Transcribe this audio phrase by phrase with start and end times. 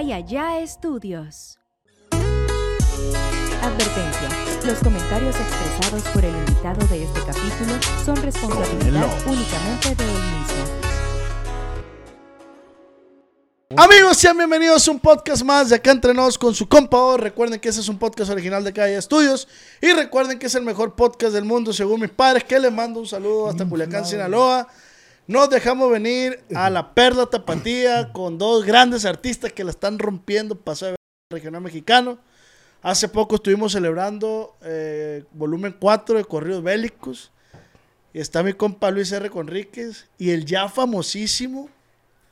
[0.00, 1.58] Allá estudios.
[3.60, 4.28] Advertencia.
[4.64, 7.72] Los comentarios expresados por el invitado de este capítulo
[8.04, 10.64] son responsabilidad únicamente de él mismo.
[13.76, 16.96] Amigos, sean bienvenidos a un podcast más de acá entre nos con su compa.
[16.96, 17.16] O.
[17.16, 19.48] Recuerden que ese es un podcast original de Calle Estudios.
[19.82, 22.44] Y recuerden que es el mejor podcast del mundo según mis padres.
[22.44, 24.68] Que les mando un saludo hasta Culiacán, Sinaloa.
[25.28, 30.54] Nos dejamos venir a la Perla Tapatía con dos grandes artistas que la están rompiendo.
[30.54, 30.96] Pasó de
[31.30, 32.18] regional mexicano.
[32.80, 37.30] Hace poco estuvimos celebrando eh, volumen 4 de Corridos Bélicos.
[38.14, 39.28] Y está mi compa Luis R.
[39.28, 40.08] Conríquez.
[40.16, 41.68] Y el ya famosísimo,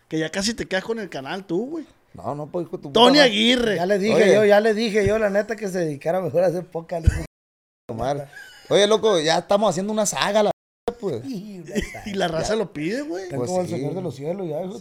[0.09, 1.87] que ya casi te quedas con el canal tú, güey.
[2.15, 3.19] No, no, pues hijo tu Tony.
[3.19, 3.77] Aguirre.
[3.77, 4.35] Ya le dije Oye.
[4.35, 6.99] yo, ya le dije yo, la neta, que se dedicara mejor a hacer poca.
[8.71, 10.56] Oye, loco, ya estamos haciendo una saga, la
[10.95, 11.23] pues.
[12.07, 13.29] Y la raza lo pide, güey.
[13.29, 13.75] Pues como el sí.
[13.75, 14.81] Señor de los Cielos, ya, hijo.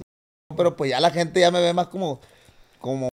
[0.56, 2.20] Pero pues ya la gente ya me ve más como,
[2.80, 3.10] como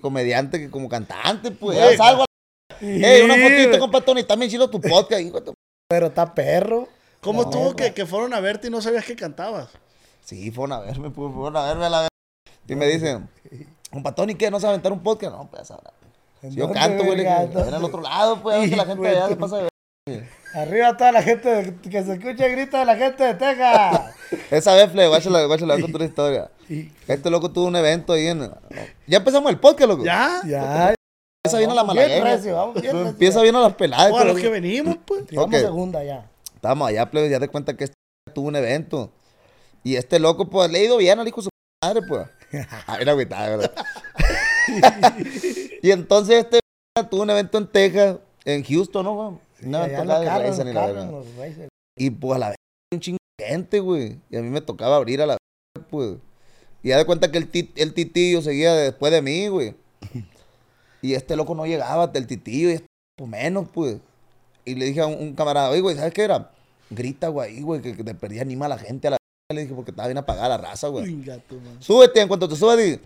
[0.00, 1.78] comediante que como cantante, pues.
[1.78, 2.26] Ya salgo a
[2.80, 5.54] Ey, una fotito, compa Tony, también chido tu podcast, hijo de tu-
[5.88, 6.88] Pero está perro.
[7.22, 9.68] ¿Cómo No, tuvo que, que fueron a verte y no sabías que cantabas?
[10.22, 12.08] Sí, fueron a verme, pues, fueron a verme a la vez.
[12.68, 13.28] Y me dicen,
[13.90, 14.50] compa Tony, ¿qué?
[14.50, 15.34] ¿No sabe aventar un podcast?
[15.34, 15.92] No, pues, ahora.
[16.42, 19.08] ¿En Si yo canto, güey, ven al otro lado, pues, a ver que la gente
[19.08, 19.70] allá se pasa de ver.
[20.54, 24.14] Arriba toda la gente, de- que se escuche el grito de la gente de Texas.
[24.52, 26.50] Esa vez, Fle, guáchala, guáchala, voy a contar una historia.
[27.08, 28.48] Este loco tuvo un evento ahí en...
[29.08, 30.04] Ya empezamos el podcast, loco.
[30.04, 30.40] ¿Ya?
[30.46, 30.94] ya.
[31.44, 32.36] Empieza bien a la Vamos bien malagueña.
[32.36, 33.08] recio, vamos bien recio.
[33.08, 34.12] Empieza bien a las peladas.
[34.12, 35.24] O a los que venimos, pues.
[35.36, 35.52] Ok.
[35.54, 36.30] segunda ya.
[36.54, 37.96] Estábamos allá, plebe, ya te cuenta que este
[38.32, 39.10] tuvo un evento.
[39.82, 41.50] Y este loco, pues, le ha ido bien al hijo de su
[41.84, 42.28] madre, pues.
[42.86, 43.72] A ver, agüitada, ¿verdad?
[45.82, 46.60] y entonces este
[47.10, 50.72] tuvo un evento en Texas, en Houston, ¿no, evento ya acá los carros, los y
[50.72, 51.10] la carros, verga.
[51.10, 51.68] los racers.
[51.98, 52.56] Y pues a la vez
[52.92, 54.18] un chingo de gente, güey.
[54.30, 56.16] Y a mí me tocaba abrir a la vez, pues.
[56.82, 59.74] Y ya de cuenta que el, tit- el titillo seguía después de mí, güey.
[61.02, 62.86] Y este loco no llegaba, el titillo, y este,
[63.16, 63.98] pues menos, pues.
[64.64, 66.50] Y le dije a un, un camarada, oye, güey, ¿sabes qué era?
[66.90, 69.16] Grita, güey, güey, que, que te perdí anima a la gente a la
[69.52, 71.04] Le dije, porque estaba bien apagada la raza, güey.
[71.80, 72.98] Súbete, en cuanto te subas, di,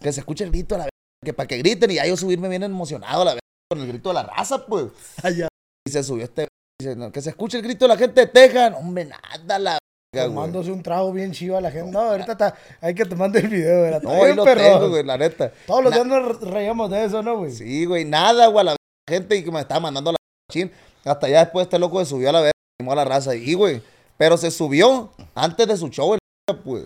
[0.00, 0.90] que se escuche el grito a la vez.
[1.24, 3.40] Que para que griten y ya yo subirme bien emocionado a la vez
[3.70, 4.86] con el grito de la raza, pues.
[5.22, 5.48] Allá.
[5.86, 6.48] Y se subió este.
[6.78, 8.74] Dice, no, que se escuche el grito de la gente de Texas.
[8.76, 9.78] Hombre, nada, la.
[10.12, 10.28] verga.
[10.28, 11.92] Tomándose un trago bien chido a la gente.
[11.92, 14.02] No, ahorita está, hay que te mande el video, ¿verdad?
[14.02, 15.52] No, ahí lo tengo, güey, la neta.
[15.66, 17.52] Todos los días nos reíamos de eso, ¿no, güey?
[17.52, 18.76] Sí, güey, nada, güey, a la
[19.08, 20.18] gente y que me estaba mandando la
[20.50, 20.70] chin.
[21.04, 23.80] Hasta ya después este loco se subió a la animó a la raza ahí, güey.
[24.18, 26.20] Pero se subió antes de su show, el
[26.64, 26.84] pues.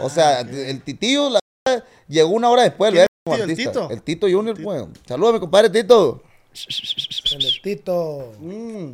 [0.00, 3.66] O sea, el titillo la verga, llegó una hora después, el ¿Quién verga, el tío?
[3.66, 3.72] ¿El.
[3.72, 3.90] Tito?
[3.90, 4.84] El Tito Junior, pues.
[5.06, 6.22] Saludos mi compadre Tito.
[6.54, 8.32] Celestito.
[8.40, 8.90] Mm.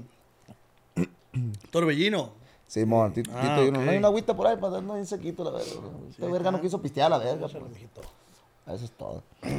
[1.70, 2.32] Torbellino.
[2.66, 3.72] Simón, Tito, Ah, Tito.
[3.80, 5.70] No hay una agüita por ahí para darnos un sequito, la verga.
[6.10, 7.62] Este verga no quiso pistear a la verga, pues.
[8.76, 9.22] Eso es todo.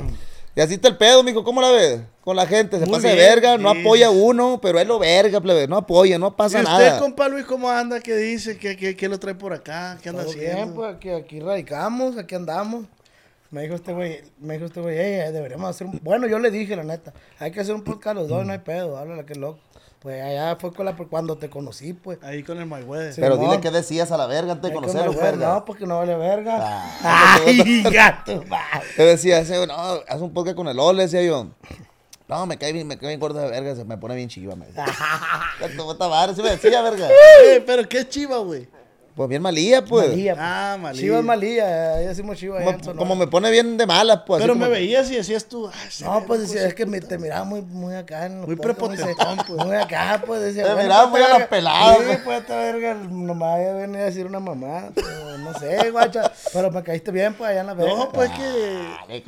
[0.56, 1.44] Y así está el pedo, mijo.
[1.44, 2.02] ¿Cómo la ves?
[2.22, 2.80] Con la gente.
[2.80, 3.80] Se Muy pasa de verga, no sí.
[3.80, 5.68] apoya a uno, pero es lo verga, plebe.
[5.68, 7.00] No apoya, no ¿Y pasa usted, nada.
[7.00, 8.00] compa Luis, cómo anda?
[8.02, 8.58] ¿Qué dice?
[8.58, 9.98] ¿Qué, qué, qué lo trae por acá?
[10.02, 10.56] ¿Qué anda Todo haciendo?
[10.58, 12.86] bien, pues aquí, aquí radicamos, aquí andamos.
[13.52, 16.00] Me dijo este güey, me dijo este güey, "Ey, deberíamos hacer un...
[16.04, 18.60] Bueno, yo le dije, la neta, hay que hacer un podcast los dos, no hay
[18.60, 19.60] pedo, háblale que loco.
[20.00, 22.20] Pues allá fue con la, cuando te conocí, pues.
[22.24, 23.12] Ahí con el Mayweather.
[23.14, 23.20] Sí.
[23.20, 23.50] Pero Simón.
[23.50, 25.56] dile qué decías a la verga antes de conocerlo, verga.
[25.56, 26.58] No, porque no vale verga.
[26.62, 28.42] Ah, Ay, gato.
[28.96, 31.48] Te decía, ese, no, haz un podcast con el Ole, decía yo.
[32.30, 34.56] No, me cae bien, me cae bien gordo de verga, se me pone bien chiva,
[34.56, 34.86] me decía.
[35.60, 37.10] Ya tu puta madre, sí me decía, verga.
[37.46, 38.70] Eh, pero qué chiva, güey.
[39.16, 40.08] Pues bien malía, pues.
[40.10, 40.36] Malía.
[40.38, 41.02] Ah, malía.
[41.02, 42.60] Chiva es malía, ahí decimos chiva.
[42.60, 44.40] allá Como, como me pone bien de malas, pues.
[44.40, 45.68] así Pero como- me veías y decías tú.
[45.68, 48.56] "Ah, No, pues decía, es que me, te miraba muy, muy acá en los Muy
[48.56, 49.66] prepotentón, muy, pues.
[49.66, 50.64] Muy acá, pues decía.
[50.64, 52.20] Te bueno, miraba pues, muy a esta la verga- pelada, Sí, pues.
[52.24, 54.90] pues esta verga, nomás ya venía a decir una mamá.
[54.96, 56.32] pero no sé, guacha.
[56.54, 57.94] Pero me caíste bien, pues allá en la verga.
[57.96, 59.24] No, pues que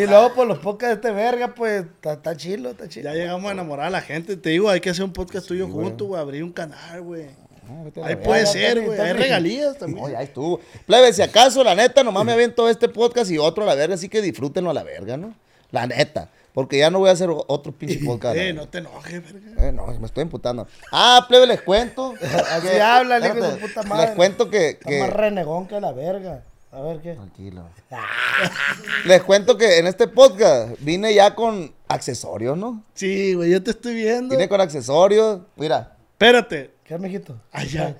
[0.00, 3.10] Y luego, pues los podcasts de este verga, pues está está chilo, está chilo.
[3.10, 4.36] ya llegamos a enamorar a la gente.
[4.36, 6.20] Te digo, hay que hacer un podcast tuyo juntos, güey.
[6.20, 7.26] Abrir un canal, güey.
[7.72, 8.28] No, vete a la Ahí verga.
[8.28, 9.00] puede ser, güey.
[9.00, 10.04] Hay regalías también.
[10.04, 10.60] No, ya estuvo.
[10.86, 13.94] Plebe, si acaso, la neta, nomás me aviento este podcast y otro a la verga,
[13.94, 15.34] así que disfrútenlo a la verga, ¿no?
[15.70, 16.28] La neta.
[16.52, 18.36] Porque ya no voy a hacer otro pinche podcast.
[18.36, 19.68] Eh, no te enojes, verga.
[19.68, 20.66] Eh, no, me estoy imputando.
[20.92, 22.12] Ah, plebe, les cuento.
[22.50, 24.06] Así habla hijo de puta madre.
[24.08, 24.68] Les cuento que.
[24.70, 26.42] Está que- más renegón que la verga.
[26.70, 27.14] A ver qué.
[27.14, 27.64] Tranquilo.
[29.06, 32.82] les cuento que en este podcast vine ya con accesorios, ¿no?
[32.94, 34.34] Sí, güey, yo te estoy viendo.
[34.34, 35.40] Vine con accesorios.
[35.56, 36.70] Mira, Espérate.
[36.84, 37.38] ¿Qué, mijito?
[37.52, 37.96] Allá.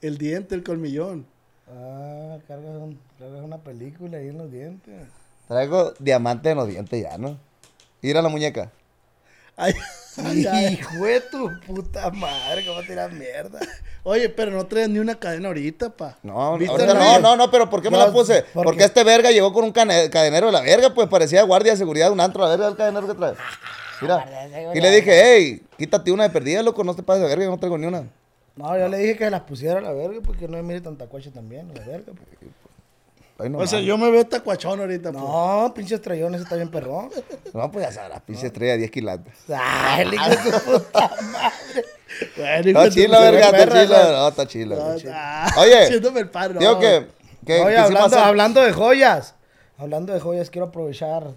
[0.00, 1.26] El diente, el colmillón.
[1.68, 5.06] Ah, cargas, un- cargas una película ahí en los dientes.
[5.48, 7.38] traigo diamante en los dientes ya, ¿no?
[8.00, 8.70] Mira la muñeca.
[9.56, 9.74] Ay,
[10.24, 10.74] ay, ay.
[10.74, 13.60] Hijo de tu puta madre, cómo tiras mierda.
[14.02, 16.16] Oye, pero no traes ni una cadena ahorita, pa.
[16.22, 18.42] No, ¿Viste ahorita no, no, no, pero ¿por qué me la puse?
[18.52, 18.84] ¿por Porque qué?
[18.86, 22.12] este verga llegó con un cadenero de la verga, pues parecía guardia de seguridad de
[22.12, 23.34] un antro, la verga del cadenero que trae.
[24.02, 24.72] Mira.
[24.74, 27.50] Y le dije, hey, quítate una de perdida, loco, no te pases de verga, yo
[27.50, 28.04] no traigo ni una.
[28.56, 31.06] No, yo le dije que las pusiera a la verga porque no me mire tanta
[31.06, 32.12] cuacha también, a la verga.
[32.12, 32.52] pues.
[33.38, 35.24] Ay, no, O sea, yo me veo tacuachón ahorita, pues.
[35.24, 37.08] No, pinche estrellón, ese está bien perrón.
[37.54, 39.34] No, pues ya sabrás, pinche estrella, 10 quilates.
[39.54, 41.84] Ay, el hijo de su puta madre.
[42.36, 44.12] Bueno, Está chila, se ve verga, está chila.
[44.12, 44.74] No, está chila.
[44.76, 45.12] Está chila.
[45.16, 46.58] ah, Oye, haciéndome el paro.
[46.58, 46.78] Digo no.
[46.78, 47.06] que,
[47.46, 49.34] que Oye, hablando de joyas.
[49.78, 51.30] Hablando de joyas, quiero aprovechar.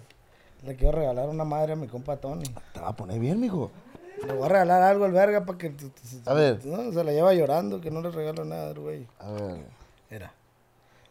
[0.66, 2.44] Le quiero regalar una madre a mi compa Tony.
[2.72, 3.70] Te va a poner bien, mijo.
[4.26, 5.72] Le voy a regalar algo al verga para que...
[6.24, 6.64] A ver.
[6.66, 9.06] No, se la lleva llorando, que no le regalo nada, güey.
[9.20, 9.56] A ver.
[10.10, 10.32] Era.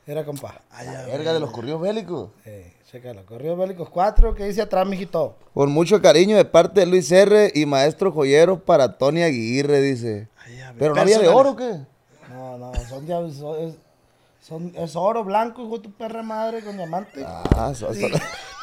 [0.07, 0.61] Era, compa.
[0.83, 2.29] La verga de los corridos bélicos.
[2.45, 3.25] Eh, chécalo.
[3.25, 5.35] Corridos Bélicos 4, que dice atrás, mijito.
[5.53, 7.51] Con mucho cariño de parte de Luis R.
[7.55, 10.27] y Maestro Joyero para Tony Aguirre, dice.
[10.45, 11.79] Ay, a ver, ¿Pero no había de oro o qué?
[12.29, 13.75] No, no, son, ya- son- es,
[14.41, 17.23] son- es oro blanco, hijo de tu perra madre, con diamante.
[17.25, 18.07] Ah, so- so-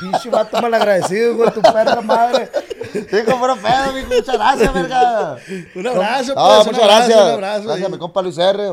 [0.03, 2.51] Pinche vato malagradecido, de tu perra madre.
[2.93, 5.37] Dijo, pero pedo, mijo, muchas gracias, verga.
[5.75, 7.21] Un abrazo, No, pues, muchas gracias.
[7.21, 7.65] Un abrazo.
[7.69, 8.73] gracias, mi compa Luis R.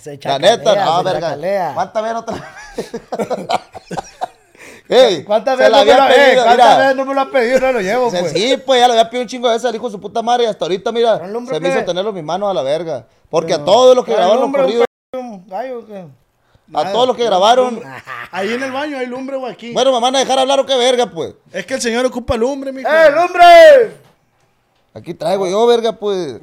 [0.00, 1.20] Se La chacalea, neta, no, verga.
[1.20, 1.72] chacalea.
[1.74, 2.56] ¿Cuántas veces otra
[4.88, 6.78] Ey, ¿Cuántas veces, la no lo, había eh, pedido, ¿cuántas mira.
[6.78, 7.60] veces no me lo ha pedido?
[7.60, 8.32] No lo llevo, Se- pues.
[8.32, 10.22] Sí, pues ya le había pedido un chingo de veces al hijo de su puta
[10.22, 11.18] madre y hasta ahorita, mira,
[11.48, 13.06] se me hizo tenerlo en mis manos a la verga.
[13.30, 14.84] Porque a todos los que ¿Qué grabaron los corridos,
[15.14, 15.82] un gallo, o
[16.74, 17.80] a todos los que grabaron,
[18.30, 19.72] Ahí en el baño hay lumbre o aquí.
[19.72, 21.34] bueno, me van a dejar hablar o qué verga, pues.
[21.52, 22.88] Es que el señor ocupa lumbre, mijo.
[22.88, 23.96] ¡Eh, el hombre!
[24.94, 26.38] Aquí traigo yo, verga, pues.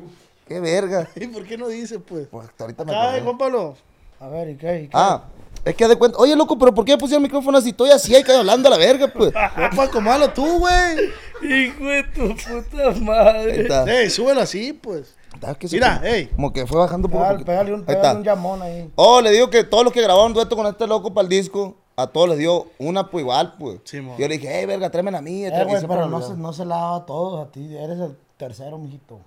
[0.47, 1.07] Qué verga.
[1.15, 2.27] ¿Y por qué no dice, pues?
[2.29, 3.21] Pues hasta ahorita me Ay, acordé.
[3.21, 3.77] Juan Pablo.
[4.19, 4.81] A ver, ¿y qué?
[4.81, 4.91] ¿Y qué?
[4.93, 5.23] Ah,
[5.63, 6.17] es que haz de cuenta.
[6.17, 7.69] Oye, loco, pero ¿por qué puse el micrófono así?
[7.69, 9.31] Estoy así, hay que hablando a la verga, pues.
[9.57, 11.09] No, pues acomódalo tú, güey.
[11.41, 14.01] Hijo de tu puta Ahí madre.
[14.03, 15.15] Ey, súbelo así, pues.
[15.59, 16.27] Que Mira, ey.
[16.27, 18.91] Como que fue bajando Pégale, pégale un, Ahí pégale un llamón ahí.
[18.95, 21.77] Oh, le digo que todos los que grabaron dueto con este loco para el disco,
[21.95, 23.79] a todos les dio una pues igual, pues.
[23.83, 25.45] Sí, yo le dije, hey, verga, tráeme a mí.
[25.45, 27.75] Eh, güey, pero no se, no se la daba a todos a ti.
[27.75, 29.19] Eres el tercero, mijito.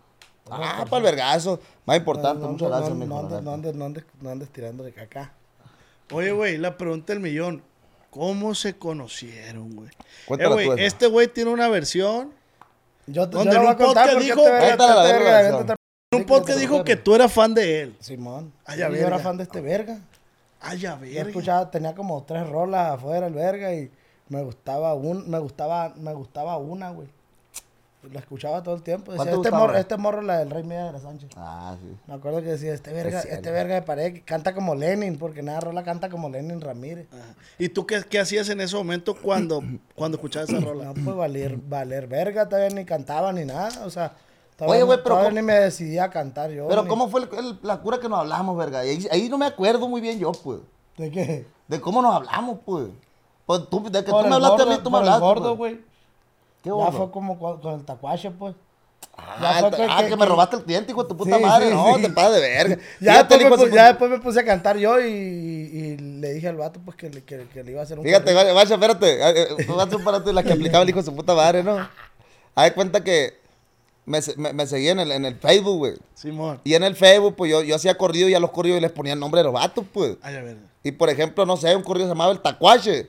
[0.51, 1.61] Ah, para el vergazo.
[1.87, 4.85] Más importante, no, muchas gracias, no, no, andes, no, andes, no, andes, no andes tirando
[4.85, 5.33] de caca.
[6.13, 7.63] Oye, güey, la pregunta del millón.
[8.11, 9.89] ¿Cómo se conocieron, güey?
[10.39, 12.33] Eh, güey, este güey tiene una versión.
[13.07, 15.75] Yo, te- ¿Dónde yo lo voy a contar porque dijo- este
[16.13, 17.97] este verga, verga, este un podcast dijo que tú eras fan de él.
[18.01, 18.53] Simón.
[18.65, 19.19] Ay, ya yo era verga.
[19.19, 19.99] fan de este verga.
[20.61, 21.29] Ay, ya Yo verga.
[21.31, 23.91] escuchaba, tenía como tres rolas afuera el verga y
[24.29, 27.09] me gustaba un, me gustaba, me gustaba una, güey.
[28.13, 29.13] La escuchaba todo el tiempo.
[29.15, 29.59] ¿Cuál Decía, te este gustaba?
[29.67, 31.31] morro, este morro la del Rey Mía de la Sánchez.
[31.37, 31.97] Ah, sí.
[32.09, 35.19] Me acuerdo que decía, este verga, Es este verga de pared que canta como Lenin,
[35.19, 37.07] porque nada rola canta como Lenin Ramírez.
[37.13, 37.35] Ajá.
[37.61, 39.63] ¿Y tú qué, qué hacías en ese momento cuando,
[39.95, 40.87] cuando escuchabas esa rola?
[40.87, 44.15] No, pues valer, valer verga, todavía ni cantaba ni nada, o sea,
[44.57, 46.69] todavía, Oye, güey, no- pero todavía ¿cómo- ni me decidía a cantar yo.
[46.69, 48.81] Pero ni- ¿cómo fue el- el- la cura que nos hablamos, verga?
[48.81, 50.61] Ahí, ahí no me acuerdo muy bien yo, pues.
[50.97, 51.47] ¿De qué?
[51.69, 52.89] De cómo nos hablamos, pues.
[53.47, 55.21] Pues tú, de que Por tú me hablaste a mí, tú me por el hablaste.
[55.25, 55.73] gordo, pues.
[55.75, 55.85] güey.
[56.63, 58.55] ¿Qué Ya fue como con el tacuache, pues.
[59.17, 61.43] Ah, ya fue ah, que- que, me robaste el cliente, hijo de tu puta Sí,
[61.43, 61.69] madre.
[61.69, 62.03] sí, no, sí.
[62.03, 62.79] te pases de verga.
[63.01, 66.81] Ya, después ya después me puse a cantar yo y, y le dije al vato
[66.83, 69.07] pues que le, que, que le iba a hacer un Fíjate, vaya, vaya, espérate.
[69.43, 71.87] eh, eh, Vas a pararte la que aplicaba el hijo de su puta madre, ¿no?
[72.55, 73.39] Haz cuenta que
[74.05, 75.95] me, me, me seguía en el, en el Facebook, güey.
[76.15, 76.61] Simón.
[76.65, 79.13] Y en el Facebook, pues yo, yo hacía corrido y a los corridos les ponía
[79.13, 80.17] el nombre de los vatos, pues.
[80.23, 80.61] Ay, ya verga.
[80.83, 83.09] Y por ejemplo, no sé, un corrido se llamaba el Tacuache.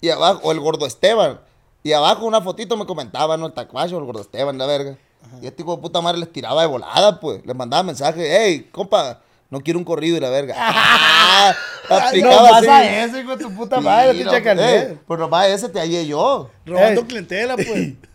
[0.00, 1.40] Y abajo, o el Gordo Esteban.
[1.82, 3.46] Y abajo una fotito me comentaba, ¿no?
[3.46, 4.96] El Tacuache o el Gordo Esteban, la verga.
[5.42, 7.44] Y este hijo de puta madre les tiraba de volada, pues.
[7.46, 10.54] Les mandaba mensajes, hey, compa, No quiero un corrido y la verga.
[10.58, 11.54] ¡Ah!
[11.88, 12.66] Aplicaba No así.
[12.66, 14.76] pasa eso, hijo de tu puta madre, Sí, te no, chacalé.
[14.78, 16.50] eh, Pues nomás ese te hallé yo.
[16.66, 17.06] Robando Ey.
[17.06, 17.92] clientela, pues.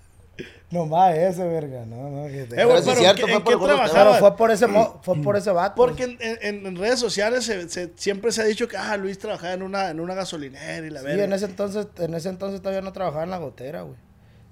[0.71, 1.85] No más ese, verga.
[1.85, 2.27] No, no.
[2.27, 3.75] que te- Eh, sí es pero cierto, ¿en qué- fue ¿en por qué?
[3.93, 5.75] Pero fue por ese, mo- fue por ese vato.
[5.75, 9.19] Porque en, en- en redes sociales se- se- siempre se ha dicho que ah, Luis
[9.19, 11.23] trabajaba en una, en una gasolinera y la Sí, verga.
[11.25, 13.95] en ese entonces, en ese entonces todavía no trabajaba en la gotera, güey.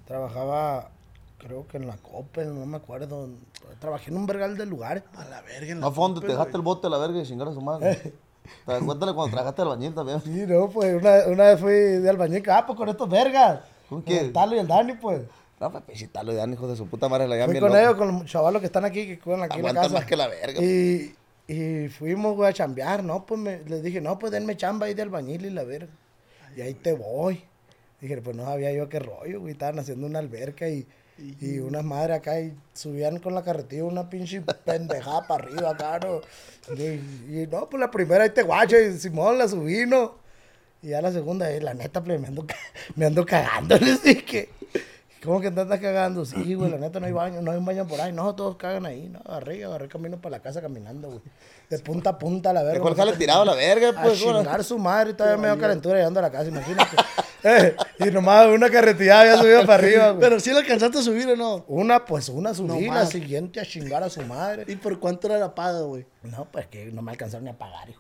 [0.08, 0.90] Trabajaba,
[1.40, 3.30] creo que en la Coppel, no me acuerdo.
[3.80, 5.04] Trabajé en un vergal de lugares.
[5.16, 5.72] A la verga.
[5.72, 6.60] en la No fue donde Coppel, te dejaste güey.
[6.60, 8.14] el bote a la verga y chingar a su madre.
[8.66, 10.22] Cuéntale cuando trabajaste al bañil también.
[10.22, 13.62] Sí, no, pues una, una vez fui de albañil, ah, pues con estos vergas.
[13.90, 14.26] ¿Con Con quién?
[14.26, 15.22] el Talo y el Dani, pues.
[15.64, 17.26] No, pues pechitalo de hijos de su puta madre.
[17.26, 17.80] La Fui con loco.
[17.80, 19.94] ellos, con los chavalos que están aquí, que cuidan aquí en la casa.
[19.94, 20.62] más que la verga.
[20.62, 21.16] Y,
[21.48, 23.26] y fuimos, güey, a chambear, ¿no?
[23.26, 25.88] Pues me, les dije, no, pues denme chamba ahí de albañil y la verga.
[26.58, 27.46] Y ahí te voy.
[28.02, 29.54] Dije, pues no sabía yo qué rollo, güey.
[29.54, 30.86] Estaban haciendo una alberca y,
[31.40, 35.98] y unas madres acá y subían con la carretilla una pinche pendejada para arriba acá,
[36.00, 36.20] ¿no?
[36.76, 36.84] Y,
[37.44, 40.16] y no, pues la primera ahí te guacho y Simón la subí, ¿no?
[40.82, 42.46] Y ya la segunda, eh, la neta, pues me ando,
[42.98, 43.78] me ando cagando.
[43.80, 44.50] Les dije,
[45.24, 46.26] ¿cómo que te andas cagando?
[46.26, 48.12] Sí, güey, la neta no hay baño, no hay un baño por ahí.
[48.12, 51.22] No, todos cagan ahí, no, agarré, agarré camino para la casa caminando, güey.
[51.70, 52.82] De punta a punta, la verga.
[52.82, 54.20] ¿Cuál jale tirado a la verga, A pues?
[54.22, 56.96] ¿cómo la- chingar su madre y todavía me dio calentura llegando a la casa, imagínate.
[57.44, 60.22] Eh, y nomás una carretilla había subido para arriba, güey.
[60.22, 61.66] Pero sí la alcanzaste a subir o no.
[61.68, 64.64] Una, pues una subí, No la siguiente a chingar a su madre.
[64.68, 66.06] ¿Y por cuánto era la paga, güey?
[66.24, 68.00] No, pues que no me alcanzaron ni a pagar, hijo.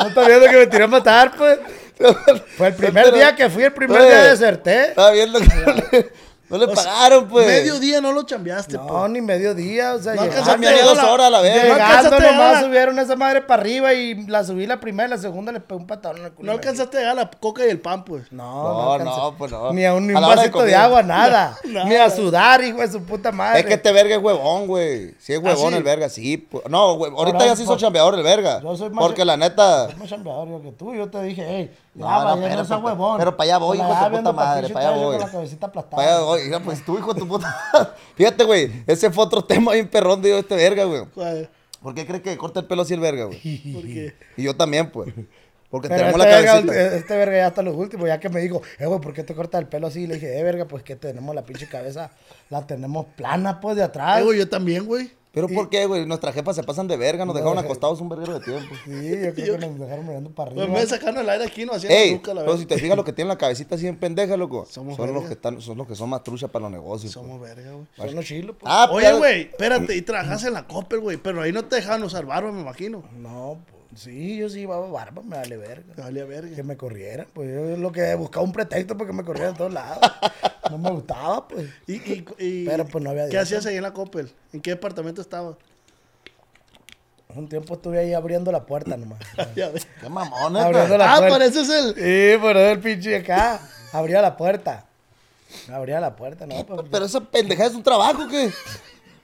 [0.00, 1.58] No está viendo que me tiré a matar, pues.
[2.56, 4.84] Fue el primer Pero- día que fui, el primer Oye, día deserté.
[4.88, 6.10] Estaba viendo que
[6.50, 7.46] no le, no O sea, pagaron, pues.
[7.46, 9.10] Medio día no lo chambeaste, No, pues.
[9.10, 11.56] ni medio día, o sea, No Ah, me a dos horas a la verga.
[11.56, 14.66] No llegando alcanzaste a llegar nomás la- subieron esa madre para arriba y la subí
[14.66, 16.46] la primera y la segunda le pegué un patadón en el culo.
[16.46, 18.30] No alcanzaste a llegar la coca y el pan, pues.
[18.32, 19.72] No, No, no, no, pues no.
[19.72, 21.56] Ni a un, ni A un la hora de vasito de, agua, nada.
[21.64, 21.84] Nada.
[21.86, 23.60] Ni a sudar, hijo de su puta madre.
[23.60, 25.14] Es que este verga es huevón, güey.
[25.18, 25.76] Sí es huevón sí?
[25.78, 26.36] el verga, sí.
[26.36, 26.64] pues.
[26.68, 28.60] No, güey, ahorita Ahora, ya se hizo por- chambeador el verga.
[28.60, 29.86] Yo soy más- Porque la neta...
[29.86, 30.94] Soy más chambeador yo que tú.
[30.94, 33.18] Yo te dije, hey, No, no, no pero- huevón.
[33.18, 35.18] pero pa' allá voy, hijo de tu puta madre, pinche pa' allá voy.
[35.18, 36.02] Cabecita aplastada.
[36.02, 37.52] Vaya, oiga, pues tú, hijo de tu puta.
[38.14, 41.04] Fíjate, güey, ese fue otro tema bien perrón de este verga, güey.
[41.82, 43.38] ¿Por qué crees que corta el pelo así el verga, güey?
[43.74, 45.12] Porque Y yo también, pues.
[45.70, 46.96] Porque Pero tenemos este, la verga, cabecita.
[46.96, 49.34] este verga ya hasta los últimos, ya que me dijo, eh, güey, ¿por qué te
[49.36, 50.02] cortas el pelo así?
[50.02, 52.10] Y le dije, eh, verga, pues que tenemos la pinche cabeza,
[52.50, 54.20] la tenemos plana, pues, de atrás.
[54.20, 55.12] Eh, güey, yo también, güey.
[55.32, 56.04] Pero ¿por qué, güey?
[56.06, 58.74] Nuestras jefas se pasan de verga, nos dejaron acostados un verguero de tiempo.
[58.84, 60.64] Sí, yo creo que nos dejaron mirando para Pues arriba.
[60.78, 62.78] en vez de sacarnos el aire aquí, no hacían Ey, nunca la pero si te
[62.78, 64.66] fijas lo que tienen la cabecita así en pendeja, loco.
[64.70, 65.28] Somos son los verga.
[65.28, 67.14] que están, son los que son más truchas para los negocios.
[67.14, 67.24] pues.
[67.24, 67.86] Somos verga, güey.
[67.96, 68.72] Son los chilos, pues.
[68.74, 71.76] Ah, Oye, pero- güey, espérate, y trabajas en la Coppel, güey, pero ahí no te
[71.76, 73.04] dejaban usar barba, me imagino.
[73.16, 75.94] No, pues, sí, yo sí iba a barba, me vale verga.
[75.94, 76.54] Te valía verga.
[76.54, 79.56] Que me corrieran, pues yo lo que buscaba un pretexto para que me corrieran a
[79.58, 79.98] todos lados.
[80.70, 81.68] No me gustaba, pues.
[81.86, 84.30] Y, y, y- Pero, pues, no había ¿Qué hacías ahí en la Coppel?
[84.52, 85.56] ¿En qué departamento estabas?
[87.34, 89.20] Un tiempo estuve ahí abriendo la puerta nomás.
[89.54, 89.70] Ya.
[90.00, 91.38] Qué mamón, Abriendo la Ah, puerta.
[91.38, 91.94] pareces el.
[91.94, 93.60] Sí, pero el pinche acá.
[93.92, 94.84] Abría la puerta.
[95.72, 98.50] Abría la puerta, no, pues, Pero esa pendejada es un trabajo, ¿qué?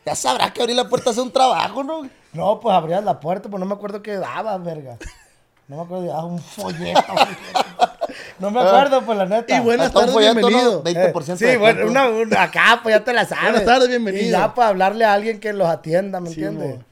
[0.04, 2.08] Ya sabrás que abrir la puerta es un trabajo, ¿no?
[2.36, 4.96] No, pues abrías la puerta, pues no me acuerdo qué daba, verga.
[5.68, 7.00] No me acuerdo, daba un folleto.
[8.38, 9.56] no me acuerdo, pues la neta.
[9.56, 10.72] Y buenas Hasta un tardes, folleto, bienvenido.
[10.84, 10.84] ¿no?
[10.84, 13.44] 20% Eh, sí, de bueno, una, una- acá, pues ya te la sabes.
[13.44, 14.24] Buenas tardes, bienvenido.
[14.24, 16.76] Y ya para hablarle a alguien que los atienda, ¿me Sí, entiendes?
[16.78, 16.84] mo.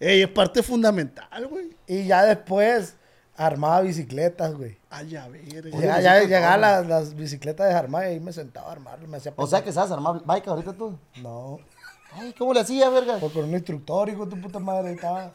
[0.00, 1.70] Ey, es parte fundamental, güey.
[1.86, 2.94] y ya después
[3.36, 4.76] armaba bicicletas, güey.
[4.90, 5.42] Ay, a ver.
[5.80, 9.32] Ya, ya llegaban las, las bicicletas desarmadas y ahí me sentaba a armarlo, me hacía
[9.36, 10.98] O sea que sabes armar bike ahorita tú.
[11.22, 11.58] No,
[12.12, 13.18] Ay, ¿cómo le hacías, verga?
[13.18, 15.32] pues con un instructor, hijo de tu puta madre, estaba.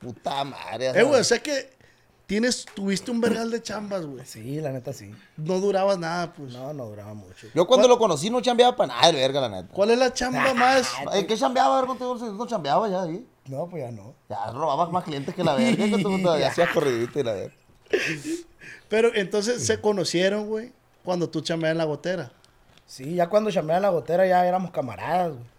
[0.00, 0.88] Puta madre.
[0.94, 1.70] Eh, güey, o sea que
[2.26, 4.24] tienes, tuviste un vergal de chambas, güey.
[4.24, 5.12] Sí, la neta sí.
[5.36, 6.52] No durabas nada, pues.
[6.52, 7.48] No, no duraba mucho.
[7.54, 9.68] Yo cuando lo conocí no chambeaba para nada, el verga, la neta.
[9.72, 10.90] ¿Cuál es la chamba más?
[11.12, 11.88] ¿En qué chambeaba, verga?
[11.88, 12.14] contigo?
[12.32, 13.26] No chambeaba ya ahí.
[13.46, 14.14] No, pues ya no.
[14.28, 15.84] Ya robabas más clientes que la verga.
[15.84, 17.54] Que ya hacías corridito y la verga.
[18.88, 20.72] Pero entonces se conocieron, güey,
[21.04, 22.32] cuando tú chambeabas en la gotera.
[22.86, 25.53] Sí, ya cuando chambeaba en la gotera ya éramos camaradas, güey.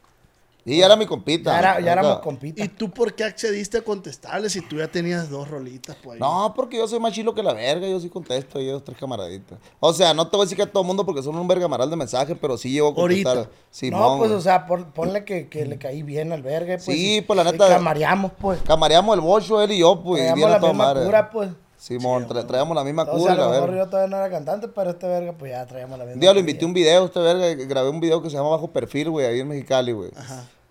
[0.67, 1.51] Y ya era mi compita.
[1.51, 2.65] Ya, era- ya éramos compitas.
[2.65, 6.15] ¿Y tú por qué accediste a contestarle si tú ya tenías dos rolitas, pues?
[6.15, 6.19] ahí?
[6.19, 8.98] No, porque yo soy más chilo que la verga, yo sí contesto y ellos tres
[8.98, 9.60] camaraditas.
[9.79, 11.48] O sea, no te voy a decir que a todo el mundo porque son un
[11.48, 13.38] vergamaral de mensajes, pero sí llego a contestar.
[13.38, 13.53] Ahorita.
[13.69, 14.39] Simón, no, pues, güey.
[14.39, 16.86] o sea, por- ponle que, que le caí bien al verga, pues.
[16.86, 18.60] Sí, y- pues, la neta- Camareamos, pues.
[18.63, 21.05] Camareamos el bocho, él y yo, pues, y bien la a toda misma madre.
[21.05, 21.50] cura, pues.
[21.77, 23.84] Simón, tra- traíamos la misma O cura sea, a y la lo mejor verga.
[23.84, 26.34] yo todavía no era cantante, pero este verga, pues ya traíamos la misma Un día
[26.34, 29.12] lo invité a un video, este verga, grabé un video que se llama Bajo Perfil,
[29.12, 30.10] güey, ahí en Mexicali, güey.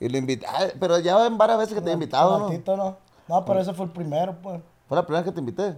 [0.01, 0.47] Y lo invité,
[0.81, 2.47] pero ya en varias veces que te he invitado, ¿no?
[2.49, 2.97] Tantito, no.
[3.29, 4.61] No, pero ese fue el primero, pues.
[4.89, 5.77] Fue la primera vez que te invité.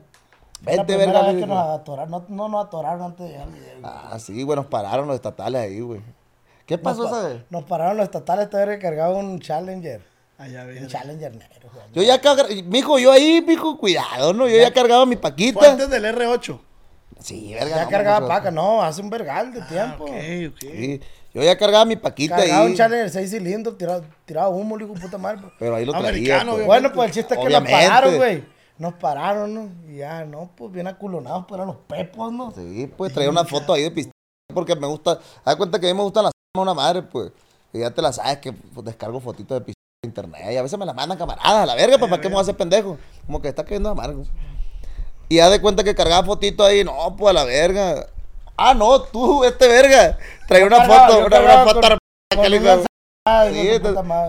[0.64, 1.32] Fue la Vente, primera verga.
[1.32, 3.74] vez que nos atoraron, no, no nos atoraron antes de llegar al video.
[3.84, 6.00] Ah, sí, güey, nos pararon los estatales ahí, güey.
[6.64, 7.42] ¿Qué pasó nos, esa vez?
[7.50, 10.02] nos pararon los estatales, este verga cargaba un Challenger.
[10.38, 10.88] Allá Un ves.
[10.88, 11.68] Challenger negro.
[11.72, 11.84] güey.
[11.92, 14.48] Yo ya cargaba, mijo, yo ahí, mijo, cuidado, ¿no?
[14.48, 15.70] Yo ya cargaba mi Fue paquita.
[15.72, 16.58] antes del R8.
[17.20, 17.76] Sí, verga.
[17.76, 20.04] Ya no, cargaba paca, no, hace un vergal de Ah, tiempo.
[20.04, 20.10] ok,
[20.50, 20.58] ok.
[20.60, 21.00] Sí,
[21.36, 22.70] yo ya cargaba mi paquita Cargaba ahí.
[22.70, 25.38] un Challenger 6 cilindros, tiraba, tiraba humo, le digo, puta madre.
[25.42, 25.52] pues.
[25.58, 26.42] Pero ahí lo traía.
[26.48, 26.64] Pues.
[26.64, 27.72] Bueno, pues el chiste es que Obviamente.
[27.86, 28.44] pararon, güey.
[28.78, 29.68] Nos pararon, ¿no?
[29.92, 32.52] Y ya, no, pues bien aculonados, pero eran los pepos, ¿no?
[32.52, 34.12] Sí, pues traía una foto ahí de pistola
[34.54, 35.18] porque me gusta.
[35.44, 37.32] Haz cuenta que a mí me gustan las una madre, pues.
[37.72, 40.52] Y ya te la sabes que pues, descargo fotitos de pistola de internet.
[40.52, 42.40] Y a veces me las mandan camaradas a la verga, pues, ¿para qué me voy
[42.40, 42.96] a hacer pendejo?
[43.26, 44.24] Como que está cayendo amargo.
[45.28, 48.06] Y ya de cuenta que cargaba fotito ahí, no, pues a la verga.
[48.56, 50.18] Ah, no, tú, este verga.
[50.48, 51.98] Traía una foto, una, una foto.
[52.42, 52.84] que le madre.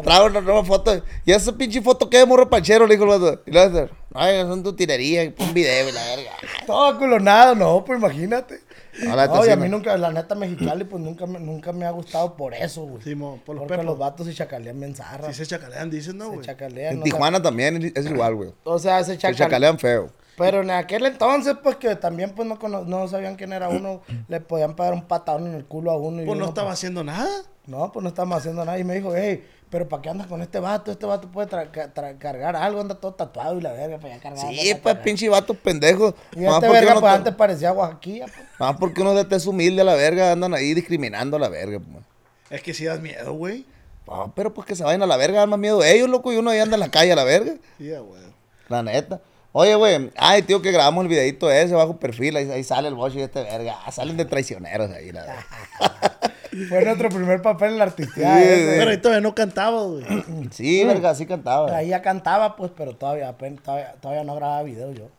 [0.03, 1.01] trae una nueva foto.
[1.25, 3.41] Y esa pinche foto que de morro panchero, le dijo el vato.
[3.45, 6.31] Y le hace, ay, son tu tirería, un video y la verga.
[6.65, 8.59] Todo aculonado, no, pues imagínate.
[9.03, 12.35] No, y a mí nunca, la neta mexicali, pues nunca me, nunca me ha gustado
[12.35, 13.03] por eso, güey.
[13.03, 13.85] Sí, mo, por los Porque pepos.
[13.85, 15.27] los vatos se chacalean bien zarra.
[15.27, 16.45] Sí se chacalean, dicen, ¿no, se güey?
[16.45, 16.93] chacalean.
[16.95, 18.49] En Tijuana también es igual, güey.
[18.63, 19.37] O sea, se Se chacalean.
[19.37, 20.09] chacalean feo.
[20.37, 24.01] Pero en aquel entonces, pues que también pues no, cono- no sabían quién era uno,
[24.27, 26.21] le podían pegar un patadón en el culo a uno.
[26.21, 27.27] Y Pues no estaba haciendo nada.
[27.65, 28.79] No, pues no estábamos haciendo nada.
[28.79, 30.89] Y me dijo, hey, pero ¿para qué andas con este vato?
[30.91, 34.21] Este vato puede tra- tra- cargar algo, anda todo tatuado y la verga para allá
[34.23, 34.53] cargar.
[34.53, 36.13] Sí, pues pinche vatos pendejos.
[36.33, 38.47] Y Nomás este porque verga, pues antes parecía Oaxaquilla, pues.
[38.59, 41.79] nomás porque uno de tez humilde a la verga andan ahí discriminando a la verga.
[41.79, 42.05] Pues.
[42.51, 43.65] Es que sí das miedo, güey.
[44.07, 46.37] No, pero pues que se vayan a la verga, dan más miedo ellos, loco, y
[46.37, 47.55] uno ahí anda en la calle a la verga.
[47.77, 48.21] Sí, güey.
[48.69, 49.19] La neta.
[49.53, 52.95] Oye, güey, ay, tío, que grabamos el videito ese bajo perfil, ahí, ahí sale el
[52.95, 53.77] bocho y este verga.
[53.85, 55.45] Ah, salen de traicioneros ahí, la verga.
[56.69, 58.37] Fue nuestro primer papel en la artistía.
[58.37, 58.75] Sí, ese.
[58.77, 60.03] Pero ahí todavía no cantaba, güey.
[60.51, 61.75] Sí, verga, así cantaba.
[61.75, 65.09] Ahí ya cantaba, pues, pero todavía, apenas- todavía, todavía no grababa video yo.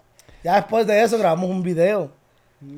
[0.44, 2.10] Ya después de eso grabamos un video.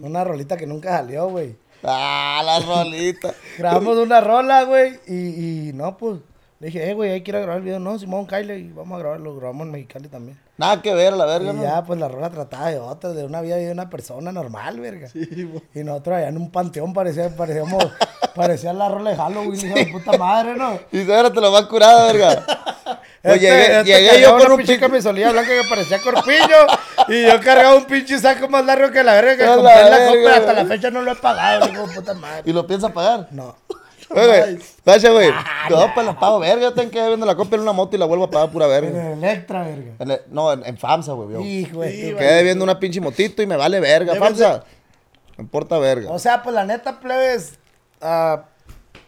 [0.03, 1.57] Una rolita que nunca salió, güey.
[1.83, 3.33] Ah, la rolita.
[3.59, 6.19] Grabamos una rola, güey, y, y no, pues,
[6.59, 7.79] le dije, eh, güey, ahí quiero grabar el video.
[7.81, 9.35] No, Simón, Kyle, y vamos a grabarlo.
[9.37, 10.39] Grabamos en Mexicali también.
[10.61, 11.63] Nada que ver la verga, Y ¿no?
[11.63, 15.09] ya, pues, la rola trataba de otra, de una vida de una persona normal, verga.
[15.09, 15.63] Sí, güey.
[15.75, 17.83] Y nosotros allá en un panteón parecía, parecíamos,
[18.35, 20.79] parecía la rola de Halloween, hijo de puta madre, ¿no?
[20.93, 22.45] Y ahora te lo más curada, verga.
[23.23, 26.57] Pues Este- llegué, este llegué yo con un pinche camisolilla blanca que parecía corpiño
[27.09, 29.91] y yo cargaba un pinche saco más largo que la verga que la compré en
[29.91, 30.37] la verga, compra.
[30.37, 32.43] Hasta la fecha no lo he pagado, hijo de puta madre.
[32.47, 33.29] ¿Y lo piensa pagar?
[33.31, 33.55] No.
[34.87, 35.31] Oye, güey.
[35.71, 36.63] No, pues la pago verga.
[36.63, 38.65] Yo tengo que viendo la copia en una moto y la vuelvo a pagar pura
[38.67, 39.13] En verga.
[39.13, 39.93] el Electra, verga.
[39.99, 41.33] En el- no, en, en FAMSA, güey.
[41.33, 41.41] yo.
[41.41, 44.65] Hijo de Quedé viendo una pinche motito y me vale verga, FAMSA.
[45.37, 46.11] Me importa verga.
[46.11, 47.59] O sea, pues la neta, plebes,
[48.01, 48.45] ah,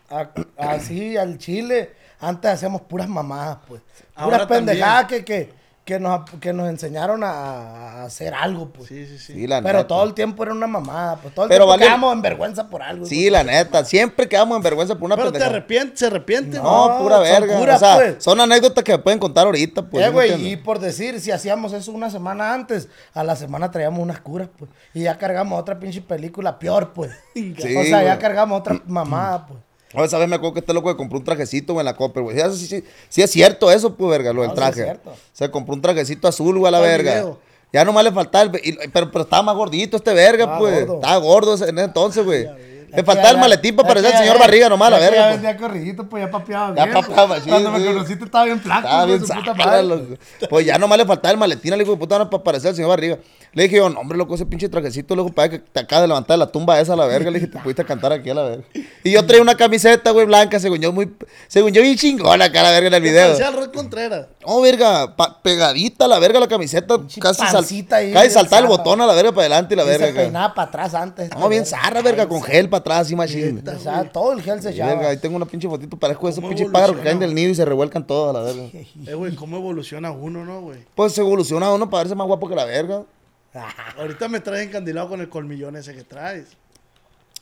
[0.08, 3.82] ah, así al chile, antes hacíamos puras mamadas, pues.
[3.82, 5.52] Puras Ahora pendejadas que, que,
[5.84, 8.88] que, nos, que nos enseñaron a, a hacer algo, pues.
[8.88, 9.32] Sí, sí, sí.
[9.32, 9.88] Sí, la Pero neta.
[9.88, 11.34] todo el tiempo era una mamada, pues.
[11.34, 13.04] Todo el Pero tiempo vale- quedamos en vergüenza por algo.
[13.04, 13.84] Sí, la neta.
[13.84, 17.02] Siempre quedamos en vergüenza por una Pero te arrepientes, se arrepiente, No, güey.
[17.02, 17.58] pura son verga.
[17.58, 18.14] puras, o sea, pues.
[18.22, 20.02] son anécdotas que me pueden contar ahorita, pues.
[20.04, 23.34] eh, ¿sí me güey, y por decir, si hacíamos eso una semana antes, a la
[23.34, 24.70] semana traíamos unas curas, pues.
[24.94, 27.10] Y ya cargamos otra pinche película peor, pues.
[27.34, 29.58] Sí, o sea, ya cargamos otra mamada, pues.
[29.94, 31.96] Oye, esa vez me acuerdo que este loco que compró un trajecito, güey, en la
[31.96, 32.36] Copper, güey.
[32.52, 34.84] Sí, sí, sí, es cierto eso, pues, verga, lo del No, sí es traje.
[34.84, 35.12] cierto.
[35.32, 37.12] Se compró un trajecito azul, güey, a la verga.
[37.14, 37.38] video.
[37.72, 38.60] Ya nomás le faltaba el...
[38.68, 40.80] y- pero, pero estaba más gordito este verga, pues.
[40.86, 40.94] gordo.
[40.96, 42.46] Estaba gordo en ese entonces, güey.
[42.94, 45.16] Le faltaba el ya- maletín para parecer el señor ya- Barriga nomás, a la verga.
[45.16, 45.42] Ya pues.
[45.42, 46.94] vendía corridito, pues ya papeaba Ya bien.
[47.00, 47.42] papeaba, pues.
[47.44, 47.84] sí, Cuando me sí.
[47.86, 48.80] conociste estaba bien flaco.
[48.86, 49.82] Estaba bien su puta sacra, madre.
[49.84, 50.04] loco.
[50.50, 52.74] Pues ya nomás le faltaba el maletín al hijo de puta no, para parecer al
[52.76, 53.18] señor Barriga.
[53.54, 56.08] Le dije yo, no, hombre, loco, ese pinche trajecito, loco, para que te acaba de
[56.08, 57.30] levantar de la tumba esa a la verga.
[57.30, 58.64] Le dije, te pudiste cantar aquí a la verga.
[59.04, 61.14] Y yo traía una camiseta, güey, blanca, según yo, muy,
[61.48, 63.24] según yo, bien chingona acá a la verga en el video.
[63.26, 64.26] Parecía el Rod Contreras.
[64.44, 68.62] Oh, verga, pa- pegadita a la verga la camiseta, Pinche casi, sal, ahí, casi saltar
[68.62, 70.06] el botón a la verga para adelante y la Y verga.
[70.06, 71.30] se peinaba para atrás antes.
[71.38, 73.62] No, bien zarra, verga, con gel para atrás, y machine.
[73.66, 75.08] O sea, todo el gel se echaba.
[75.08, 77.54] ahí tengo una pinche fotito, parezco esos ¿Cómo pinches pájaros que caen del nido y
[77.54, 78.62] se revuelcan todos a la verga.
[79.06, 80.78] Eh, güey, ¿cómo evoluciona uno, no, güey?
[80.94, 83.04] Pues se evoluciona uno para verse más guapo que la verga.
[83.98, 86.48] Ahorita me traes encandilado con el colmillón ese que traes.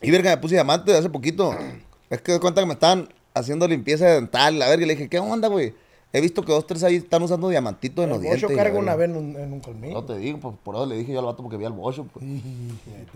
[0.00, 1.54] Y verga, me puse diamante hace poquito.
[2.10, 4.82] Es que de cuenta que me estaban haciendo limpieza dental, la verga.
[4.82, 5.74] Y le dije, ¿qué onda, güey?
[6.12, 8.50] He visto que dos, tres ahí están usando diamantitos en los El dientes.
[8.50, 9.94] la carga una vez en un, en un colmillo.
[9.94, 12.04] No te digo, pues por eso le dije yo al vato porque vi al bocho,
[12.12, 12.24] pues.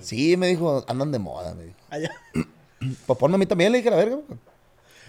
[0.00, 1.76] Sí, me dijo, andan de moda, me dijo.
[1.90, 2.10] Allá.
[3.06, 4.18] Pues ponme a mí también, le dije a la verga.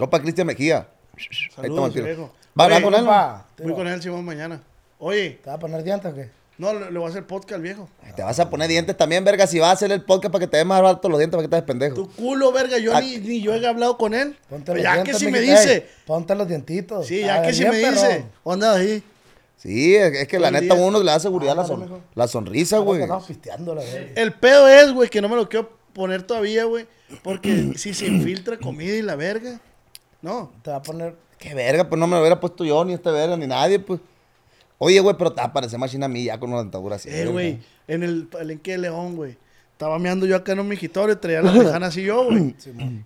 [0.10, 0.88] para Cristian Mejía.
[1.18, 2.06] Ahí Saludos, toma el tiro.
[2.06, 2.30] viejo.
[2.58, 3.66] Va a hablar Oye, con él.
[3.66, 4.62] Voy con él, Simón, mañana.
[4.98, 6.30] Oye, ¿Te va a poner dientes o qué?
[6.58, 7.90] No, le, le voy a hacer podcast al viejo.
[8.16, 9.46] Te vas a poner dientes también, verga.
[9.48, 11.44] Si vas a hacer el podcast para que te den más barato los dientes, para
[11.48, 11.96] que te des pendejo.
[11.96, 13.02] Tu culo, verga, yo Ah.
[13.02, 14.38] ni, ni yo he hablado con él.
[14.50, 15.74] Ponte los ya dientes, que si me dice.
[15.74, 17.06] Ey, ponte los dientitos.
[17.08, 17.94] Sí, A ya ver, que si me perrón.
[17.94, 18.26] dice.
[18.46, 19.04] ¿Dónde ahí?
[19.58, 20.84] Sí, es, es que la neta día.
[20.86, 23.06] uno le da seguridad la, Ándale, son- la sonrisa, güey.
[23.08, 23.20] La.
[24.16, 26.86] El pedo es, güey, que no me lo quiero poner todavía, güey.
[27.24, 29.60] Porque si se infiltra comida y la verga.
[30.22, 30.52] No.
[30.62, 31.16] Te va a poner.
[31.38, 34.00] Qué verga, pues no me lo hubiera puesto yo, ni este verga, ni nadie, pues.
[34.78, 37.10] Oye, güey, pero te va a parecer machina a mí ya con una dentadura así.
[37.10, 39.38] Eh, güey, en el palenque de León, güey.
[39.72, 42.56] Estaba meando yo acá en un mijitorio, traía la tejana así yo, güey.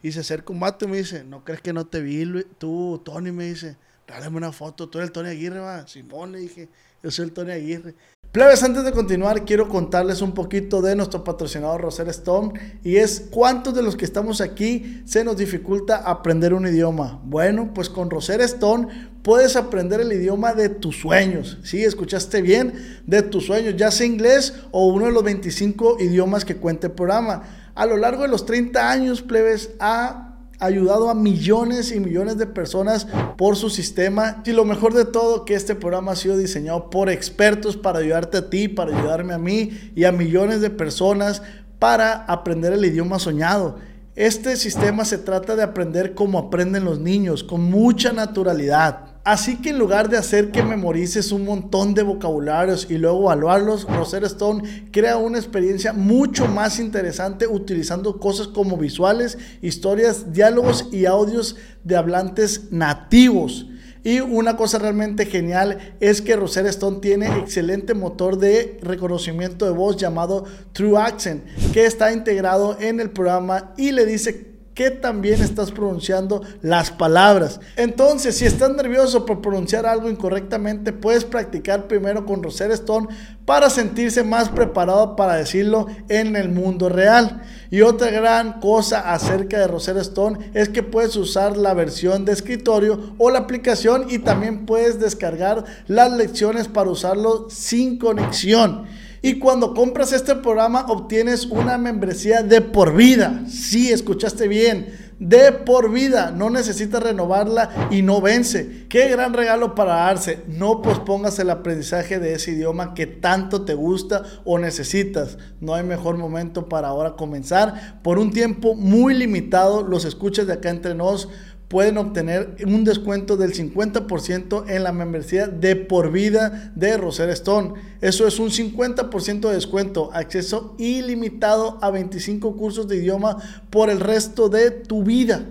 [0.03, 2.45] y se acerca un vato y me dice, ¿no crees que no te vi, Luis?
[2.59, 3.31] tú, Tony?
[3.31, 3.75] Me dice,
[4.07, 5.87] dale una foto, tú eres el Tony Aguirre, va.
[5.87, 6.69] Simón, le dije,
[7.01, 7.95] yo soy el Tony Aguirre.
[8.31, 13.27] Plebes, antes de continuar, quiero contarles un poquito de nuestro patrocinador Roser Stone y es
[13.31, 17.19] cuántos de los que estamos aquí se nos dificulta aprender un idioma.
[17.23, 21.57] Bueno, pues con Roser Stone puedes aprender el idioma de tus sueños.
[21.63, 26.45] Sí, escuchaste bien, de tus sueños, ya sea inglés o uno de los 25 idiomas
[26.45, 27.43] que cuenta el programa.
[27.75, 30.29] A lo largo de los 30 años, plebes, ha
[30.59, 34.41] ayudado a millones y millones de personas por su sistema.
[34.45, 38.37] Y lo mejor de todo, que este programa ha sido diseñado por expertos para ayudarte
[38.37, 41.41] a ti, para ayudarme a mí y a millones de personas
[41.79, 43.77] para aprender el idioma soñado.
[44.15, 49.08] Este sistema se trata de aprender como aprenden los niños, con mucha naturalidad.
[49.29, 53.83] Así que en lugar de hacer que memorices un montón de vocabularios y luego evaluarlos,
[53.83, 61.05] Rosetta Stone crea una experiencia mucho más interesante utilizando cosas como visuales, historias, diálogos y
[61.05, 63.67] audios de hablantes nativos.
[64.03, 69.71] Y una cosa realmente genial es que Rosetta Stone tiene excelente motor de reconocimiento de
[69.73, 74.48] voz llamado True Accent, que está integrado en el programa y le dice
[74.79, 77.59] que también estás pronunciando las palabras.
[77.75, 83.09] Entonces, si estás nervioso por pronunciar algo incorrectamente, puedes practicar primero con Rosetta Stone
[83.43, 87.43] para sentirse más preparado para decirlo en el mundo real.
[87.69, 92.31] Y otra gran cosa acerca de Rosetta Stone es que puedes usar la versión de
[92.31, 98.85] escritorio o la aplicación y también puedes descargar las lecciones para usarlo sin conexión.
[99.21, 103.43] Y cuando compras este programa obtienes una membresía de por vida.
[103.47, 105.09] Sí, escuchaste bien.
[105.19, 106.31] De por vida.
[106.31, 108.85] No necesitas renovarla y no vence.
[108.87, 110.43] Qué gran regalo para darse.
[110.47, 115.37] No pospongas el aprendizaje de ese idioma que tanto te gusta o necesitas.
[115.59, 117.99] No hay mejor momento para ahora comenzar.
[118.01, 121.27] Por un tiempo muy limitado, los escuchas de acá entre nos
[121.69, 127.73] pueden obtener un descuento del 50% en la membresía de por vida de Rosetta Stone.
[128.01, 133.37] Eso es un 50% de descuento, acceso ilimitado a 25 cursos de idioma
[133.69, 135.45] por el resto de tu vida.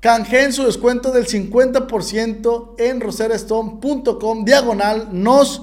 [0.00, 5.62] Canjeen su descuento del 50% en roserastone.com diagonal nos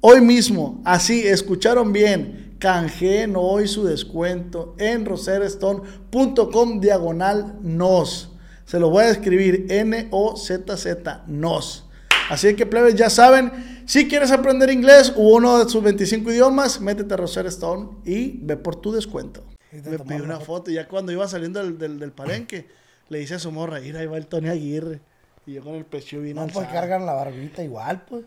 [0.00, 0.80] hoy mismo.
[0.84, 2.54] Así, escucharon bien.
[2.60, 8.37] Canjeen hoy su descuento en roserastone.com diagonal nos.
[8.68, 11.86] Se lo voy a escribir N-O-Z-Z, NOS.
[12.28, 16.78] Así que, plebes, ya saben, si quieres aprender inglés u uno de sus 25 idiomas,
[16.78, 19.42] métete a Rosetta Stone y ve por tu descuento.
[19.72, 22.68] Me pidió una foto y ya cuando iba saliendo del, del, del palenque,
[23.08, 25.00] le dice a su morra, ir ahí va el Tony Aguirre.
[25.46, 28.24] Y yo con el pecho bien No, pues cargan la barbita igual, pues.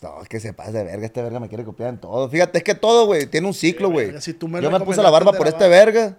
[0.00, 1.04] No, es que se pasa de verga.
[1.04, 2.30] Este verga me quiere copiar en todo.
[2.30, 4.06] Fíjate, es que todo, güey, tiene un ciclo, Sí, güey.
[4.06, 6.16] verga, si tú me Yo me puse la barba por la este verga.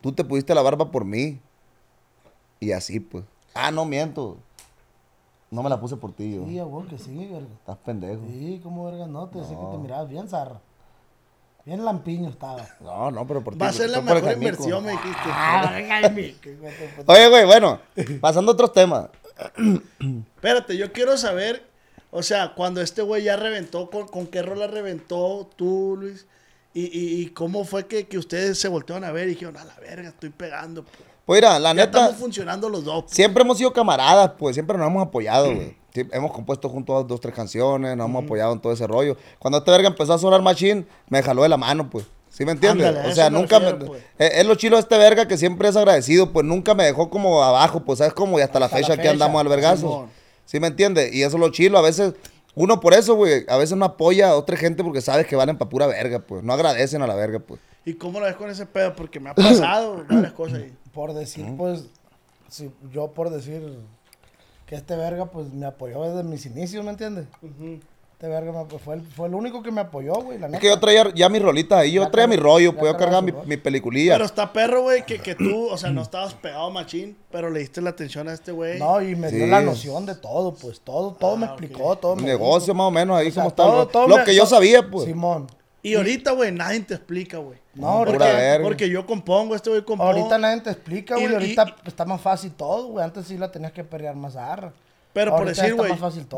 [0.00, 1.40] Tú te pusiste la barba por mí.
[2.60, 3.24] Y así, pues.
[3.54, 4.38] Ah, no miento.
[5.50, 6.44] No me la puse por ti, yo.
[6.46, 7.46] Sí, huevo que sí, verga.
[7.58, 8.22] Estás pendejo.
[8.26, 10.60] Sí, como verga, no, te decía que te mirabas bien zarra.
[11.64, 12.66] Bien lampiño estaba.
[12.80, 13.58] No, no, pero por ti.
[13.58, 15.18] Va a ser la mejor inversión, me dijiste.
[15.26, 15.72] Ah.
[17.06, 17.80] Oye, güey, bueno,
[18.20, 19.08] pasando a otros temas.
[20.36, 21.68] Espérate, yo quiero saber,
[22.10, 26.26] o sea, cuando este güey ya reventó, ¿con, con qué rola reventó tú, Luis?
[26.72, 29.64] Y, y, y cómo fue que, que ustedes se voltearon a ver y dijeron, a
[29.64, 30.84] la verga, estoy pegando.
[30.84, 31.15] pues".
[31.26, 33.02] Pues mira, la Ya neta, estamos funcionando los dos.
[33.04, 33.14] pues.
[33.14, 35.76] siempre hemos sido camaradas, pues siempre nos hemos apoyado, güey.
[35.92, 39.16] Sí, hemos compuesto juntos dos, tres canciones, nos hemos apoyado en todo ese rollo.
[39.38, 42.06] Cuando este verga empezó a sonar machine, me jaló de la mano, pues.
[42.28, 42.86] ¿Sí me entiendes?
[42.88, 43.84] Ándale, o sea, me nunca refiero, me...
[43.86, 44.02] pues.
[44.18, 47.08] eh, Es lo chilo de este verga que siempre es agradecido, pues nunca me dejó
[47.10, 48.38] como abajo, pues, ¿sabes cómo?
[48.38, 50.08] Y hasta, la fecha que andamos al vergazo.
[50.44, 51.12] ¿Sí me entiendes?
[51.14, 51.78] Y eso es lo chilo.
[51.78, 52.12] A veces,
[52.54, 55.56] uno por eso, güey, a veces no apoya a otra gente porque sabes que valen
[55.58, 56.44] pa' pura verga, pues.
[56.44, 57.58] No agradecen a la verga, pues.
[57.86, 58.94] ¿Y cómo lo ves con ese pedo?
[58.94, 60.72] Porque me ha pasado varias cosas ahí.
[60.96, 61.84] Por decir, pues,
[62.48, 63.78] si yo por decir
[64.66, 67.26] que este verga, pues, me apoyó desde mis inicios, ¿me entiendes?
[68.14, 70.62] Este verga me- fue, el, fue el único que me apoyó, güey, la Es neta.
[70.62, 73.20] que yo traía ya mis rolitas ahí, yo Ya traía mi rollo, pues yo cargaba
[73.20, 74.14] mi, peliculilla.
[74.14, 77.60] Pero está perro, güey, que, que tú, o sea, no estabas pegado machín, pero le
[77.60, 78.78] diste la atención a este güey.
[78.78, 81.60] No, y me dio la noción de todo, pues, todo, todo me Ah, ok.
[81.60, 82.74] explicó, todo Un me negocio dijo.
[82.74, 83.64] más o menos ahí O sea, como está.
[83.64, 85.04] el todo- todo lo me- que yo sabía, pues.
[85.04, 85.46] Simón.
[85.90, 87.58] Y ahorita, güey, nadie te explica, güey.
[87.74, 90.18] No, porque, porque yo compongo, este güey compone.
[90.20, 91.26] Ahorita nadie te explica, güey.
[91.30, 93.04] y- Ahorita está más fácil todo, güey.
[93.04, 94.72] Antes sí la tenías que pelear más arra.
[95.12, 95.92] Pero por decir, güey,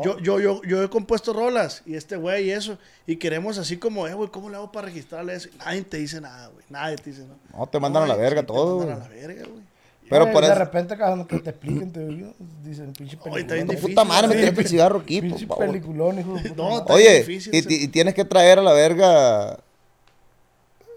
[0.05, 3.75] yo, yo, yo, yo he compuesto rolas y este güey y eso, y queremos así
[3.75, 5.49] como, eh, güey, ¿cómo le hago para registrarle eso?
[5.57, 7.35] Nadie te dice nada, güey, nadie te dice nada.
[7.57, 9.19] No, te mandan a la verga te todo, mandan güey.
[9.19, 9.63] a la verga, güey.
[10.09, 10.59] Pero Oye, por de eso.
[10.59, 13.67] repente, cabrón, que te expliquen, te digo, dicen pinche Oye, peliculón.
[13.67, 13.89] difícil.
[13.89, 17.17] Puta madre, me tiraste el cigarro aquí, Pinche peliculón, hijo de puta No, está Oye,
[17.19, 19.59] difícil y, y tienes que traer a la verga.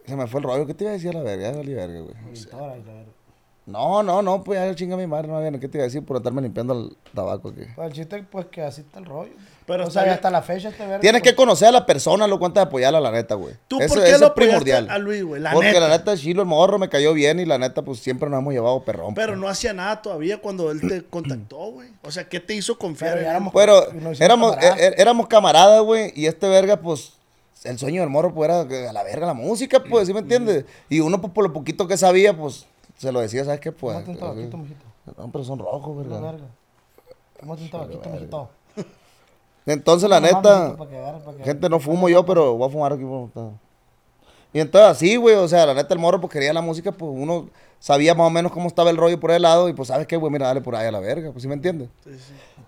[0.07, 0.66] Se me fue el rollo.
[0.66, 1.53] ¿Qué te iba a decir a la verga?
[1.53, 2.14] Ya verga, güey.
[3.64, 5.61] No, no, no, pues ya chinga mi madre, no viene.
[5.61, 7.61] ¿Qué te iba a decir por estarme limpiando el tabaco aquí?
[7.77, 9.31] Pues el chiste, pues que así está el rollo.
[9.64, 10.14] Pero o está sea, bien.
[10.16, 10.98] hasta la fecha este verga.
[10.98, 13.55] Tienes pues, que conocer a la persona, lo cuenta de apoyarla, la neta, güey.
[13.68, 15.40] ¿Tú Eso- por qué eso lo es apoyaste a Luis, güey?
[15.40, 15.81] La Porque neta.
[15.81, 18.53] la neta, Chilo, el morro me cayó bien y la neta, pues siempre nos hemos
[18.53, 19.14] llevado perrón.
[19.14, 19.38] Pero pues.
[19.38, 21.90] no hacía nada todavía cuando él te contactó, güey.
[22.03, 23.37] O sea, ¿qué te hizo confiar Pero en ya él?
[23.37, 24.81] éramos- Pero éramos, camaradas.
[24.81, 27.12] é- é- éramos camaradas, güey, y este verga, pues,
[27.62, 30.18] el sueño del morro, pues, era que a la verga la música, pues, ¿sí me
[30.20, 30.64] entiendes?
[30.88, 32.66] Y uno, pues, por lo poquito que sabía, pues,
[33.02, 33.72] se lo decía, ¿sabes qué?
[33.72, 34.84] Pues, Tómate un tabaquito, mijito.
[35.18, 36.30] no, pero son rojos, La verga.
[36.32, 36.46] verga.
[37.40, 38.48] Tómate un tabaquito, mijito.
[39.66, 40.76] Entonces, la neta,
[41.44, 43.04] gente, no fumo yo, pero voy a fumar aquí.
[43.04, 43.28] por-
[44.52, 47.10] Y entonces, así, güey, o sea, la neta, el morro, pues, quería la música, pues,
[47.14, 47.48] uno
[47.83, 50.16] sabía más o menos cómo estaba el rollo por el lado, y pues, ¿sabes qué,
[50.16, 50.33] güey?
[50.33, 51.88] Mira, dale por ahí a la verga, pues, ¿sí me entiendes?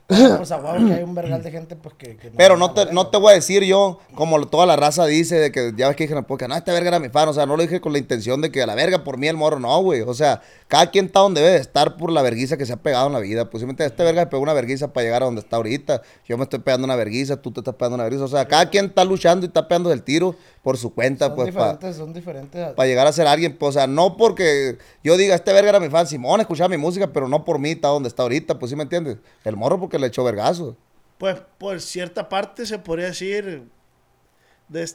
[0.06, 2.16] Pues a huevo que hay un vergal de gente, pues que.
[2.16, 5.36] que Pero no te, no te voy a decir yo, como toda la raza dice,
[5.36, 7.26] de que ya ves que dije en el podcast, no, este verga era mi fan,
[7.28, 9.28] o sea, no lo dije con la intención de que a la verga por mí
[9.28, 12.20] el morro, no, güey, o sea, cada quien está donde debe de estar por la
[12.20, 14.52] verguiza que se ha pegado en la vida, pues simplemente este verga se pegó una
[14.52, 17.60] verguiza para llegar a donde está ahorita, yo me estoy pegando una verguiza, tú te
[17.60, 20.36] estás pegando una verguiza, o sea, cada quien está luchando y está pegando el tiro
[20.62, 22.74] por su cuenta, Son pues, para diferentes, son diferentes.
[22.78, 25.88] llegar a ser alguien, pues, o sea, no porque yo diga, este verga era mi
[25.90, 28.76] fan, Simón escuchaba mi música, pero no por mí está donde está ahorita, pues, ¿sí
[28.76, 29.18] me entiendes?
[29.44, 30.76] El morro porque le echó vergazo.
[31.18, 33.62] Pues por cierta parte se podría decir.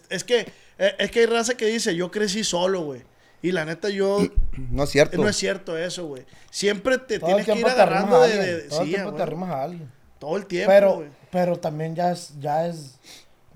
[0.10, 3.04] es que eh, es que hay raza que dice, yo crecí solo, güey.
[3.42, 4.20] Y la neta, yo.
[4.72, 5.18] No es cierto.
[5.18, 6.26] no es cierto eso, güey.
[6.52, 8.36] Siempre te Todo tienes que ir agarrando de.
[8.38, 9.18] de- Todo el tiempo güey.
[9.18, 9.92] te arrimas a alguien.
[10.20, 11.08] Todo el tiempo, Pero, güey.
[11.32, 13.00] pero también ya es, ya es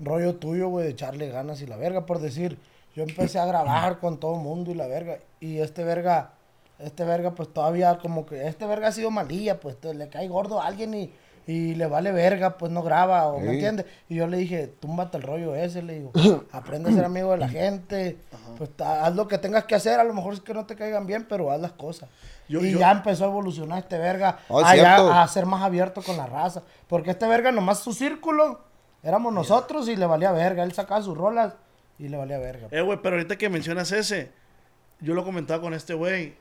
[0.00, 2.06] rollo tuyo, güey, de echarle ganas y la verga.
[2.06, 2.56] Por decir,
[2.96, 5.18] yo empecé a grabar con todo el mundo y la verga.
[5.40, 6.32] Y este verga,
[6.78, 10.60] este verga, pues todavía como que, este verga ha sido malilla, pues le cae gordo
[10.60, 11.12] a alguien y,
[11.46, 13.44] y le vale verga, pues no graba, o Sí.
[13.46, 13.86] me entiendes.
[14.08, 16.12] Y yo le dije, túmbate el rollo ese, le digo,
[16.52, 18.18] aprende a ser amigo de la gente,
[18.58, 20.74] pues ta- haz lo que tengas que hacer, a lo mejor es que no te
[20.74, 22.08] caigan bien, pero haz las cosas.
[22.48, 26.02] Yo- y yo- ya empezó a evolucionar este verga, Oh, ya- a ser más abierto
[26.02, 26.62] con la raza.
[26.88, 28.60] Porque este verga, nomás su círculo,
[29.02, 30.62] éramos nosotros y le valía verga.
[30.64, 31.54] Él sacaba sus rolas
[31.98, 32.68] y le valía verga.
[32.70, 34.30] Eh, güey, pero ahorita que mencionas ese,
[35.00, 36.34] yo lo comentaba con este güey.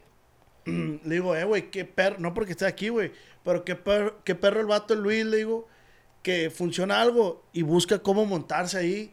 [1.03, 3.11] le digo, eh, güey, qué perro, no porque esté aquí, güey,
[3.43, 5.67] pero qué perro, qué perro el vato el Luis, le digo,
[6.21, 9.11] que funciona algo y busca cómo montarse ahí.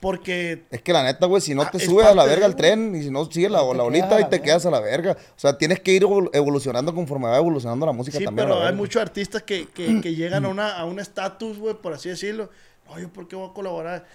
[0.00, 2.46] Porque Es que la neta, güey, si no Ah, te es subes a la verga
[2.46, 4.44] al tren y si no sigues la, Te la quedas olita a y te verga.
[4.44, 5.12] quedas a la verga.
[5.12, 8.48] O sea, tienes que ir evol- evolucionando conforme va evolucionando la música sí, también.
[8.48, 11.92] pero hay muchos artistas que, que, que llegan a una a un estatus, güey, por
[11.92, 12.48] así decirlo.
[12.88, 14.06] No, yo por qué voy a colaborar.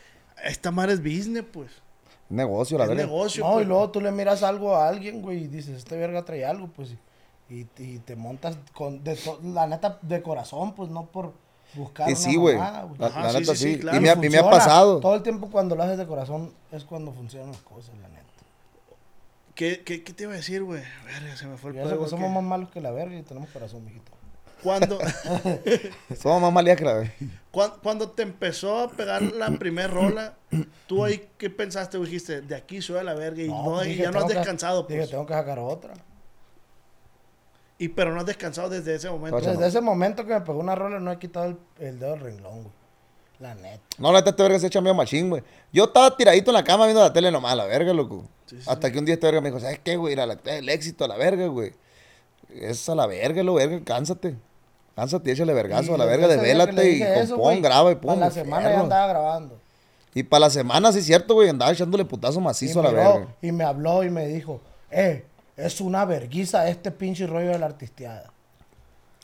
[0.44, 1.70] Esta madre es business, pues.
[2.30, 3.04] Negocio, la es verga.
[3.06, 3.44] negocio.
[3.44, 3.66] No, pues.
[3.66, 6.68] y luego tú le miras algo a alguien, güey, y dices, este verga trae algo,
[6.68, 6.96] pues.
[7.50, 11.34] Y, y te montas con, de to- la neta, de corazón, pues, no por
[11.74, 12.58] buscar Y una sí, güey.
[12.58, 13.74] La, Ajá, la sí, neta sí, sí.
[13.74, 13.98] sí, claro.
[13.98, 15.00] y, me, ha- y me ha pasado.
[15.00, 18.20] Todo el tiempo cuando lo haces de corazón es cuando funcionan las cosas, la neta.
[19.56, 20.82] ¿Qué, qué, qué te iba a decir, güey?
[21.06, 23.24] Verga, se me fue el pedo, que somos que- más malos que la verga y
[23.24, 24.12] tenemos corazón, mijito.
[24.64, 25.00] Cuando,
[26.22, 27.12] Somos más malías que la
[27.52, 30.34] cuan- cuando te empezó a pegar la primer rola,
[30.88, 31.98] tú ahí, ¿qué pensaste?
[31.98, 34.26] Dijiste, de aquí soy a la verga y, no, pues y dije, ya no has
[34.26, 35.10] que- descansado, Dije, pues.
[35.12, 35.94] tengo que sacar otra.
[37.78, 39.38] Y pero no has descansado desde ese momento.
[39.38, 42.12] Oye, Desde ese momento que me pegó una rola no he quitado el, el dedo
[42.12, 42.74] del renglón, güey.
[43.40, 43.80] La neta.
[43.98, 45.42] No, la neta, este verga se echa medio machín, güey.
[45.72, 48.26] Yo estaba tiradito en la cama viendo la tele nomás, la verga, loco.
[48.68, 50.14] Hasta que un día este verga me dijo, ¿sabes qué, güey?
[50.14, 51.72] La- la- El éxito a la verga, güey.
[52.54, 54.36] Es a la verga, lo verga, cánsate.
[55.00, 58.08] Cánsate, échale vergazo a la verga, desvélate y eso, compón, graba y pum.
[58.08, 58.84] para la semana ya fierro.
[58.84, 59.60] andaba grabando.
[60.14, 62.90] Y para la semana, sí es cierto, güey, andaba echándole putazo Y, macizo a la
[62.90, 63.28] miró, verga.
[63.42, 64.60] y me habló y me dijo,
[64.92, 65.24] eh,
[65.56, 68.34] es una verguiza este pinche rollo de la artisteada.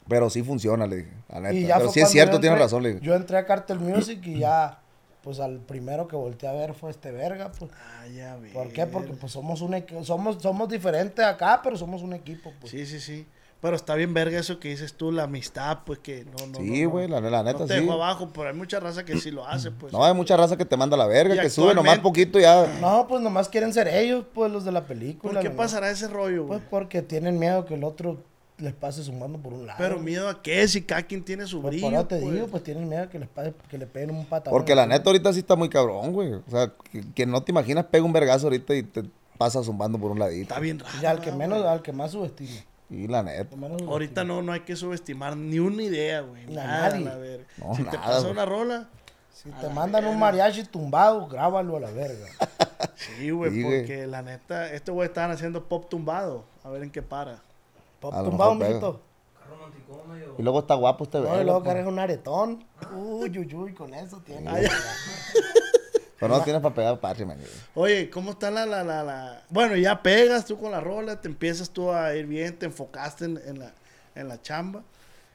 [0.07, 1.53] Pero sí funciona, le dije, la neta.
[1.55, 3.01] Y ya Pero sí es cierto, entré- razón, le dije.
[3.05, 4.79] Yo entré a Cartel Music y ya,
[5.23, 7.69] pues al primero que volteé a ver fue este verga, pues.
[7.73, 8.37] Ah, ya.
[8.53, 8.85] ¿Por qué?
[8.85, 12.71] Porque pues somos un somos, somos diferentes acá, pero somos un equipo, pues.
[12.71, 13.27] Sí, sí, sí.
[13.65, 16.59] Pero está bien verga eso que dices tú, la amistad, pues que no, no.
[16.59, 17.79] Sí, no, güey, no, la, la neta no te sí.
[17.79, 19.91] dejo abajo, pero hay mucha raza que sí lo hace, pues.
[19.91, 22.39] No, hay mucha raza que te manda a la verga, Y que sube nomás poquito
[22.39, 22.67] ya.
[22.79, 25.33] No, pues nomás quieren ser ellos, pues los de la película.
[25.33, 25.55] ¿Por qué ¿no?
[25.55, 26.59] pasará ese rollo, güey?
[26.59, 28.19] Pues porque tienen miedo que el otro
[28.59, 29.79] les pase sumando por un lado.
[29.79, 31.89] Pero miedo a qué, si cada quien tiene su Pues brillo.
[31.89, 32.33] por te pues.
[32.35, 34.55] digo, pues tienen miedo que les pase, que le peguen un patadón.
[34.59, 36.33] Porque la neta ahorita sí está muy cabrón, güey.
[36.33, 39.05] O sea, que, que no te imaginas pega un vergazo ahorita y te
[39.39, 40.43] pasa zumbando por un ladito.
[40.43, 40.91] Está bien raro.
[41.01, 41.71] Y al que ¿no, menos, güey?
[41.71, 42.51] al que más subestima.
[42.89, 43.55] Y la neta.
[43.87, 46.45] Ahorita no, no hay que subestimar ni una idea, güey.
[46.47, 47.05] Nada, nadie.
[47.05, 47.45] la verga.
[47.57, 48.31] No, si te pasa güey.
[48.31, 48.89] una rola,
[49.33, 52.27] Si te mandan un mariachi tumbado, grábalo a la verga.
[52.95, 53.79] sí, güey, Sí, güey.
[53.81, 56.45] porque la neta, estos güeyes estaban haciendo pop tumbado.
[56.63, 57.41] A ver en qué para.
[57.99, 59.01] Pa- A Tumbado, mijito.
[60.37, 61.73] Y luego está guapo este No, y luego pues.
[61.73, 62.65] cargas un aretón.
[62.95, 64.49] Uy, uy, uy, con eso tiene.
[66.19, 67.37] Pero no tienes para pegar patria, man.
[67.73, 71.27] Oye, ¿cómo está la, la, la, la- Bueno, ya pegas tú con la rola, te
[71.27, 73.73] empiezas tú a ir bien, te enfocaste en, en la,
[74.15, 74.83] en la chamba.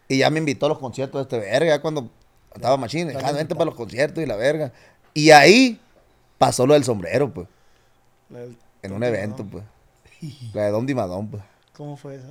[0.09, 2.11] Y ya me invitó a los conciertos de este verga, ya cuando
[2.55, 3.15] estaba machine.
[3.23, 4.73] "Ah, vente para los conciertos y la verga.
[5.15, 5.79] Y ahí
[6.39, 7.47] pasó lo del sombrero, pues.
[8.31, 9.65] Del- En un evento, pues.
[10.55, 11.43] La de Don Dimadón, pues.
[11.75, 12.31] ¿Cómo fue eso?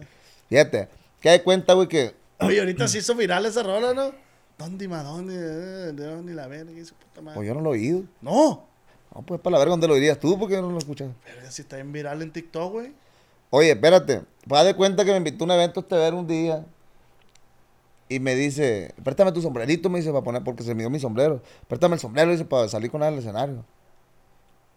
[0.49, 0.89] Fíjate,
[1.21, 4.11] que de cuenta, güey, que Oye, ahorita se hizo viral esa rola, ¿no?
[4.59, 5.31] ¿Dónde, Madonna?
[5.31, 6.73] ¿De dónde la verga?
[6.73, 7.37] y su puta madre.
[7.37, 8.03] pues yo no lo he oído.
[8.21, 8.65] No.
[9.15, 10.37] No, pues para la verga, ¿dónde lo dirías tú?
[10.37, 11.07] Porque yo no lo escuchas.
[11.25, 12.91] Verga, si está bien viral en TikTok, güey.
[13.51, 14.21] Oye, espérate.
[14.45, 16.65] Pues haz de cuenta que me invitó a un evento este ver un día.
[18.09, 20.99] Y me dice, préstame tu sombrerito, me dice, para poner, porque se me dio mi
[20.99, 21.41] sombrero.
[21.69, 23.63] Préstame el sombrero, dice, para salir con él al escenario.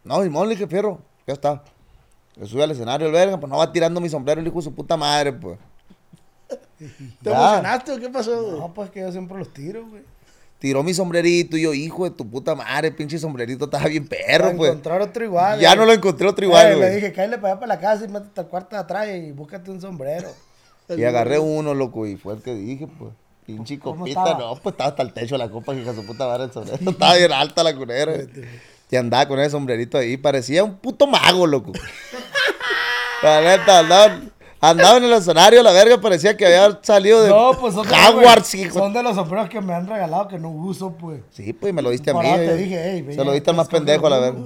[0.04, 1.64] No, Simón, le dije, fierro, ya está.
[2.36, 4.62] Le sube al escenario el verga, pues no va tirando mi sombrero el hijo de
[4.62, 5.58] su puta madre, pues.
[6.78, 7.32] ¿Te Ya.
[7.32, 8.58] emocionaste o qué pasó, güey?
[8.60, 10.02] No, pues que yo siempre los tiro, güey.
[10.58, 14.52] Tiró mi sombrerito y yo, hijo de tu puta madre, pinche sombrerito, estaba bien perro,
[14.56, 14.70] pues.
[14.70, 15.58] encontrar otro igual.
[15.58, 15.78] Ya güey.
[15.80, 16.94] no lo encontré otro Eh, igual, Le güey.
[16.94, 19.70] dije, cállate para allá para la casa y métete al cuarto de atrás y búscate
[19.72, 20.28] un sombrero.
[20.96, 23.12] Y agarré uno, loco, y fue el que dije, pues.
[23.44, 24.38] Pinche ¿Cómo copita, estaba?
[24.38, 26.78] no, pues estaba hasta el techo de la copa, que su puta madre el sombrero.
[26.90, 28.12] estaba bien alta la culera.
[28.88, 31.72] Y andaba con ese sombrerito ahí, parecía un puto mago, loco.
[33.22, 34.20] la neta, andaba,
[34.62, 38.58] andaba en el escenario, la verga, parecía que había salido de No, pues son de,
[38.58, 38.78] hijo.
[38.78, 41.20] son de los sombreros que me han regalado que no uso, pues.
[41.30, 42.20] Sí, pues, y me lo diste a mí.
[42.22, 42.56] te eh.
[42.56, 44.40] dije, ey, ve, Se lo diste al más pendejo, la verga.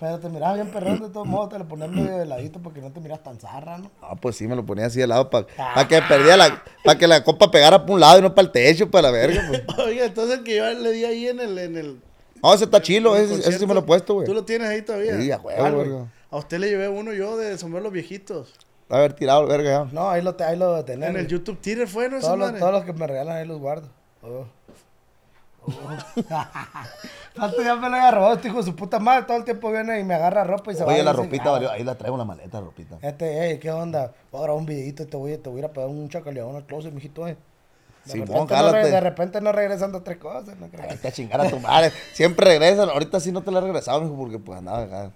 [0.00, 2.80] Pero te mirabas bien perrón de todos modos, te lo ponías medio de ladito porque
[2.80, 3.90] no te miras tan zarra, ¿no?
[4.00, 5.46] No, pues sí, me lo ponía así de lado para
[5.86, 8.52] que perdía la, para que la copa pegara por un lado y no para el
[8.52, 9.62] techo, para la verga, pues.
[9.86, 11.58] Oiga, entonces que yo le di ahí en el...
[11.58, 12.00] En el
[12.42, 14.26] No, ese está chilo, ese, ese sí me lo he puesto, güey.
[14.26, 15.20] ¿Tú lo tienes ahí todavía?
[15.20, 16.08] Sí, a huevo.
[16.30, 18.54] A usted le llevé uno yo de sombrero los viejitos.
[18.90, 19.88] A ver, tirado, verga, ya.
[19.92, 21.10] No, ahí lo, te- ahí lo tener.
[21.10, 21.26] En el.
[21.28, 22.18] YouTube Twitter fue, ¿no?
[22.20, 23.88] Todos, los, todos los que me regalan ahí los guardo.
[24.22, 24.46] Oh.
[25.62, 25.70] Oh.
[27.34, 29.24] Tanto ya me lo había robado este hijo de su puta madre.
[29.26, 30.92] Todo el tiempo viene y me agarra ropa y se va.
[30.92, 31.70] Oye, la ropita "Ah, valió.
[31.70, 32.96] Ahí la traigo la maleta, la ropita.
[33.02, 34.12] Este, hey, ¿qué onda?
[34.32, 36.08] Voy a grabar un videito y te voy, te voy a ir a pegar un
[36.08, 37.28] chacaleón al closet, mijito.
[37.28, 37.36] eh.
[38.06, 40.56] De, Simón, repente no de repente no regresan dos tres cosas.
[40.58, 40.86] No creo.
[40.88, 41.92] Ay, te a chingar a tu madre.
[42.14, 42.88] Siempre regresan.
[42.88, 45.10] Ahorita sí no te la he regresado, mijo, porque pues andaba acá.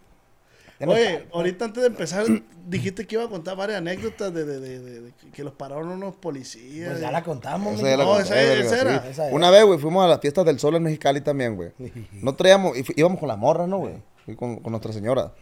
[0.86, 2.24] Oye, ahorita antes de empezar,
[2.66, 5.88] dijiste que iba a contar varias anécdotas de, de, de, de- de que los pararon
[5.88, 6.90] unos policías.
[6.90, 9.02] Pues ya la contamos, Esa No, esa- esa era.
[9.02, 9.08] sí.
[9.10, 9.34] Esa era.
[9.36, 11.70] Una vez, güey, fuimos a las fiestas del sol en Mexicali también, güey.
[12.12, 13.94] No traíamos, íbamos con la morra, ¿no, güey?
[14.36, 15.32] Con, con nuestra señora.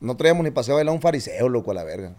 [0.00, 2.12] No traíamos ni paseo a bailar un fariseo, loco, a la verga.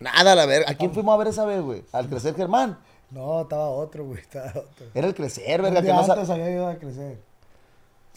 [0.00, 0.70] Nada, a la verga.
[0.70, 1.84] ¿A quién fuimos a ver esa vez, güey?
[1.92, 2.78] Al crecer Germán.
[3.10, 4.20] No, estaba otro, güey.
[4.20, 4.86] Estaba otro.
[4.94, 7.18] Era el crecer, verga, que día no, antes había ido a crecer.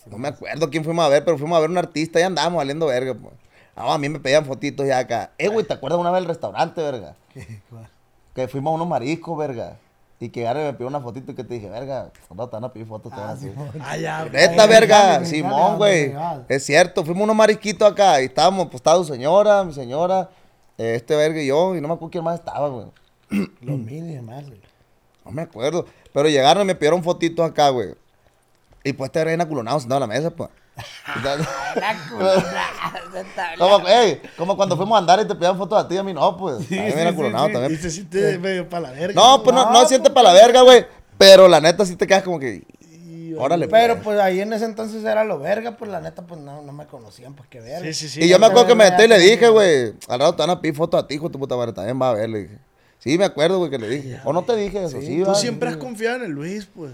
[0.08, 2.58] no me acuerdo quién fuimos a ver, pero fuimos a ver un artista y andábamos
[2.58, 3.34] valiendo verga, pues.
[3.82, 5.32] No, a mí me pedían fotitos ya acá.
[5.40, 7.16] Eh, güey, ¿te acuerdas una vez del restaurante, verga?
[7.34, 7.62] ¿Qué?
[7.70, 7.90] ¿Cuál?
[8.36, 9.78] Que fuimos a unos mariscos, verga.
[10.20, 12.64] Y que Gary me pidió una fotito y que te dije, verga, no te van
[12.66, 13.36] a pedir fotos, te a.
[13.84, 14.26] Ah, ya.
[14.26, 16.14] Neta, verga, Simón, güey.
[16.48, 20.30] Es cierto, fuimos unos marisquitos acá y estábamos, pues estaba su señora, mi señora,
[20.78, 22.86] eh, este verga y yo, y no me acuerdo quién más estaba, güey.
[23.62, 24.62] Los mil y demás, güey.
[25.26, 25.88] No me acuerdo.
[26.14, 27.96] Pero llegaron y me pidieron fotitos acá, güey.
[28.84, 30.52] Y pues este reina culonado sentado en la mesa, pues.
[33.58, 36.04] como, ey, como cuando fuimos a andar y te pedían fotos a ti y a
[36.04, 36.66] mí no, pues.
[36.68, 37.54] Sí, a mí sí, era sí, culonado sí.
[37.54, 37.74] también.
[37.74, 39.14] Y se siente medio para la verga.
[39.14, 40.86] No, pues no, no, No, siente pues, para la verga, güey.
[41.18, 42.64] Pero la neta sí te quedas como que.
[43.38, 44.04] Órale, Pero pues.
[44.04, 46.86] pues ahí en ese entonces era lo verga, pues la neta, pues no, no me
[46.86, 47.86] conocían, pues qué verga.
[47.86, 48.24] Sí, sí, sí.
[48.24, 50.50] y yo me acuerdo que me metí y le dije, güey, al rato te van
[50.50, 52.40] a pedir fotos a ti, hijo de tu puta madre, también va a ver, le
[52.44, 52.58] dije.
[53.00, 54.20] Sí, me acuerdo, güey, que le dije.
[54.26, 55.36] O no te dije eso, sí, Tú va.
[55.36, 56.92] siempre has confiado en el Luis, pues.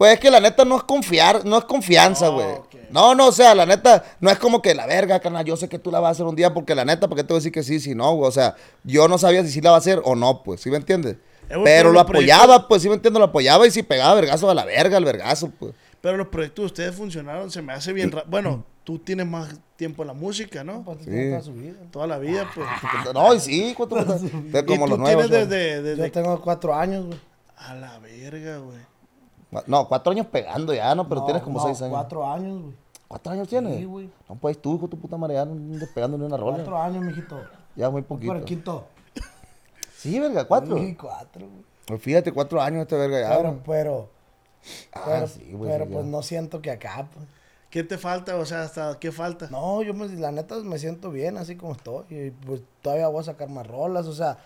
[0.00, 2.46] Pues es que la neta no es confiar, no es confianza, güey.
[2.90, 5.68] No, no, o sea, la neta, no es como que la verga, carnal, yo sé
[5.68, 7.36] que tú la vas a hacer un día, porque la neta, ¿por qué te voy
[7.36, 8.26] a decir que sí, si no, güey?
[8.26, 10.70] O sea, yo no sabía si sí la va a hacer o no, pues, ¿sí
[10.70, 11.16] me entiendes?
[11.64, 14.54] Pero lo apoyaba, proyectos- pues, sí me entiendo, lo apoyaba y si pegaba vergazo a
[14.54, 15.74] la verga, al vergazo, pues.
[16.00, 19.54] Pero los proyectos de ustedes funcionaron, se me hace bien ra- Bueno, tú tienes más
[19.76, 20.82] tiempo en la música, ¿no?
[20.82, 21.10] Pues, Sí.
[21.28, 21.74] toda su vida.
[21.90, 22.66] Toda la vida, pues.
[23.12, 24.16] No, y sí, ¿cuánto puta?
[24.18, 25.26] De como y los nuevos.
[25.28, 27.18] tienes desde, desde- Yo tengo cuatro años, güey.
[27.58, 28.78] A la verga, güey.
[29.66, 31.08] No, cuatro años pegando ya, ¿no?
[31.08, 31.92] Pero No, tienes como no, seis años.
[31.94, 32.74] Cuatro años, güey.
[33.08, 33.76] ¿Cuatro años tienes?
[33.78, 34.10] Sí, güey.
[34.28, 36.56] No, pues tú, hijo tu puta madre, ya no andes pegando ni una rola.
[36.56, 37.40] Cuatro años, mijito.
[37.74, 38.34] Ya muy Por poquito.
[38.34, 38.84] el quinto.
[39.96, 40.78] Sí, verga, cuatro.
[40.78, 41.64] Sí, cuatro, güey.
[41.86, 43.36] Pues fíjate, cuatro años este verga ya.
[43.36, 44.08] Pero, pero,
[44.92, 45.70] Ah, pero, sí, güey.
[45.70, 46.10] pero sí, pues ya.
[46.10, 47.26] no siento que acá, pues.
[47.70, 48.36] ¿Qué te falta?
[48.36, 49.48] O sea, ¿hasta qué falta?
[49.50, 52.04] No, yo me, la neta me siento bien así como estoy.
[52.10, 54.38] Y pues todavía voy a sacar más rolas, o sea,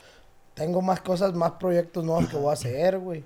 [0.55, 3.25] tengo más cosas, más proyectos nuevos que voy a hacer, güey.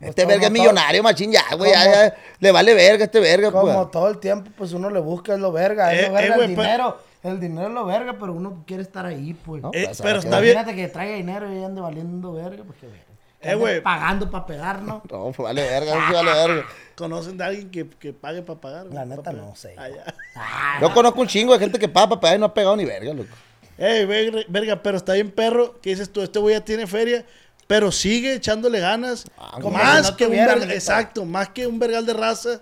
[0.00, 1.70] Este Pues verga es millonario, machín, ya, güey.
[1.72, 3.90] Ya, ya, le vale verga este verga, Como pues.
[3.90, 6.38] todo el tiempo, pues uno le busca es lo verga, es Eh, lo verga eh,
[6.40, 6.98] el pues- dinero.
[7.22, 9.60] El dinero es lo verga, pero uno quiere estar ahí, pues.
[9.62, 9.70] ¿No?
[9.74, 10.54] Eh, Pues, pero está bien.
[10.54, 13.02] Imagínate que traiga dinero y ande valiendo verga, pues qué verga.
[13.40, 13.80] Eh, güey.
[13.80, 15.02] Pagando para pegar, ¿no?
[15.10, 16.64] No, pues vale verga, sí vale verga.
[16.94, 18.86] ¿Conocen de alguien que, que pague para pagar?
[18.86, 19.44] La neta Pa' pagar.
[19.44, 19.74] no sé.
[19.76, 20.80] Ah, ya.
[20.80, 22.84] Yo conozco un chingo de gente que paga para pegar y no ha pegado ni
[22.84, 23.30] verga, loco.
[23.78, 27.26] Ey, verga, verga, pero está bien perro que dices tú, este güey ya tiene feria,
[27.66, 29.24] pero sigue echándole ganas.
[29.60, 30.74] como más no que un tuviera, verga- mi neta.
[30.74, 32.60] exacto, más que un vergal de raza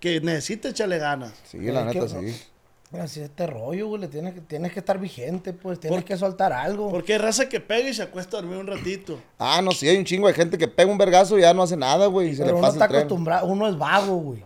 [0.00, 1.32] que necesita echarle ganas.
[1.50, 2.20] Sí, la que neta, no.
[2.20, 2.42] sí.
[2.90, 4.00] Pero así es este rollo, güey.
[4.02, 5.80] le Tienes que, tienes que estar vigente, pues.
[5.80, 6.88] Tienes que soltar algo.
[6.88, 9.18] Porque hay raza que pega y se acuesta a dormir un ratito.
[9.38, 11.64] Ah, no, sí, hay un chingo de gente que pega un vergazo y ya no
[11.64, 12.28] hace nada, güey.
[12.28, 13.00] Y se Pero le uno pasa está el tren.
[13.02, 13.46] acostumbrado.
[13.48, 14.44] Uno es vago, güey.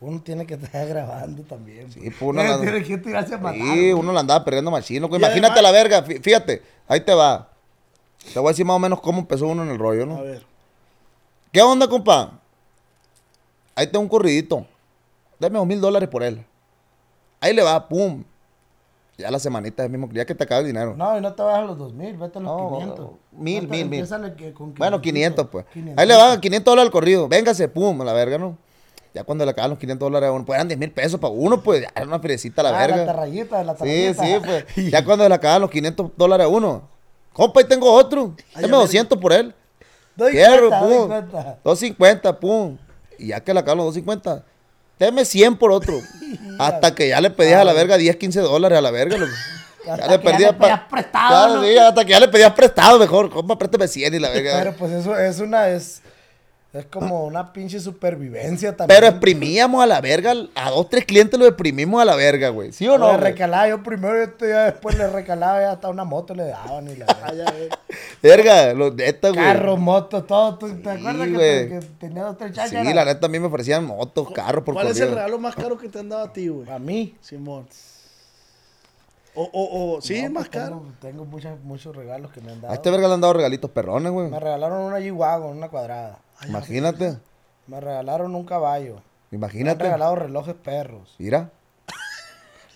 [0.00, 1.92] Uno tiene que estar grabando también.
[1.92, 2.14] Sí, pues.
[2.22, 3.60] uno Uno la- tiene que tirarse a matar.
[3.60, 3.92] Sí, güey.
[3.92, 5.08] uno la andaba perdiendo machino.
[5.08, 5.20] güey.
[5.20, 7.51] Imagínate además- la verga, fí- fíjate, ahí te va.
[8.32, 10.22] Te voy a decir más o menos cómo empezó uno en el rollo, A ¿no?
[10.22, 10.44] ver.
[11.50, 12.32] ¿Qué onda, compa?
[13.74, 14.66] Ahí tengo un corridito.
[15.38, 16.44] Dame dos mil dólares por él.
[17.40, 18.22] Ahí le va, pum.
[19.18, 20.94] Ya la semanita es mismo, ya que te acaba el dinero.
[20.96, 23.10] No, y no te a los 2000, vete a los No, 500.
[23.32, 24.06] mil, mil, mil.
[24.78, 25.66] Bueno, 500, 500, pues.
[25.72, 26.00] 500.
[26.00, 27.28] Ahí le va 500 dólares al corrido.
[27.28, 28.56] Véngase, pum, a la verga, ¿no?
[29.14, 31.32] Ya cuando le acaban los 500 dólares a uno, pues eran 10 mil pesos para
[31.34, 32.96] uno, pues ya era una feriecita a la Ah, verga.
[32.96, 33.78] la tarrayita, la Sí,
[34.14, 34.24] tarrayita.
[34.24, 34.90] sí, pues.
[34.92, 36.82] Ya cuando le acaban los 500 dólares a uno.
[37.32, 38.34] Compa, ahí tengo otro.
[38.54, 38.70] Dame a ver.
[38.70, 39.54] 200 por él.
[40.14, 41.08] Doy Fierro, cuenta, doy pum.
[41.08, 41.58] cuenta.
[41.64, 42.78] 250, pum.
[43.18, 44.44] Y ya que le acaban los 250,
[44.98, 45.94] deme 100 por otro.
[46.58, 49.16] Hasta que ya le pedías a la verga 10, 15 dólares a la verga.
[49.16, 49.32] loco.
[49.88, 51.64] Hasta que ya le pedías prestado, Claro, ¿no?
[51.66, 53.28] sí, hasta que ya le pedías prestado mejor.
[53.30, 54.58] Compa, préstame 100 y la verga.
[54.58, 56.02] Pero pues eso es una, es,
[56.72, 58.98] es como una pinche supervivencia también.
[58.98, 62.72] Pero exprimíamos a la verga, a dos, tres clientes lo exprimimos a la verga, güey.
[62.72, 63.12] ¿Sí o no?
[63.12, 66.44] Le recalaba yo primero y esto ya después le recalaba y hasta una moto le
[66.44, 67.44] daban y la verga.
[67.46, 67.68] Ah, eh.
[68.22, 69.40] Verga, los neta, güey.
[69.40, 70.56] Carro, moto, todo.
[70.56, 72.94] ¿Tú ¿Te acuerdas que, que tenía dos, tres Sí, chácharas?
[72.94, 75.76] la neta a mí me ofrecían motos, carros por ¿Cuál es el regalo más caro
[75.76, 76.70] que te han dado a ti, güey?
[76.70, 77.14] A mí.
[77.20, 77.66] Simón.
[79.34, 80.76] O, o, o, sí, No, más pues caro.
[80.78, 82.72] Tengo, tengo muchas- muchos regalos que me han dado.
[82.72, 84.28] A este verga le han dado regalitos perrones, güey.
[84.28, 86.18] Me regalaron una G-Wagon, una cuadrada.
[86.46, 87.16] Imagínate,
[87.66, 88.96] Me regalaron un caballo.
[89.30, 89.84] Me han imagínate.
[89.84, 91.14] regalado relojes perros.
[91.18, 91.50] Mira.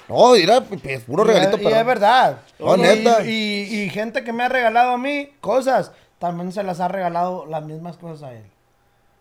[0.09, 2.39] No, mira, pues, puro Y regalito es- y es verdad.
[2.61, 3.25] No, y, neta.
[3.27, 3.31] Y,
[3.83, 5.91] y gente que me ha regalado a mí cosas,
[6.21, 8.45] también se las ha regalado las mismas cosas a él.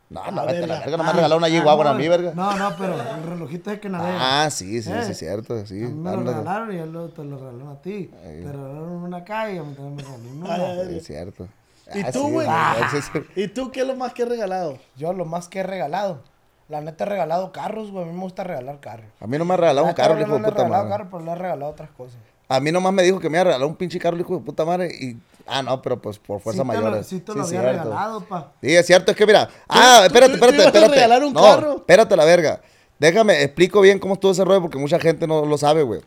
[0.07, 0.97] No, Ah, no, vete a la verga.
[0.97, 1.49] no me han regalado una Ah,
[1.83, 2.31] no, a mí, verga.
[2.35, 4.43] No, no, pero el relojito es que navega.
[4.45, 5.83] Ah, sí, sí, Eh, sí, cierto, sí.
[5.83, 8.11] A mí me lo regalaron y él lo, te lo regalaron a ti.
[8.21, 10.89] Te regalaron una también me regalaron una.
[10.89, 11.47] Sí, es cierto.
[11.93, 12.47] ¿Y Ah, tú, sí, güey?
[12.91, 13.19] sí, sí.
[13.41, 14.77] ¿Y tú qué es lo más que has regalado?
[14.95, 16.21] Yo lo más que he regalado.
[16.69, 18.05] La neta he regalado carros, güey.
[18.05, 19.05] A mí me gusta regalar carros.
[19.19, 20.51] A mí no me ha regalado La un carro, yo hijo de no le he
[20.51, 20.97] puta regalado madre.
[20.97, 22.17] carro, pero le he regalado otras cosas.
[22.47, 24.41] A mí nomás me dijo que me iba a regalar un pinche carro, hijo de
[24.43, 24.87] puta madre.
[24.93, 25.17] Y...
[25.47, 27.03] Ah, no, pero pues por fuerza sí mayor.
[27.03, 27.83] Sí te lo había cierto.
[27.83, 28.53] regalado, pa.
[28.61, 29.49] Sí, es cierto, es que mira.
[29.67, 30.93] Ah, espérate, espérate, espérate.
[30.93, 31.75] regalar un no, carro.
[31.77, 32.61] espérate la verga.
[32.97, 36.01] Déjame, explico bien cómo estuvo ese rollo porque mucha gente no lo sabe, güey.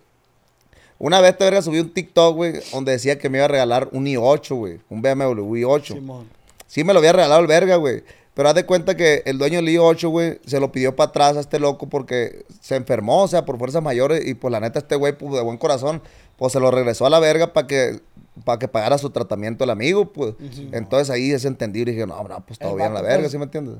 [0.98, 3.88] Una vez, te verga, subí un TikTok, güey, donde decía que me iba a regalar
[3.92, 4.80] un i8, güey.
[4.88, 5.94] Un BMW i8.
[5.94, 6.28] Simón.
[6.66, 8.02] Sí me lo había regalado el verga, güey.
[8.34, 11.36] Pero haz de cuenta que el dueño del i8, güey, se lo pidió para atrás
[11.36, 14.26] a este loco porque se enfermó, o sea, por fuerzas mayores.
[14.26, 16.02] Y pues la neta, este güey, pues de buen corazón,
[16.36, 18.00] pues se lo regresó a la verga para que,
[18.44, 20.34] para que pagara su tratamiento el amigo, pues.
[20.72, 23.32] Entonces ahí es entendido y dije, no, no, pues todo El bien, la verga, pues,
[23.32, 23.76] ¿sí me entiendes?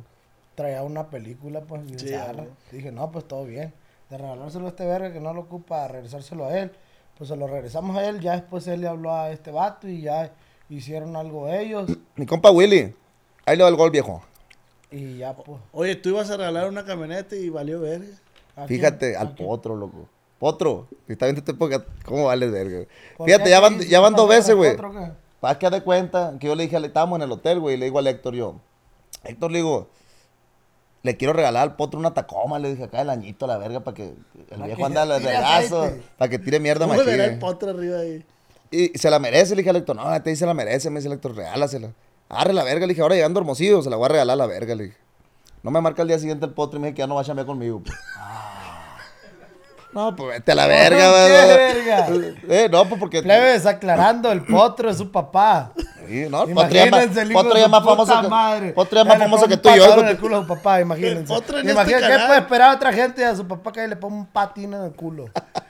[0.55, 2.49] Traía una película, pues, Sí, güey.
[2.73, 3.73] Dije, no, pues todo bien.
[4.11, 6.73] De regalárselo a este verga que no lo ocupa, regresárselo a él.
[7.17, 8.21] Pues se lo regresamos a él.
[8.21, 10.33] Ya después él le habló a este vato y ya
[10.69, 11.91] hicieron algo ellos.
[12.17, 12.95] Mi compa Willy,
[13.45, 14.23] ahí le va el gol, viejo.
[14.91, 15.61] Y ya, pues.
[15.73, 18.07] Oye, tú ibas a regalar una camioneta y valió verga.
[18.57, 19.21] ¿a Fíjate, quién?
[19.21, 20.09] al potro, loco.
[20.39, 22.87] Potro, si está viendo este podcast, ¿cómo vale verga?
[23.17, 24.77] ¿Por Fíjate, ya ¿Qué van, ya van ¿Qué dos veces, güey.
[25.41, 27.87] Para que de cuenta que yo le dije, estábamos en el hotel, güey, y le
[27.87, 28.57] digo al Héctor yo,
[29.25, 29.89] Héctor, le digo,
[31.03, 33.81] le quiero regalar al potro una tacoma, le dije acá el añito a la verga
[33.81, 34.15] para que
[34.51, 37.39] el viejo anda al regazo, para que tire mierda ¿Cómo verá el machín.
[37.41, 38.25] potro arriba ahí?
[38.71, 41.09] Y se la merece, le dije al Héctor, no, este se la merece, me dice
[41.09, 41.93] el Héctor, regálasela.
[42.29, 44.47] Arre la verga, le dije, ahora llegando hermosillo, se la voy a regalar a la
[44.47, 44.97] verga, le dije.
[45.63, 47.23] No me marca el día siguiente el potro y me dije que ya no va
[47.23, 47.81] a chambear conmigo.
[47.81, 47.97] pues.
[49.93, 52.35] No, pues vete a la verga, ¿Qué güey.
[52.35, 52.39] verga?
[52.49, 53.23] Eh, no, pues porque.
[53.23, 55.73] Plebes, aclarando, el potro es su papá.
[56.07, 58.21] Sí, no, el potro ya más- Imagínense potro ya más famoso
[58.61, 60.01] que, potro ya más famoso que tú y yo.
[60.01, 61.33] en el culo a su papá, imagínense.
[61.33, 64.17] En este Imagínense, ¿qué puede esperar a otra gente a su papá que le ponga
[64.17, 65.27] un patín en el culo?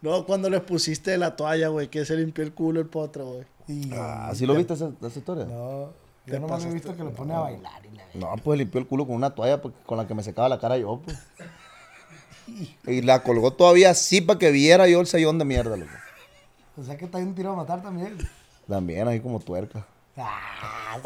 [0.00, 3.46] No, cuando le pusiste la toalla, güey, que se limpió el culo el potro, güey.
[3.92, 5.44] Ah, ¿sí lo viste esa, esa historia?
[5.44, 5.90] no,
[6.24, 8.86] yo nomás he visto que lo pone a bailar y la No, pues limpió el
[8.86, 11.18] culo con una toalla pues, con la que me secaba la cara yo, pues.
[12.86, 15.92] Y la colgó todavía así para que viera yo el sellón de mierda, loco.
[16.76, 18.16] O sea que está un tiro a matar también.
[18.68, 19.86] También, ahí como tuerca.
[20.16, 20.98] Ah.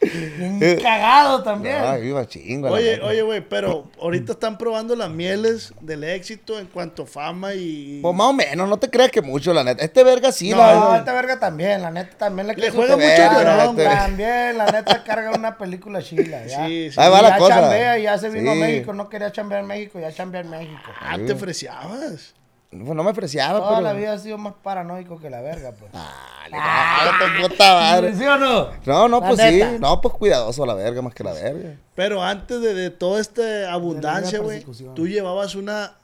[0.00, 1.76] Bien cagado también.
[1.78, 2.68] Ay, iba chingo.
[2.70, 7.54] Oye, oye, güey, pero ahorita están probando las mieles del éxito en cuanto a fama
[7.54, 8.00] y...
[8.02, 9.84] Pues más o menos, no te creas que mucho, la neta.
[9.84, 13.06] Este verga sí, No, la esta verga también, la neta también le, Le juega mucho
[13.08, 13.72] llorón, ¿no?
[13.74, 13.86] güey.
[13.86, 16.66] También, la neta carga una película chila, ya.
[16.66, 17.00] Sí, sí.
[17.00, 17.54] Ahí va Y la ya cosa.
[17.60, 18.54] chambea, ya se vino a.
[18.54, 20.80] México, no quería chambear en México, ya chambea en México.
[21.00, 22.34] Ah, te ofreciabas.
[22.70, 23.80] Pues no me ofreciaba, Toda pero.
[23.80, 25.90] la vida ha sido más paranoico que la verga, pues.
[25.92, 28.14] Ah, tu puta madre.
[28.14, 28.68] ¿Sí o no?
[28.86, 29.70] No, no, La pues neta.
[29.72, 29.78] sí.
[29.80, 31.74] No, pues cuidadoso a la verga más que la verga.
[31.96, 34.64] Pero antes de, de toda esta abundancia, güey,
[34.94, 35.94] tú llevabas una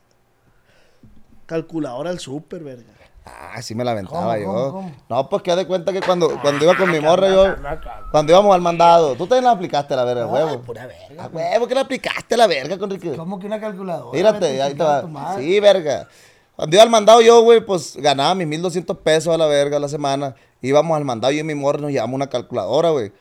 [1.46, 2.84] calculadora al súper, verga.
[3.24, 4.46] Ah, sí me la aventaba ¿Cómo, yo.
[4.52, 4.92] cómo, cómo?
[5.08, 7.56] No, pues que haz de cuenta que cuando, cuando iba con mi morra, yo.
[8.12, 10.62] Cuando íbamos al mandado, tú también la aplicaste a la verga, Ay, huevo.
[10.62, 11.24] pura verga.
[11.24, 13.16] A huevo que la aplicaste a la verga, Conrique.
[13.16, 14.16] ¿Cómo que una calculadora?
[14.16, 15.36] Mírate, ahí te va.
[15.38, 16.08] Sí, verga.
[16.56, 19.80] Cuando iba al mandado yo, güey, pues ganaba mis 1200 pesos a la verga a
[19.80, 20.34] la semana.
[20.62, 23.12] Íbamos al mandado yo y mi morra nos llevamos una calculadora, güey.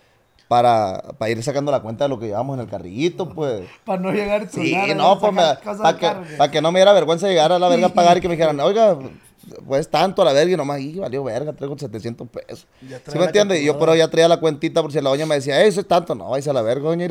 [0.48, 3.64] Para, para ir sacando la cuenta de lo que llevamos en el carrillito, pues.
[3.84, 5.34] Para no llegar a Sí, no, a pues
[5.78, 8.22] para que, pa' que no me diera vergüenza llegar a la verga a pagar y
[8.22, 8.96] que me dijeran, oiga,
[9.68, 12.68] pues tanto a la verga y nomás, y valió verga, traigo 700 pesos.
[13.12, 13.60] ¿Sí me entiendes?
[13.62, 15.82] Y yo, pero ya traía la cuentita por si la doña me decía, "Eh, eso
[15.82, 17.08] es tanto, no, vais a la verga, doña.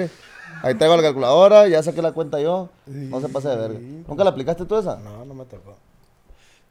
[0.62, 2.70] Ahí traigo la calculadora, ya saqué la cuenta yo.
[2.86, 3.78] No se pase de verga.
[4.08, 4.96] ¿Nunca la aplicaste tú esa?
[4.96, 5.76] No, no me tocó.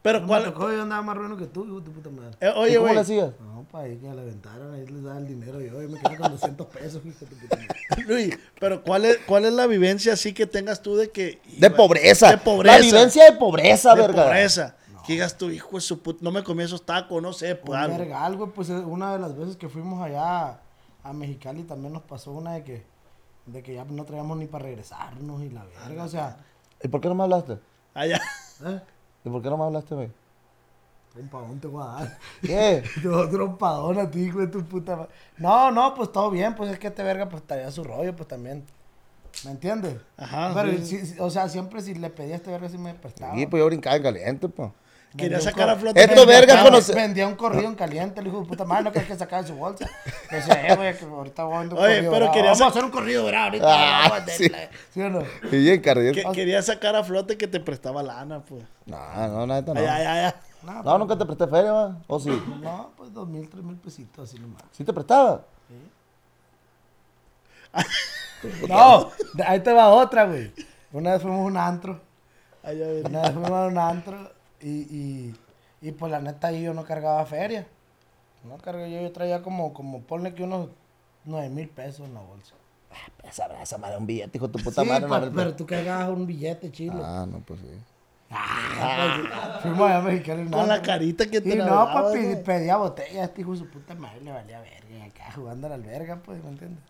[0.03, 0.43] Pero No me cuál...
[0.43, 2.37] tocó, yo andaba más bueno que tú, hijo de puta madre.
[2.41, 3.31] eh, ¿Y oye, cómo güey, le hacías?
[3.39, 6.17] No, para ahí que la aventaran, ahí les daba el dinero yo, yo me quedé
[6.17, 8.03] con 200 pesos, hijo de tu puta madre.
[8.07, 11.41] Luis, pero ¿cuál es, ¿cuál es la vivencia así que tengas tú de que...
[11.57, 12.29] De pobreza.
[12.31, 12.75] De pobreza.
[12.77, 14.23] La vivencia de pobreza, de verga.
[14.25, 14.75] pobreza.
[15.07, 17.77] Que digas tú, hijo de su puta, no me comí esos tacos, no sé, pues
[17.77, 17.97] Un algo.
[17.97, 20.59] vergal, güey, pues una de las veces que fuimos allá
[21.03, 22.85] a Mexicali también nos pasó una de que,
[23.45, 26.37] de que ya no traíamos ni para regresarnos y la verga, o sea,
[26.81, 27.57] ¿Y por qué no me hablaste?
[27.93, 28.19] Allá.
[28.65, 28.81] ¿eh?
[29.24, 30.11] ¿Y por qué no me hablaste, güey?
[31.13, 32.17] Trompadón te voy a dar.
[32.41, 32.84] ¿Qué?
[33.01, 35.11] Te voy a trompadón a ti, de tu puta madre.
[35.38, 38.28] No, no, pues todo bien, pues es que este verga pues traía su rollo, pues
[38.28, 38.63] también.
[39.45, 39.97] ¿Me entiendes?
[40.17, 41.05] Ajá, Pero, sí.
[41.05, 43.36] sí, o sea, siempre si le pedía a este verga sí me prestaba.
[43.36, 44.71] Sí, pues yo brincaba en caliente, pues.
[45.16, 45.99] Quería sacar a flote.
[46.01, 48.86] Esto, Vendía- verga, Vendía- conoce- Vendía un corrido en caliente, el hijo de puta madre,
[48.86, 49.88] no crees que sacaba de su bolsa.
[50.32, 52.34] Decía, eh, güey, que ahorita voy a vender un Oye, corrido pero bravo.
[52.34, 53.66] quería Vamos a hacer un corrido bravo ahorita.
[54.05, 54.51] Ah, sí.
[54.91, 55.22] ¿Sí o no?
[55.51, 55.82] Y bien
[56.34, 58.64] quería sacar a flote que te prestaba lana, pues.
[58.88, 58.97] No,
[59.28, 59.80] no, neta no.
[59.80, 60.36] Allá, allá, allá.
[60.64, 61.97] No, No, nunca te presté feria, va.
[62.07, 62.30] ¿O sí?
[62.61, 64.64] no, pues dos mil, tres mil pesitos, así nomás.
[64.72, 65.41] ¿Sí te prestaba?
[68.68, 70.51] No, de- ahí te va otra, güey.
[70.91, 72.01] Una vez fuimos a un antro.
[72.61, 73.09] Allá, verga.
[73.09, 74.32] Una vez fuimos a un antro
[74.64, 75.36] y, y,
[75.82, 77.68] y pues la neta ahí yo no cargaba feria.
[78.43, 80.70] No cargué yo, yo traía como, como ponle que unos
[81.26, 82.55] nueve mil pesos en la bolsa.
[83.24, 85.07] Esa, esa madre, un billete, hijo de tu puta Sí, madre.
[85.07, 87.01] pa- no, pero tú cargabas un billete chilo.
[87.03, 87.68] Ah, no, pues sí.
[88.30, 90.49] Pues, fuimos allá a Mexicali.
[90.49, 93.93] Con la carita que te Y no, pues pedía botella, este hijo de su puta
[93.95, 94.89] madre le valía verga.
[94.97, 96.84] y acá jugando a la alberga, pues, ¿me entiendes?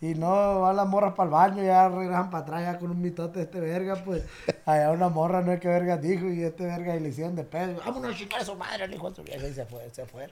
[0.00, 3.02] Y no, van las morras para el baño, ya regresan para atrás, ya con un
[3.02, 4.22] mitote de este verga, pues.
[4.64, 7.42] Allá una morra, no es que verga dijo, y este verga y le hicieron de
[7.42, 7.80] pedo.
[7.84, 10.06] Vámonos a chicar a su madre, el hijo de su vieja, y se fue, se
[10.06, 10.28] fue.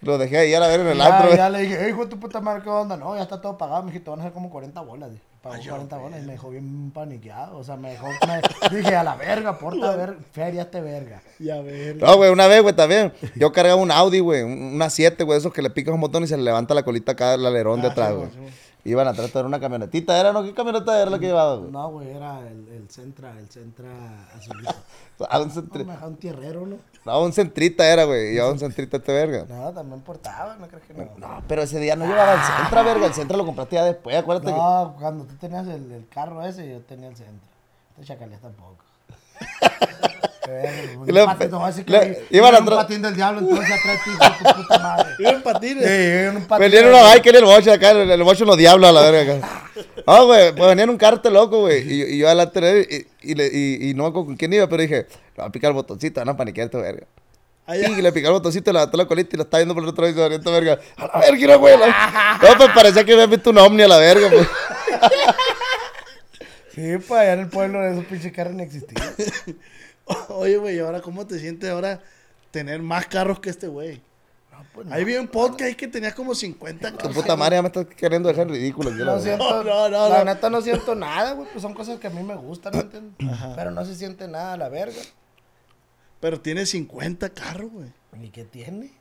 [0.00, 1.36] Lo dejé ahí a la ver en el ya, antro.
[1.36, 2.96] ya le dije, "Ey, hijo de tu puta madre, ¿qué onda?
[2.96, 5.10] No, ya está todo pagado, mijito, van a ser como 40 bolas.
[5.10, 5.22] dije.
[5.42, 7.58] Pagó 40 bolas y me dejó bien paniqueado.
[7.58, 8.06] O sea, me dejó.
[8.06, 8.40] me-
[8.76, 11.20] dije, a la verga, porta ver, feria este verga.
[11.38, 12.06] Ya, verga.
[12.06, 13.12] No, güey, una vez, güey, también.
[13.36, 16.24] Yo cargaba un Audi, güey, un- una 7, güey, esos que le picas un botón
[16.24, 18.30] y se le levanta la colita acá al alerón de Ah, atrás, sí, güey.
[18.30, 18.54] sí.
[18.84, 20.42] Iban atrás de una camionetita, ¿era, no?
[20.42, 21.70] ¿Qué camioneta era la que llevaba, güey?
[21.70, 23.88] No, güey, era el, el Centra, el Centra
[24.36, 24.74] azulito.
[25.30, 26.76] Ah, un, No, centri- me dejó un tierrero, ¿no?
[27.04, 28.32] no, un centrita era, güey.
[28.32, 29.44] Llevaba un centrita este verga.
[29.48, 31.08] No, también portaba, ¿no crees que no?
[31.16, 33.06] No, pero ese día no llevaba el Centra, verga.
[33.06, 34.58] El Centra lo compraste ya después, acuérdate que...
[34.58, 37.48] No, cuando tú tenías el, el carro ese, yo tenía el Centra.
[37.92, 38.78] Este chacalés tampoco.
[42.30, 45.08] Iban en un atrás- patín del diablo, entonces atrás de de tu puta madre.
[45.18, 45.84] Iba en patines.
[45.84, 45.90] Sí,
[46.28, 48.90] en un patín Venían unos bikers en el boche acá, el, el boche unos diablos
[48.90, 49.70] a la verga acá.
[50.06, 51.80] No, güey, pues venían un carro loco, güey.
[51.92, 54.36] Y, yo- y yo adelante de él y, y, le- y, y no me con
[54.36, 57.06] quién iba, pero dije, le voy a picar el botoncito, van a paniquear esta verga.
[57.64, 57.88] Allá.
[57.90, 59.88] Y le picó el botoncito, le levantó la colita y lo está viendo por el
[59.90, 60.78] otro lado y se esta verga.
[60.96, 61.76] A la verga, no, güey.
[61.78, 64.48] No, pues parecía que había visto un ovni a la verga, pues.
[66.74, 69.06] Sí, pues allá en el pueblo esos pinches carros ni existían.
[70.28, 72.00] Oye, güey, ¿y ahora cómo te sientes ahora
[72.50, 74.02] tener más carros que este güey?
[74.74, 77.14] pues Ahí vi un podcast que tenías como 50 Tu carros.
[77.14, 78.90] puta madre ya me estás queriendo dejar ridículo.
[78.90, 80.24] No siento, No, no, no, la no.
[80.26, 83.14] neta no siento nada, güey, pues son cosas que a mí me gustan, ¿me entiendes?
[83.56, 85.00] Pero no se siente nada a la verga.
[86.20, 87.88] Pero tiene 50 carros, güey.
[88.22, 88.92] ¿Y qué tiene?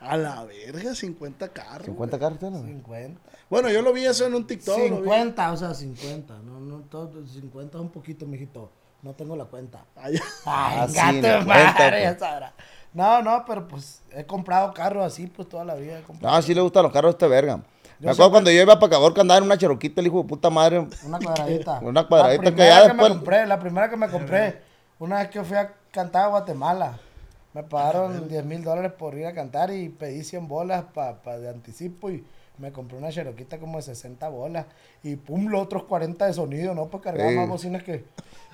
[0.00, 1.86] A la verga, 50 carros.
[1.86, 2.72] 50 carros tienes, güey.
[2.74, 3.20] 50.
[3.48, 4.76] Bueno, yo lo vi eso en un TikTok.
[4.76, 4.90] lo vi.
[5.04, 6.38] 50, o sea, 50.
[6.40, 8.70] No, no, todo, 50 es un poquito, mijito.
[9.02, 9.84] No tengo la cuenta.
[9.96, 10.20] Allá.
[10.46, 12.02] Ay, Ah, gato, madre, pues.
[12.02, 12.52] ya sabrá.
[12.94, 16.34] No, no, pero pues he comprado carros así, pues toda la vida he comprado.
[16.36, 17.60] No, sí le gustan los carros a este verga.
[17.98, 20.50] Me acuerdo cuando yo iba para Caborca andaba en una cheroquita, el hijo de puta
[20.50, 20.86] madre.
[21.04, 21.78] Una cuadradita.
[21.82, 24.62] Una cuadradita La que ya que después- me compré, la primera que me compré,
[24.98, 26.98] una vez que fui a cantar a Guatemala.
[27.54, 31.38] Me pagaron 10 mil dólares por ir a cantar y pedí 100 bolas pa, pa
[31.38, 32.24] de anticipo y
[32.58, 34.66] me compré una cheroquita como de 60 bolas.
[35.02, 36.86] Y pum, los otros 40 de sonido, ¿no?
[36.88, 37.36] Pues cargaba Sí.
[37.36, 38.04] más bocinas que...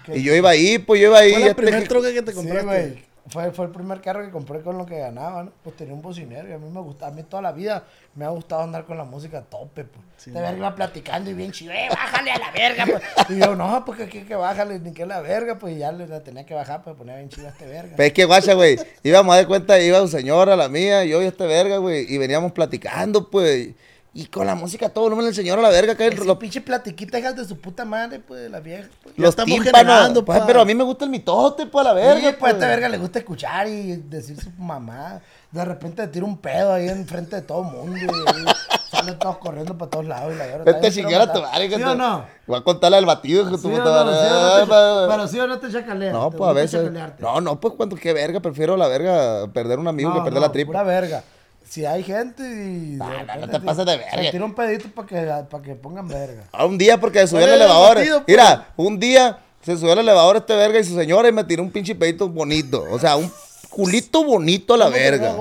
[0.04, 1.32] que- Y yo iba ahí, pues yo iba ahí.
[1.32, 2.64] Fue este, primer que- troca que te Sí, compraste.
[2.66, 3.08] güey.
[3.30, 5.52] Fue, fue el primer carro que compré con lo que ganaba, ¿no?
[5.62, 7.84] Pues tenía un bocinero y a mí me gusta, a mí toda la vida
[8.14, 10.24] me ha gustado andar con la música a tope, pues.
[10.24, 13.02] de verga iba platicando y bien chido, "Eh, bájale a la verga, pues.
[13.28, 15.92] Y yo, no, pues que, que, que bájale, ni que la verga, pues y ya
[15.92, 17.96] le la tenía que bajar, pues ponía bien chido a este verga.
[17.96, 18.78] Pues es que guacha, güey.
[19.02, 22.06] Íbamos a dar cuenta, iba su señora, la mía, yo y este verga, güey.
[22.10, 23.74] Y veníamos platicando, pues.
[24.18, 27.20] Y con la música todo volumen el señor a la verga, que los, pinche platiquita
[27.20, 29.16] hijas de su puta madre, pues, de la vieja, pues.
[29.16, 30.24] Los tímpanos.
[30.26, 30.44] pues, pa.
[30.46, 32.14] pero a mí me gusta el mitote, pues a la verga.
[32.16, 32.52] Sí, pues a pues.
[32.54, 35.20] este verga le gusta escuchar y decir su mamá.
[35.52, 38.44] De repente tira un pedo ahí enfrente de todo el mundo y ahí
[38.90, 40.34] salen todos corriendo para todos lados.
[40.34, 41.52] Y la verga, Vete a chingar a tu traumatado.
[41.52, 41.68] madre.
[41.68, 42.24] que ¿Sí te- o no?
[42.48, 44.16] Voy a contarle al batido, que tu ¿Sí o puta madre.
[44.18, 46.12] ¿Sí o no Ah, te- pa- Pero sí o no te chacaleas.
[46.12, 46.90] No, ¿Te pues a veces.
[47.20, 50.50] No, no, pues cuando qué verga, prefiero la verga perder un amigo que perder la
[50.50, 50.66] tripa.
[50.72, 51.22] Pura verga.
[51.68, 52.92] Si hay gente y.
[52.92, 54.30] de No, no, no te pases de Se verga.
[54.30, 56.44] tira un pedito para que, para que pongan verga.
[56.52, 57.96] Ah, un día porque se subió al ¿Cuál era el elevador.
[57.98, 58.28] batido, pues?
[58.28, 61.62] Mira, un día se subió al elevador este verga y su señora y me tiró
[61.62, 62.84] un pinche pedito bonito.
[62.90, 63.30] O sea, un
[63.68, 65.36] culito bonito a la ¿Cómo verga.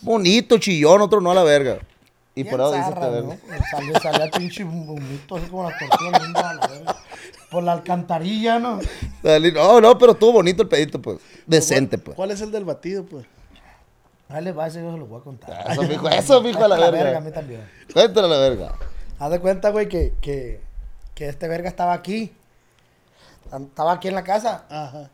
[0.00, 1.78] Bonito, chillón, otro no a la verga.
[2.34, 3.10] Y por eso dice este ¿no?
[3.10, 3.36] verga.
[3.46, 6.96] Pues Salió, pinche vomito así como las tortugas lindas a la verga.
[7.50, 8.78] Por la alcantarilla, ¿no?
[9.22, 11.18] No, no, pero estuvo bonito el pedito, pues.
[11.46, 12.14] Decente, pues.
[12.16, 13.24] ¿Cuál es el del batido, pues?
[14.28, 15.70] Les va, ese yo se lo voy a contar.
[15.70, 17.18] Eso, mijo, eso, mijo, a la A verga.
[17.18, 17.68] a mí también.
[17.92, 18.74] Cuéntale a la verga.
[19.18, 20.60] Haz de cuenta, güey, que, que,
[21.14, 22.34] que este verga estaba aquí.
[23.50, 24.64] Estaba aquí en la casa.
[24.68, 25.10] Ajá.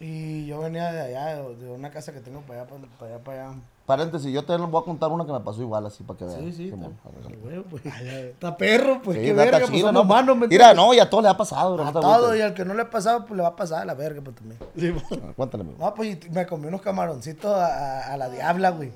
[0.00, 3.48] Y yo venía de allá, de, una casa que tengo para allá, para allá, para
[3.48, 3.58] allá.
[3.88, 6.40] Paréntesis, yo te voy a contar una que me pasó igual así para que vean.
[6.40, 6.92] Sí, sí, Simón.
[6.92, 10.00] está, pues, perro, pues Sí, qué verga, pues chido, somos ¿no?
[10.02, 11.72] humanos, ¿me Mira, no, y a todo le ha pasado.
[11.72, 13.48] bro, A no te todo, y al que no le ha pasado, pues le va
[13.48, 14.60] a pasar a la verga, pues también.
[14.76, 15.78] Sí, Ah, Cuéntale, amigo.
[15.78, 18.90] No, pues me comí unos camaroncitos a, a- a la diabla, güey.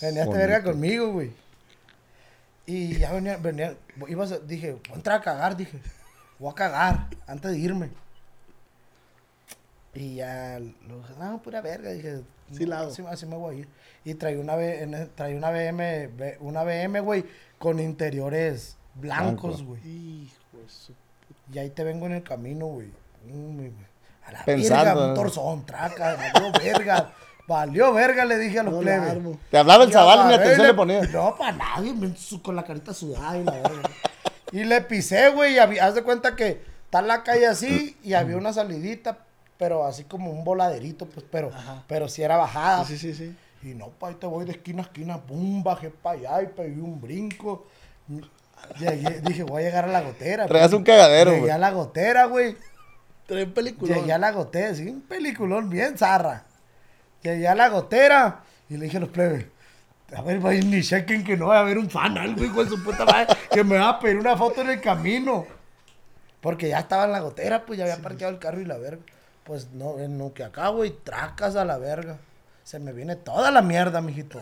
[0.00, 0.32] Venía este Bonito.
[0.38, 1.30] verga conmigo, güey.
[2.64, 3.76] Y ya venía, venía,
[4.08, 5.78] iba a, dije, voy a entrar a cagar, dije.
[6.38, 7.90] Voy a cagar antes de irme.
[9.94, 10.58] Y ya,
[10.88, 12.22] lo dije, no, pura verga, dije.
[12.52, 12.90] Sí la hago.
[12.90, 13.68] Así, así me voy a ir.
[14.04, 17.24] Y traí una, B- en- traí una BM, B- una BM, güey,
[17.58, 19.64] con interiores blancos, Blanco.
[19.82, 19.88] güey.
[20.24, 20.92] Hijo de su...
[21.52, 22.88] Y ahí te vengo en el camino, güey.
[23.26, 23.72] Mm, güey.
[24.26, 25.08] A la Pensando, verga, ¿no?
[25.08, 27.12] un torzón, traca, valió verga.
[27.46, 29.18] Valió verga, le dije a los No plebes.
[29.50, 31.02] Te hablaba el Y zabal y ni atención le ponía.
[31.02, 31.94] No, para nadie,
[32.42, 33.82] con la carita sudada y la verga.
[34.50, 38.14] y le pisé, güey, y había- haz de cuenta que está la calle así y
[38.14, 39.18] había una salidita,
[39.58, 41.50] pero así como un voladerito, pues, pero,
[41.86, 42.84] pero sí era bajada.
[42.84, 43.36] Sí, sí, sí.
[43.62, 46.46] Y no, pa, ahí te voy de esquina a esquina, pum, bajé para allá y
[46.48, 47.66] pegué un brinco.
[48.78, 50.46] Llegué, dije, voy a llegar a la gotera.
[50.46, 50.78] Traías pum.
[50.78, 52.56] un cagadero, Llegué a la gotera, güey.
[53.26, 53.94] Trae película.
[53.94, 56.44] Llegué a la gotera, sí, un peliculón bien zarra.
[57.22, 59.46] Llegué a la gotera y le dije a los plebes,
[60.14, 62.82] a ver, vayan ni chequen que no va a haber un fanal, güey, con su
[62.82, 65.46] puta madre, que me va a pedir una foto en el camino.
[66.40, 69.02] Porque ya estaba en la gotera, pues ya había parqueado el carro y la verga.
[69.44, 72.16] Pues no, en lo que acá, güey, tracas a la verga.
[72.64, 74.40] Se me viene toda la mierda, mijito.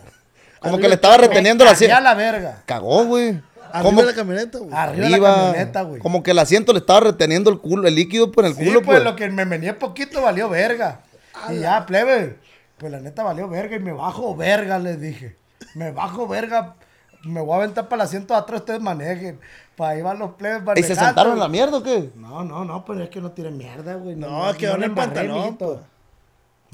[0.59, 1.99] Como que le estaba reteniendo la asiento.
[1.99, 2.63] la verga.
[2.65, 3.41] Cagó, güey.
[3.71, 4.71] Arriba Como- de la camioneta, güey.
[4.73, 5.99] Arriba, de la camioneta, güey.
[5.99, 8.81] Como que el asiento le estaba reteniendo el culo, el líquido por el Sí, culo,
[8.81, 9.03] pues, pues.
[9.03, 11.01] lo que me venía poquito valió verga.
[11.49, 12.37] Y ya, plebe.
[12.77, 15.35] Pues la neta valió verga y me bajo verga, les dije.
[15.75, 16.75] Me bajo verga.
[17.23, 19.39] Me voy a aventar para el asiento de atrás, ustedes manejen.
[19.77, 22.11] Para ahí van los plebes ¿Y se sentaron en la mierda o qué?
[22.15, 24.15] No, no, no, pero es que no tienen mierda, güey.
[24.15, 25.79] No, quedó en le el pantalón, pues.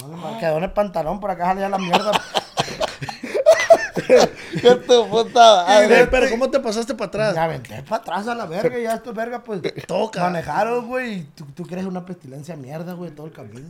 [0.07, 2.11] No quedó en el pantalón, por acá salía la mierda.
[4.61, 5.65] ¿Qué tu puta
[6.11, 7.35] pero ¿cómo te pasaste para atrás?
[7.35, 9.61] Me aventé para atrás a la verga y ya estos verga, pues.
[9.87, 10.21] Toca.
[10.21, 11.13] Manejaron, güey.
[11.13, 13.67] y Tú, tú crees una pestilencia mierda, güey, todo el camino.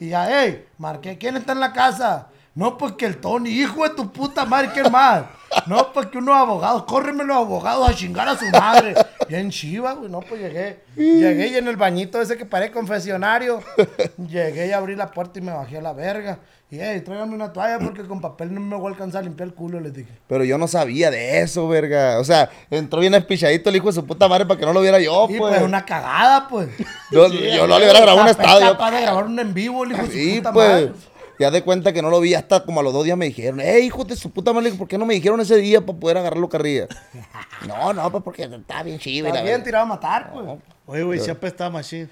[0.00, 2.28] Y ya, hey, marqué, ¿quién está en la casa?
[2.54, 5.24] No, pues que el Tony, hijo de tu puta madre, ¿qué más?
[5.66, 8.94] No, pues que unos abogados, córreme los abogados a chingar a su madre.
[9.28, 10.80] Bien chiva, güey, no, pues llegué.
[10.96, 13.60] Llegué y en el bañito ese que paré confesionario,
[14.28, 16.38] llegué y abrí la puerta y me bajé a la verga.
[16.68, 19.48] Y, hey, tráigame una toalla porque con papel no me voy a alcanzar a limpiar
[19.48, 20.10] el culo, les dije.
[20.26, 22.18] Pero yo no sabía de eso, verga.
[22.18, 24.80] O sea, entró bien espichadito el hijo de su puta madre para que no lo
[24.80, 25.52] viera yo, Y pues.
[25.54, 26.68] pues una cagada, pues.
[27.12, 28.72] Yo, yo no le hubiera grabado un estadio.
[28.72, 30.68] capaz de grabar un en vivo, el hijo de su Sí, puta pues.
[30.68, 30.92] madre.
[31.38, 33.60] Ya de cuenta que no lo vi hasta como a los dos días me dijeron,
[33.60, 36.18] eh, hijo de su puta madre, ¿por qué no me dijeron ese día para poder
[36.18, 36.86] agarrarlo carrilla?
[37.66, 39.26] no, no, pues porque está bien chido.
[39.28, 40.46] Está bien tirado a matar, pues.
[40.86, 42.08] Oye, güey, sí apestaba machine.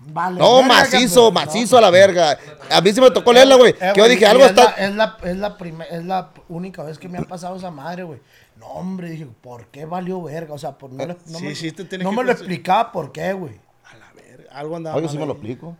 [0.00, 2.38] Vale, No, verga, macizo, pero- macizo a la verga.
[2.70, 3.72] A mí sí me tocó leerla, güey.
[3.80, 4.76] Eh, Que yo dije, algo es está.
[4.76, 7.72] La, es, la, es, la primer- es la única vez que me ha pasado esa
[7.72, 8.20] madre, güey.
[8.58, 10.54] No, hombre, dije, ¿por qué valió verga?
[10.54, 12.30] O sea, por, no, le- no sí, me, sí te tienes no que me lo
[12.30, 13.54] explicaba por qué, güey.
[13.90, 14.52] A la verga.
[14.52, 15.76] Algo andaba Oye, mal sí me lo explico.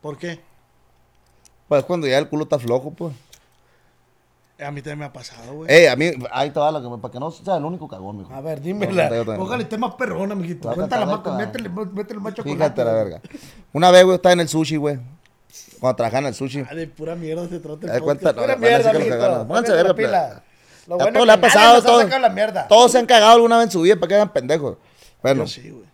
[0.00, 0.40] ¿Por qué?
[1.70, 3.14] Pues cuando ya el culo está flojo, pues.
[4.58, 5.72] A mí también me ha pasado, güey.
[5.72, 7.86] Ey, a mí, ahí te va la que me, para que no sea el único
[7.86, 8.34] cagón, mijo.
[8.34, 9.08] A ver, dímela.
[9.36, 10.68] Póngale tema perrona, mijito.
[10.74, 12.58] Cuéntala más, métele, métele más chocolate.
[12.58, 13.20] Fíjate la verga.
[13.72, 14.98] Una vez, güey, estaba en el sushi, güey.
[15.78, 16.64] Cuando trabajaba en el sushi.
[16.68, 19.46] Ah, de pura mierda se trata el das cuenta, no, Pura mierda, mijito.
[19.46, 20.42] Pónganse verga, pila.
[20.88, 22.90] Lo bueno le ha pasado, ha todos.
[22.90, 24.76] se han cagado alguna vez en su vida para que hagan pendejos.
[25.22, 25.84] Bueno, Yo sí, güey.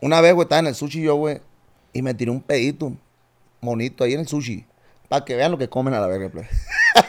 [0.00, 1.42] una vez, güey, estaba en el sushi yo, güey,
[1.92, 2.94] y me tiré un pedito
[3.60, 4.64] monito ahí en el sushi.
[5.08, 6.48] Para que vean lo que comen a la verga, plebe.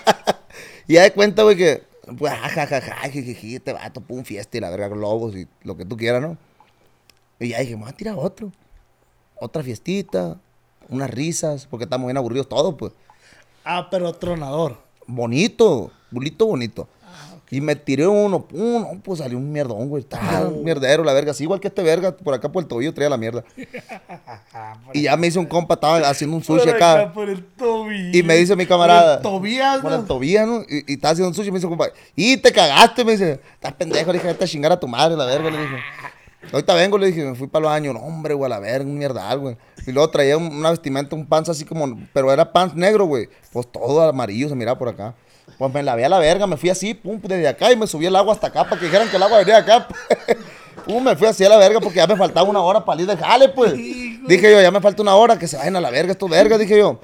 [0.88, 1.84] y ya de cuenta, güey, que,
[2.18, 5.98] pues, jajajaja, jijiji, este vato, pum, fiesta y la verga, globos y lo que tú
[5.98, 6.38] quieras, ¿no?
[7.40, 8.52] Y ya dije, me voy a tirar otro.
[9.36, 10.38] Otra fiestita,
[10.90, 12.94] unas risas, porque estamos bien aburridos todos, pues.
[13.64, 14.78] Ah, pero tronador.
[15.08, 16.88] Bonito, bulito bonito.
[17.52, 20.04] Y me tiré uno, pum, no, pues salió un mierdón, güey.
[20.04, 21.32] Está un mierdero, la verga.
[21.32, 23.44] Así igual que este verga, por acá por el tobillo traía la mierda.
[24.94, 27.12] y ya me hice un compa, estaba haciendo un sushi Por acá.
[27.14, 28.18] Por el tobillo.
[28.18, 29.22] Y me dice mi camarada.
[29.22, 30.06] Por el Tobías, Por el ¿no?
[30.06, 30.62] tobillo, ¿no?
[30.70, 33.40] Y, y estaba haciendo un sushi y me dice, compa, y te cagaste, me dice.
[33.54, 35.76] Estás pendejo, le dije, vete a chingar a tu madre, la verga, le dije.
[36.54, 37.94] Ahorita vengo, le dije, me fui para los años.
[37.94, 39.58] No, hombre, güey, a la verga, un mierdal, güey.
[39.86, 43.28] Y luego traía un- una vestimenta, un pants así como, pero era pants negro, güey.
[43.52, 45.16] Pues todo amarillo se miraba por acá.
[45.60, 48.06] Pues me lavé a la verga, me fui así, pum, desde acá y me subí
[48.06, 49.90] el agua hasta acá para que dijeran que el agua venía acá.
[50.86, 53.06] pum, me fui así a la verga porque ya me faltaba una hora para ir
[53.06, 53.74] de jale, pues.
[53.74, 56.60] Dije yo, ya me falta una hora, que se vayan a la verga estos vergas,
[56.60, 57.02] dije yo.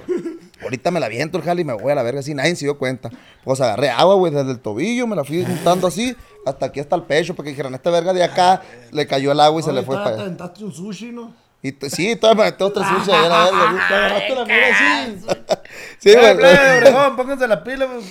[0.62, 2.64] Ahorita me la viento el jale y me voy a la verga así, nadie se
[2.64, 3.10] dio cuenta.
[3.44, 6.96] Pues agarré agua, güey, desde el tobillo, me la fui juntando así, hasta aquí hasta
[6.96, 9.72] el pecho, para que dijeran, esta verga de acá, le cayó el agua y se
[9.74, 10.50] le fue para te allá.
[10.60, 11.34] un sushi, ¿no?
[11.62, 13.86] Y sí, todavía me metí otra sucia ahí a la verga.
[13.88, 15.56] Te agarraste la mierda así.
[16.12, 16.36] Sí, güey.
[16.36, 18.04] plebe, orejón, pónganse la pila, güey.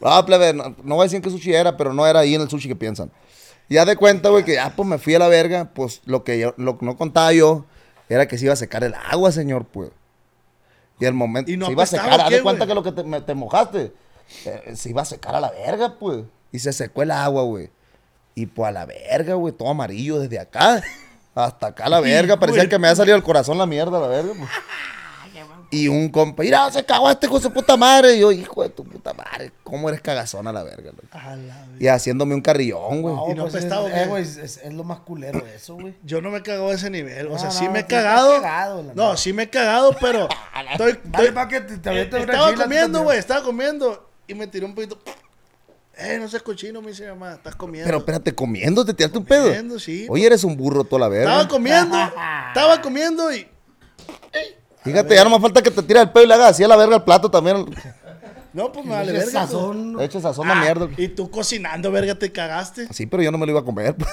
[0.00, 2.42] No, plebe, no, no voy a decir qué sushi era, pero no era ahí en
[2.42, 3.10] el sushi que piensan.
[3.68, 6.38] Ya de cuenta, güey, que ya pues me fui a la verga, pues lo que
[6.38, 7.64] yo, lo que no contaba yo
[8.08, 9.90] era que se iba a secar el agua, señor, pues.
[11.00, 12.68] Y el momento, ¿Y no se iba a secar, haz de cuenta güey?
[12.68, 13.92] que lo que te, me- te mojaste,
[14.44, 16.24] eh, se iba a secar a la verga, pues.
[16.52, 17.70] Y se secó el agua, güey.
[18.34, 20.82] Y pues a la verga, güey, todo amarillo desde acá
[21.34, 22.38] hasta acá a la verga.
[22.38, 24.50] Parecía que me había salido el corazón la mierda, la verga, pues.
[25.70, 28.14] Y un compa, mira, se cagó este con su puta madre.
[28.16, 30.92] Y yo, hijo de tu puta madre, ¿cómo eres cagazón a la verga?
[31.10, 33.14] A la Y haciéndome un carrillón, güey.
[33.16, 34.06] No, ¿Y no pues es, apestaba o eh, qué?
[34.06, 35.94] güey, es, es- es lo más culero de eso, güey.
[36.04, 37.26] Yo no me he cagado a ese nivel.
[37.26, 38.92] O No, sea, no, sí me he cagado.
[38.94, 40.28] no, sí me he cagado, pero.
[40.72, 43.18] estoy, Vale, estoy- que te, te eh, estaba comiendo, güey.
[43.18, 44.08] Estaba comiendo.
[44.28, 44.98] Y me tiré un poquito.
[45.98, 47.32] Eh, no seas cochino, me dice mi mamá.
[47.34, 47.86] Estás comiendo.
[47.86, 49.44] Pero espérate, comiendo, te tiraste un pedo.
[49.44, 50.06] Comiendo, sí.
[50.10, 51.48] Oye, eres un burro toda la Estaba verga.
[51.48, 51.96] comiendo.
[52.48, 53.48] estaba comiendo y.
[54.86, 56.68] Fíjate, ya no me falta que te tire el pedo y le hagas así a
[56.68, 57.66] la verga el plato también.
[58.52, 59.30] No, pues me vale verga.
[59.30, 60.00] sazón, ¿no?
[60.00, 60.88] Eches sazón a mierda.
[60.96, 62.88] Y tú cocinando, verga, te cagaste.
[62.92, 63.94] Sí, pero yo no me lo iba a comer.
[63.94, 64.10] pues.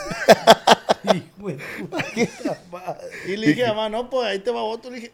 [1.16, 3.08] Hijo de puta madre.
[3.28, 4.92] Y le dije, mamá, no, pues ahí te va otro.
[4.92, 5.14] Le dije,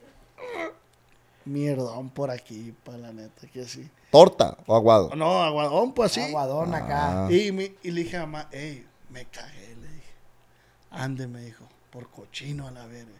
[1.46, 3.90] mierdón por aquí, para la neta, que así.
[4.12, 5.12] ¿Torta o aguado?
[5.16, 6.22] No, aguadón, pues así.
[6.22, 7.26] Aguadón acá.
[7.26, 7.32] Ah.
[7.32, 10.14] Y, mi- y le dije a mamá, hey, me cagué, le dije.
[10.92, 13.12] Ande, me dijo, por cochino a la verga.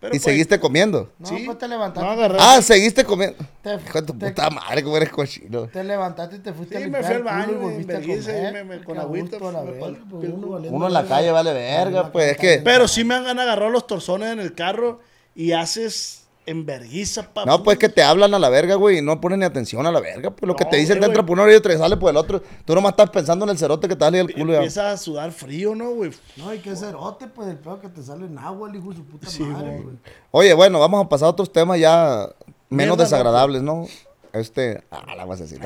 [0.00, 1.10] Pero ¿Y pues, seguiste comiendo?
[1.18, 2.06] No, sí, pues te levantaste.
[2.06, 2.38] No agarré.
[2.40, 3.36] Ah, seguiste comiendo.
[3.62, 5.66] Te- Hijo de tu te- puta madre, cómo eres cochino.
[5.66, 7.72] Te levantaste y te fuiste Sí, a me limpiar fui al el culo baño, y
[7.72, 8.52] volviste a me verguice, comer.
[8.52, 12.12] me- me- con agüita, a me- me- pues, uno Uno en la calle vale verga,
[12.12, 12.60] pues es que.
[12.62, 15.00] Pero sí me han agarrado los torzones en el carro
[15.34, 17.44] y haces en verguiza, papá.
[17.44, 19.92] No, pues que te hablan a la verga, güey, y no ponen ni atención a
[19.92, 20.30] la verga.
[20.30, 21.26] Pues lo que te dicen güey, te entra güey.
[21.28, 22.42] por un oído y te sale por el otro.
[22.64, 24.52] Tú nomás estás pensando en el cerote que te sale el culo.
[24.52, 24.58] ya.
[24.58, 26.10] Empieza a sudar frío, ¿no, güey?
[26.36, 28.96] No, y que cerote, pues el peor que te sale en agua, el hijo de
[28.96, 29.82] su puta Sí, madre, güey.
[29.82, 29.96] güey.
[30.30, 32.28] Oye, bueno, vamos a pasar a otros temas ya
[32.70, 33.86] menos Mierda, desagradables, ¿no?
[34.32, 34.82] Este.
[34.90, 35.60] Ah, la vas a decir.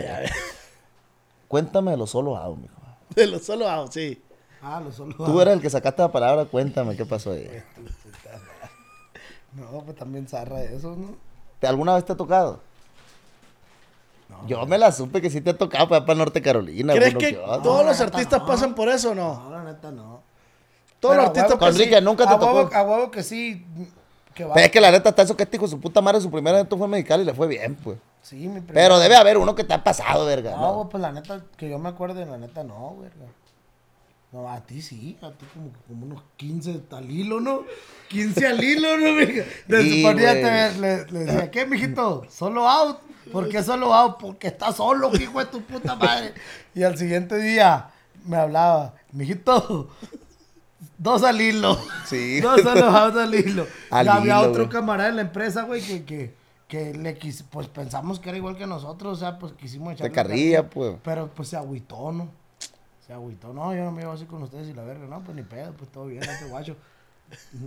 [1.48, 2.74] Cuéntame de los solo out, mijo.
[3.14, 4.20] De los solo ah, sí.
[4.62, 5.14] Ah, lo solo.
[5.16, 7.46] Tú eres el que sacaste la palabra, cuéntame qué pasó ahí.
[9.54, 11.14] No, pues también zarra eso, ¿no?
[11.60, 12.60] ¿Te- ¿Alguna vez te ha tocado?
[14.46, 16.94] Yo me la supe que sí te ha tocado para, para Norte Carolina.
[16.94, 17.32] ¿Crees que
[17.62, 18.46] todos los artistas no.
[18.46, 19.40] pasan por eso o no?
[19.42, 20.22] No, la neta no.
[21.00, 21.80] Todos los Pero artistas huevo que pasan.
[21.82, 22.74] Enrique, nunca te a huevo, tocó.
[22.76, 23.64] a huevo que sí.
[24.34, 24.54] Que va.
[24.54, 26.30] Pero es que la neta está eso que este hijo de su puta madre, su
[26.30, 27.98] primer evento fue en Mexicali y le fue bien, pues.
[28.22, 30.52] Sí, mi primer- Pero debe haber uno que te ha pasado, verga.
[30.52, 30.88] No, ¿no?
[30.88, 33.26] pues la neta, que yo me acuerde, la neta no, verga.
[34.32, 37.64] No, a ti sí, a ti como, como unos 15 al hilo, ¿no?
[38.08, 39.14] 15 al hilo, ¿no?
[39.68, 40.42] De Sí, suponía güey.
[40.42, 42.24] te, le, le decía, ¿qué, mijito?
[42.30, 42.98] ¿Solo out?
[43.30, 44.16] ¿Por qué solo out?
[44.18, 46.32] Porque está solo, hijo de tu puta madre.
[46.74, 47.90] Y al siguiente día
[48.24, 49.90] me hablaba, mijito,
[50.96, 51.78] dos al hilo.
[52.06, 52.40] Sí.
[52.42, 53.66] Dos alojados al hilo.
[53.90, 56.34] Al y había hilo, otro camarada en la empresa, güey, que, que,
[56.68, 60.12] que le quis, pues pensamos que era igual que nosotros, o sea, pues quisimos echarle
[60.12, 60.96] carrilla, pues.
[61.04, 62.30] Pero pues se agüitó, ¿no?
[63.12, 65.36] Se agüitó, no, yo no me llevo así con ustedes y la verga, no, pues
[65.36, 66.74] ni pedo, pues todo bien, este guacho.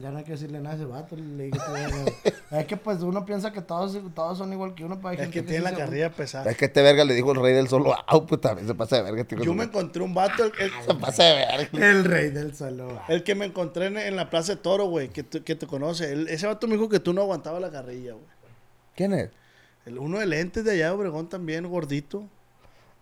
[0.02, 1.60] Ya no hay que decirle nada a ese vato, le dije,
[2.52, 5.22] es que pues uno piensa que todos, todos son igual que uno, pero hay Es
[5.22, 6.50] gente que tiene la carrilla pesada.
[6.50, 8.96] Es que este verga le dijo el rey del solo out, pues también se pasa
[8.96, 9.22] de verga.
[9.22, 11.90] este Yo me encontré un vato, el, el- Se pasa de verga.
[11.90, 13.00] El rey del solo.
[13.08, 16.12] el que me encontré en, en la Plaza de Toro, güey, que, que te conoce.
[16.34, 18.26] Ese vato me dijo que tú no aguantabas la carrilla, güey.
[18.96, 19.30] ¿Quién es?
[19.86, 22.28] El uno de lentes de allá, de Obregón, también, gordito.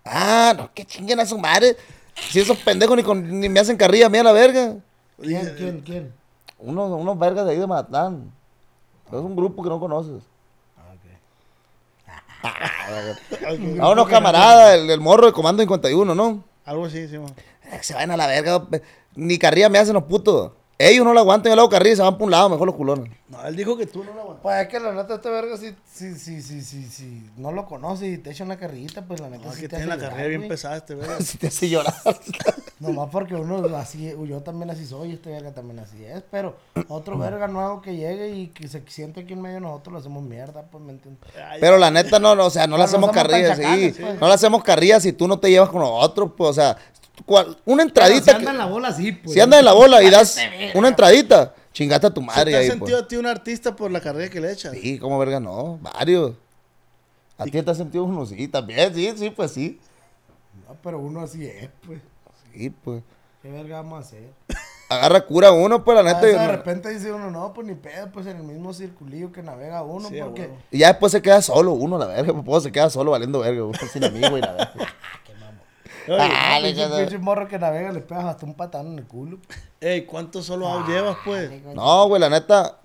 [0.06, 1.78] Ah, no, que chinguen a su madre.
[2.16, 4.76] Si esos pendejos ni, con- ni me hacen carrilla a mí a la verga.
[5.22, 6.14] ¿Quién, quién, quién?
[6.60, 8.32] Unos, unos vergas de ahí de Matlán.
[9.08, 10.24] Es un grupo que no conoces.
[13.80, 16.44] A unos camaradas, el, el morro de Comando 51, ¿no?
[16.66, 17.34] Algo así, sí, man.
[17.72, 18.66] Eh, Se van a la verga.
[19.16, 20.52] Ni carrilla me hacen los putos.
[20.78, 22.66] Ellos no la aguantan, yo le hago carrilla y se van por un lado, mejor
[22.66, 23.12] los culones.
[23.30, 24.42] No, él dijo que tú no lo aguantabas.
[24.42, 27.66] Pues es que la neta este verga si, si, si, si, si, si no lo
[27.66, 29.98] conoce y te echa una carrillita, pues la neta No, sí que te tiene la
[29.98, 30.50] carrera bien güey.
[30.50, 31.08] pesada este, güey.
[31.22, 31.94] Si te hace llorar.
[32.80, 36.58] Nomás porque uno así, yo también así soy, este verga también así es, pero
[36.90, 40.00] otro verga nuevo que llegue y que se siente aquí en medio de nosotros lo
[40.00, 41.24] hacemos mierda, pues me entiendes.
[41.62, 43.94] Pero la neta, no, no, o sea, no no hacemos carrilla, sí.
[43.98, 44.20] pues.
[44.20, 46.78] No le hacemos carrilla si tú no te llevas con nosotros, pues, o sea,
[47.26, 48.32] cual- una Pero entradita.
[48.32, 49.34] si anda en la bola así, pues.
[49.34, 50.38] si anda en la bola y das
[50.74, 53.04] una entradita, chingaste a tu ¿Se madre te ha ahí, sentido pues.
[53.04, 54.74] a ti un artista por la carrera que le echas?
[54.74, 56.34] Sí, como verga, no, varios.
[57.38, 58.26] ¿A ti te has sentido uno?
[58.26, 59.80] Sí, también, sí, sí, pues sí.
[60.68, 62.00] No, pero uno así es, pues.
[62.54, 63.02] Sí, pues.
[63.42, 64.30] ¿Qué verga vamos a hacer?
[64.90, 66.26] Agarra cura uno, pues, la A neta.
[66.28, 69.42] de no- repente dice uno, no, pues ni pedo, pues en el mismo circulillo que
[69.42, 70.52] navega uno, Sí, porque...
[70.72, 72.34] Y ya después se queda solo uno, la verga.
[72.44, 74.74] Pues se queda solo valiendo verga, güey, sin amigo y la verga.
[76.10, 79.38] Ah, Pinche, morro que navega le pegas hasta un patán en el culo.
[79.80, 81.50] Ey, ¿cuántos solo out llevas, pues?
[81.74, 82.78] No, güey, la neta,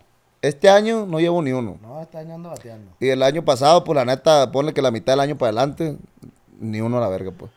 [0.42, 1.78] este año no llevo ni uno.
[1.82, 2.92] No, está año ando bateando.
[3.00, 5.96] Y el año pasado, pues la neta, ponle que la mitad del año para adelante,
[6.60, 7.50] ni uno a la verga, pues.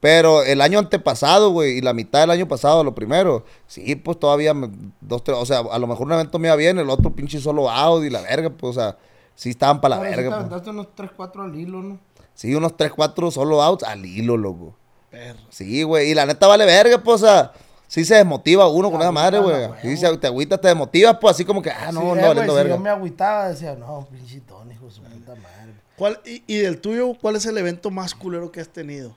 [0.00, 4.20] Pero el año antepasado, güey, y la mitad del año pasado, lo primero, sí, pues
[4.20, 6.90] todavía, me- dos, tres, o sea, a lo mejor un evento me iba bien, el
[6.90, 8.98] otro pinche solo out y la verga, pues, o sea,
[9.34, 10.66] sí estaban para la Pero sí te verga, pues.
[10.68, 11.98] unos 3, 4 al hilo, ¿no?
[12.34, 14.74] Sí, unos 3, 4 solo outs al hilo, loco.
[15.16, 15.40] Perro.
[15.50, 17.52] Sí, güey, y la neta vale verga, pues, o sea,
[17.86, 19.60] sí se desmotiva uno con esa madre, güey.
[19.68, 22.16] la Sí, se, te agüitas, te desmotivas, pues, así como que, ah, no, Sí, no,
[22.16, 22.74] eh, valiendo si verga.
[22.76, 25.72] yo me agüitaba, decía, no, pinche Tony, hijo su puta madre.
[25.96, 29.14] ¿Cuál, y, y del tuyo, cuál es el evento más culero que has tenido?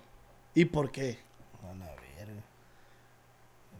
[0.56, 1.20] ¿Y por qué?
[1.62, 2.41] No, la verga.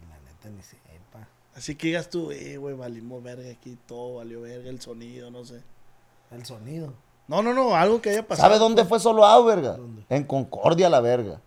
[0.10, 1.28] La neta ni sepa.
[1.56, 5.46] Así que digas tú, eh, güey, valimos verga aquí, todo valió verga, el sonido, no
[5.46, 5.62] sé.
[6.32, 6.94] El sonido.
[7.30, 8.48] No, no, no, algo que haya pasado.
[8.48, 9.78] ¿Sabes dónde fue solo out, verga?
[9.78, 10.04] ¿Dónde?
[10.10, 11.40] En Concordia, la verga.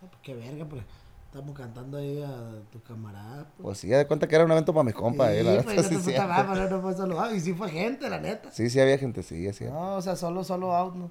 [0.00, 0.82] Pues qué verga, pues.
[1.26, 3.44] Estamos cantando ahí a tu camarada.
[3.44, 3.62] Pues.
[3.62, 5.68] Pues sí, ya de cuenta que era un evento para mis compas, eh, la Sí,
[5.74, 7.32] pues, no madre, pero no fue solo out.
[7.36, 8.50] Y sí fue gente, la neta.
[8.50, 9.64] sí, sí había gente, sí, así.
[9.64, 11.08] No, o sea, solo, solo out, ¿no?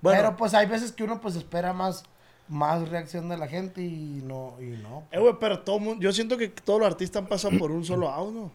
[0.00, 2.04] Bueno, Pero pues hay veces que uno pues espera más,
[2.48, 5.02] más reacción de la gente y no, y no.
[5.10, 7.84] eh, güey, pero todo mundo, yo siento que todos los artistas han pasado por un
[7.84, 8.50] solo out, ¿no?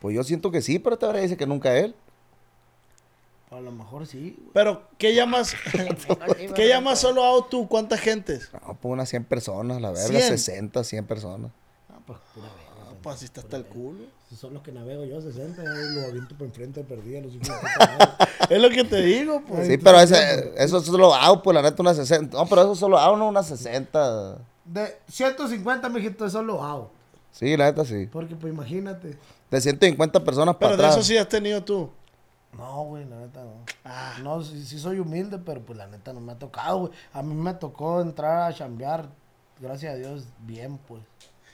[0.00, 1.94] Pues yo siento que sí, pero esta verga dice que nunca él.
[3.50, 4.36] A lo mejor sí.
[4.38, 4.50] güey.
[4.54, 5.54] Pero, ¿qué llamas,
[6.54, 7.66] ¿qué llamas solo out tú?
[7.68, 8.48] ¿Cuántas gentes?
[8.52, 10.38] No, pues unas 100 personas, la verga, 100.
[10.38, 11.50] 60, 100 personas.
[11.88, 12.90] No, pues pura verga.
[12.90, 14.04] Ah, pues así está hasta el culo.
[14.28, 17.40] Si son los que navego yo, 60, yo lo aviento por enfrente perdida, los de.
[18.54, 19.66] Es lo que te digo, pues.
[19.66, 22.36] Sí, pero ese, eso es solo out, pues la neta, unas 60.
[22.36, 24.38] No, pero eso es solo out, no unas 60.
[24.64, 26.88] De 150, mijito, es solo out.
[27.32, 28.06] Sí, la neta sí.
[28.10, 29.18] Porque pues imagínate.
[29.50, 30.94] De 150 personas Pero para de atrás.
[30.96, 31.90] eso sí has tenido tú.
[32.56, 33.64] No, güey, la neta no.
[33.84, 34.14] Ah.
[34.22, 36.92] No, sí, sí soy humilde, pero pues la neta no me ha tocado, güey.
[37.12, 39.06] A mí me tocó entrar a chambear,
[39.60, 41.02] gracias a Dios, bien, pues.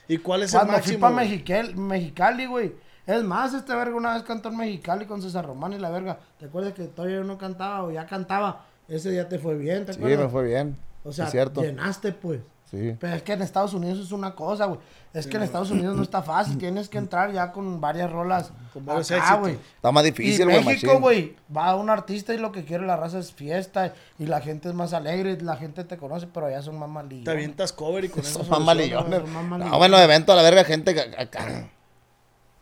[0.07, 0.99] ¿Y cuál es el Cuando fui máximo?
[1.01, 1.15] para?
[1.15, 2.75] Mexicali, Mexicali, güey.
[3.05, 6.17] Es más, este verga una vez cantó en Mexicali con César Román y la verga.
[6.39, 8.65] ¿Te acuerdas que todavía no cantaba o ya cantaba?
[8.87, 10.25] Ese día te fue bien, ¿te Sí, acuerdas?
[10.25, 10.77] me fue bien.
[11.03, 11.61] O sea, es cierto.
[11.61, 12.41] llenaste, pues.
[12.69, 12.95] Sí.
[12.99, 14.79] Pero es que en Estados Unidos es una cosa, güey.
[15.13, 16.57] Es que en Estados Unidos no está fácil.
[16.59, 18.51] Tienes que entrar ya con varias rolas.
[18.73, 19.09] Con varios
[19.39, 19.53] güey.
[19.75, 21.01] Está más difícil, güey, México, machín.
[21.01, 24.67] güey, va un artista y lo que quiere la raza es fiesta y la gente
[24.67, 27.23] es más alegre, la gente te conoce, pero allá son más malillos.
[27.23, 29.23] Te avientas cover y con eso Son más malillones.
[29.29, 29.77] No, malillones.
[29.77, 31.69] bueno, evento a la verga, gente que- acá.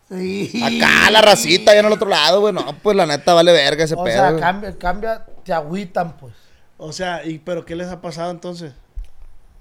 [0.07, 0.61] Sí.
[0.63, 2.53] Acá la racita, allá en el otro lado, güey.
[2.53, 4.13] No, pues la neta vale verga ese O pedo.
[4.17, 4.39] sea, güey.
[4.41, 6.33] cambia, cambia, te agüitan, pues.
[6.77, 8.73] O sea, ¿y pero qué les ha pasado entonces?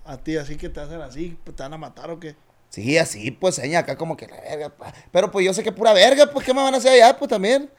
[0.05, 2.35] A ti, así que te hacen así, ¿te van a matar o qué?
[2.69, 4.69] Sí, así, pues, seña acá como que la verga.
[4.71, 4.93] pa.
[5.13, 7.17] Pero pues yo sé que pura verga, pues, ¿qué me van a hacer allá?
[7.17, 7.71] Pues también.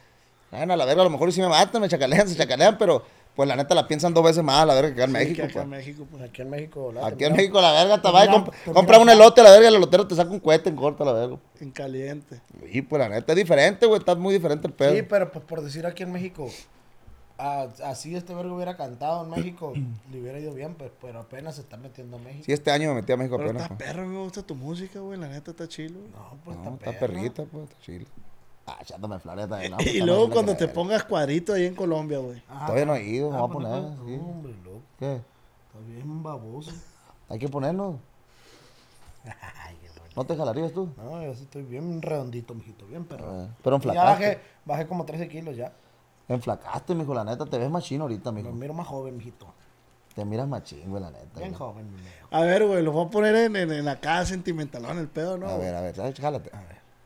[0.52, 3.04] Bueno, a la verga, a lo mejor sí me matan, me chacalean, se chacalean, pero
[3.36, 5.36] Pues la neta la piensan dos veces más, la verga, que acá en Sí, México,
[5.36, 5.64] que acá pues.
[5.66, 6.24] en México, pues.
[6.24, 8.74] Aquí en México, la Aquí en México la verga te va y Termina- comp- termina-
[8.74, 11.04] compra un elote a la verga y el elotero te saca un cohete en corto
[11.04, 11.38] a la verga.
[11.60, 12.40] En caliente.
[12.72, 14.96] Y pues la neta es diferente, güey, está muy diferente el pedo.
[14.96, 16.50] Sí, pero pues por decir aquí en México,
[17.38, 19.74] a- así este vergo hubiera cantado en México,
[20.12, 22.44] le hubiera ido bien, pues, pero apenas se está metiendo a México.
[22.46, 23.64] Sí, este año me metí a México Pero apenas.
[23.64, 23.90] está pues.
[23.90, 25.20] perro, me gusta tu música, güey.
[25.20, 26.00] La neta está chilo.
[26.00, 26.12] güey.
[26.12, 28.06] No, pues No, está, está perrita, pues, está chile.
[28.68, 29.72] Ah, echándome flores también.
[29.78, 32.42] no, y pues, luego cuando te pongas cuadrito ahí en Colombia, güey.
[32.50, 34.14] Ah, Todavía no he ido, ah, me voy a pues, poner, no, sí.
[34.16, 34.82] hombre, loco.
[35.00, 35.14] ¿Qué?
[35.16, 36.72] Está bien baboso.
[37.30, 37.96] Hay que ponernos.
[40.16, 40.90] ¿No te jalarías tú?
[40.96, 43.44] No, yo sí estoy bien redondito, mijito, bien perro.
[43.44, 44.26] Eh, pero ya enflacaste.
[44.26, 45.74] bajé, bajé como 13 kilos ya.
[46.28, 47.46] Enflacaste, mijo, la neta.
[47.46, 48.54] Te ves machino ahorita, Me mijo.
[48.56, 49.54] miro más joven, mijito.
[50.16, 51.40] Te miras machín, güey, la neta.
[51.40, 51.54] Bien güey.
[51.60, 52.28] joven, mi meo.
[52.32, 55.38] A ver, güey, lo voy a poner en, en, en la casa sentimentalón el pedo,
[55.38, 55.48] ¿no?
[55.50, 56.52] A ver, a ver, jálate.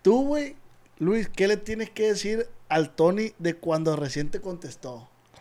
[0.03, 0.55] Tú, güey,
[0.99, 4.93] Luis, ¿qué le tienes que decir al Tony de cuando recién te contestó?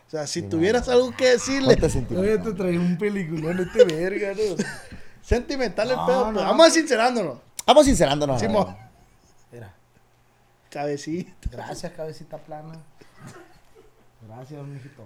[0.07, 2.55] O sea, si tuvieras algo que decirle, Ponte sentimental.
[2.57, 4.57] traí un peliculón este verga, ¿no?
[5.23, 6.41] sentimental el No, pedo, no, no.
[6.41, 7.39] vamos a sincerándonos.
[7.67, 8.37] Vamos sincerándonos.
[8.37, 8.77] a Simón, ver.
[9.53, 9.75] Mira,
[10.71, 11.33] cabecita.
[11.53, 12.73] gracias, cabecita plana.
[14.27, 15.05] Gracias, mijito.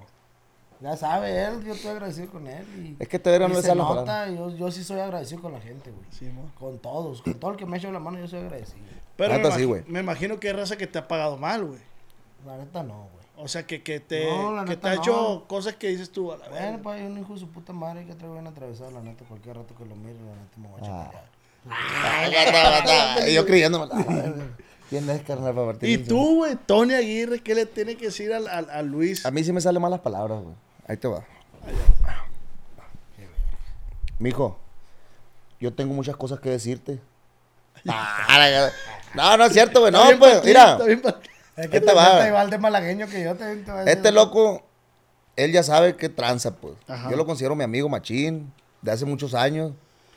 [0.80, 2.66] Ya sabe él, yo estoy agradecido con él.
[2.76, 5.52] Y, Es que te y no se la nota, yo, yo sí soy agradecido con
[5.52, 6.04] la gente, güey.
[6.10, 6.50] Simón.
[6.58, 8.84] Con todos, con todo el que me ha hecho la mano, yo soy agradecido.
[9.16, 11.78] Pero me, Neta, sí, me imagino que hay raza que te ha pagado mal, güey.
[12.44, 13.22] La neta no, güey.
[13.36, 15.02] O sea, que, que te, No, la que neta te ha no.
[15.02, 17.72] hecho cosas que dices tú a la Bueno, pues hay un hijo de su puta
[17.72, 20.68] madre que trae bien atravesado, la neta, cualquier rato que lo mire, la neta me
[20.68, 21.10] voy a
[21.70, 23.18] Ah.
[23.28, 23.86] Y yo creyéndome.
[24.96, 24.98] a.
[25.00, 28.32] ¿Quién es, carnal, para partir Y tú, güey, Tony Aguirre, ¿qué le tiene que decir
[28.32, 29.24] al, al- a Luis?
[29.26, 30.54] A mí sí me salen malas palabras, güey.
[30.86, 31.24] Ahí te va.
[34.18, 34.58] Mijo,
[35.60, 37.00] yo tengo muchas cosas que decirte.
[37.88, 38.70] Ah,
[39.14, 39.92] no, no es cierto, güey.
[39.92, 40.78] No, pues, partido, mira.
[41.56, 42.26] Es que Este te va.
[42.26, 44.62] igual de malagueño que yo, te, te voy a decir- Este loco,
[45.36, 46.74] él ya sabe qué tranza, pues.
[46.88, 47.10] Ajá.
[47.10, 49.72] Yo lo considero mi amigo machín de hace muchos años.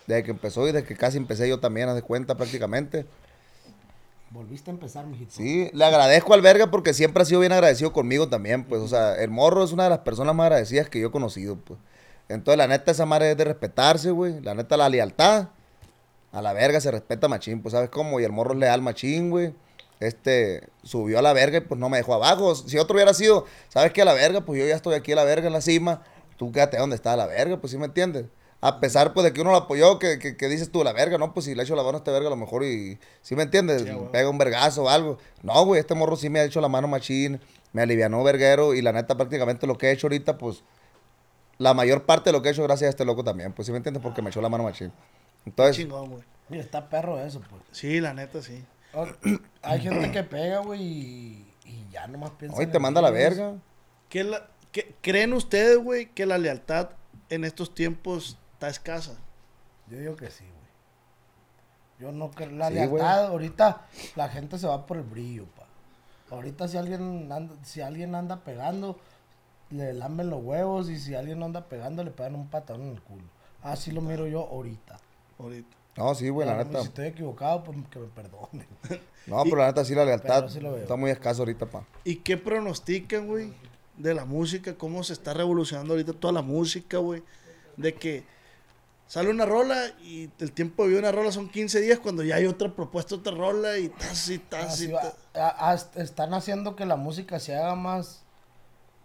[0.07, 3.05] Desde que empezó y desde que casi empecé yo también, haz de cuenta prácticamente.
[4.35, 5.31] Volviste a empezar, mijito.
[5.31, 8.81] Sí, le agradezco al verga porque siempre ha sido bien agradecido conmigo también, pues.
[8.81, 11.55] O sea, el morro es una de las personas más agradecidas que yo he conocido,
[11.55, 11.79] pues.
[12.27, 14.41] Entonces, la neta, esa madre es de respetarse, güey.
[14.41, 15.47] La neta, la lealtad.
[16.33, 18.19] A la verga se respeta machín, pues, ¿sabes cómo?
[18.19, 19.53] Y el morro es leal machín, güey.
[20.01, 22.55] Este, subió a la verga y pues no me dejó abajo.
[22.55, 24.01] Si otro hubiera sido, ¿sabes qué?
[24.01, 26.03] A la verga, pues yo ya estoy aquí a la verga en la cima.
[26.35, 28.25] Tú quédate donde está la verga, pues, ¿sí me entiendes?
[28.67, 31.17] A pesar, pues, de que uno lo apoyó, que, que, que dices tú, la verga,
[31.17, 31.33] ¿no?
[31.33, 32.97] Pues si le echo la mano a este verga, a lo mejor y...
[33.21, 33.83] ¿Sí me entiendes?
[33.83, 33.89] Sí.
[34.11, 35.17] Pega un vergazo o algo.
[35.43, 37.39] No, güey, este morro sí me ha hecho la mano machín.
[37.73, 40.63] Me alivianó verguero y la neta, prácticamente lo que he hecho ahorita, pues...
[41.57, 43.71] La mayor parte de lo que he hecho gracias a este loco también, pues, ¿sí
[43.71, 44.01] me entiendes?
[44.03, 44.91] Porque me echó la mano machín.
[45.45, 46.23] Entonces, Chingón, güey.
[46.49, 47.61] Mira, está perro eso, pues.
[47.71, 48.63] Sí, la neta, sí.
[48.93, 49.07] O-
[49.61, 52.57] Hay gente que pega, güey, y, y ya nomás piensa.
[52.57, 53.53] hoy te manda la verga.
[54.09, 56.89] ¿Qué la- qué- ¿Creen ustedes, güey, que la lealtad
[57.29, 59.13] en estos tiempos está escasa?
[59.89, 60.65] Yo digo que sí, güey.
[61.99, 62.51] Yo no creo.
[62.51, 63.85] La Sí, lealtad, ahorita
[64.15, 65.65] la gente se va por el brillo, pa.
[66.33, 68.97] Ahorita si alguien anda, si alguien anda pegando,
[69.69, 72.89] le lamben los huevos y si alguien no anda pegando, le pegan un patadón en
[72.93, 73.23] el culo.
[73.61, 74.97] Así lo miro yo ahorita.
[75.39, 75.77] Ahorita.
[75.97, 76.81] No, sí, güey, la neta.
[76.81, 78.65] Si estoy equivocado, pues que me perdone.
[79.27, 81.83] No, pero la neta sí la lealtad sí está muy escaso ahorita, pa.
[82.03, 83.51] ¿Y qué pronostican, güey,
[83.97, 84.75] de la música?
[84.77, 87.23] ¿Cómo se está revolucionando ahorita toda la música, güey?
[87.75, 88.23] De que
[89.07, 92.23] sale una rola y el tiempo de vida de una rola son 15 días cuando
[92.23, 94.93] ya hay otra propuesta, otra rola y tas y tas Así y
[95.33, 95.89] tas.
[95.95, 98.23] Están haciendo que la música se haga más,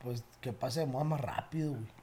[0.03, 2.01] pues que pase de moda más rápido, güey.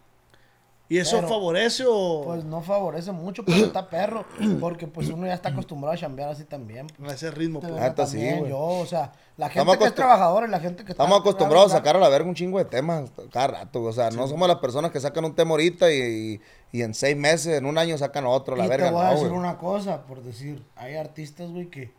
[0.90, 2.22] ¿Y eso Pero, favorece o...?
[2.24, 4.26] Pues no favorece mucho, pero está perro.
[4.62, 6.88] Porque pues uno ya está acostumbrado a chambear así también.
[7.06, 7.74] a ese ritmo, pues.
[7.74, 10.86] veo Neta, sí, yo, o sea, la gente Estamos que es trabajadora y la gente
[10.86, 13.84] que está- Estamos acostumbrados a sacar a la verga un chingo de temas cada rato.
[13.84, 15.98] O sea, no somos las personas que sacan un tema ahorita y,
[16.36, 16.42] y-
[16.72, 18.88] y en seis meses, en un año sacan otro, la y verga.
[18.88, 21.92] te voy a decir una cosa, por decir, hay artistas, güey, que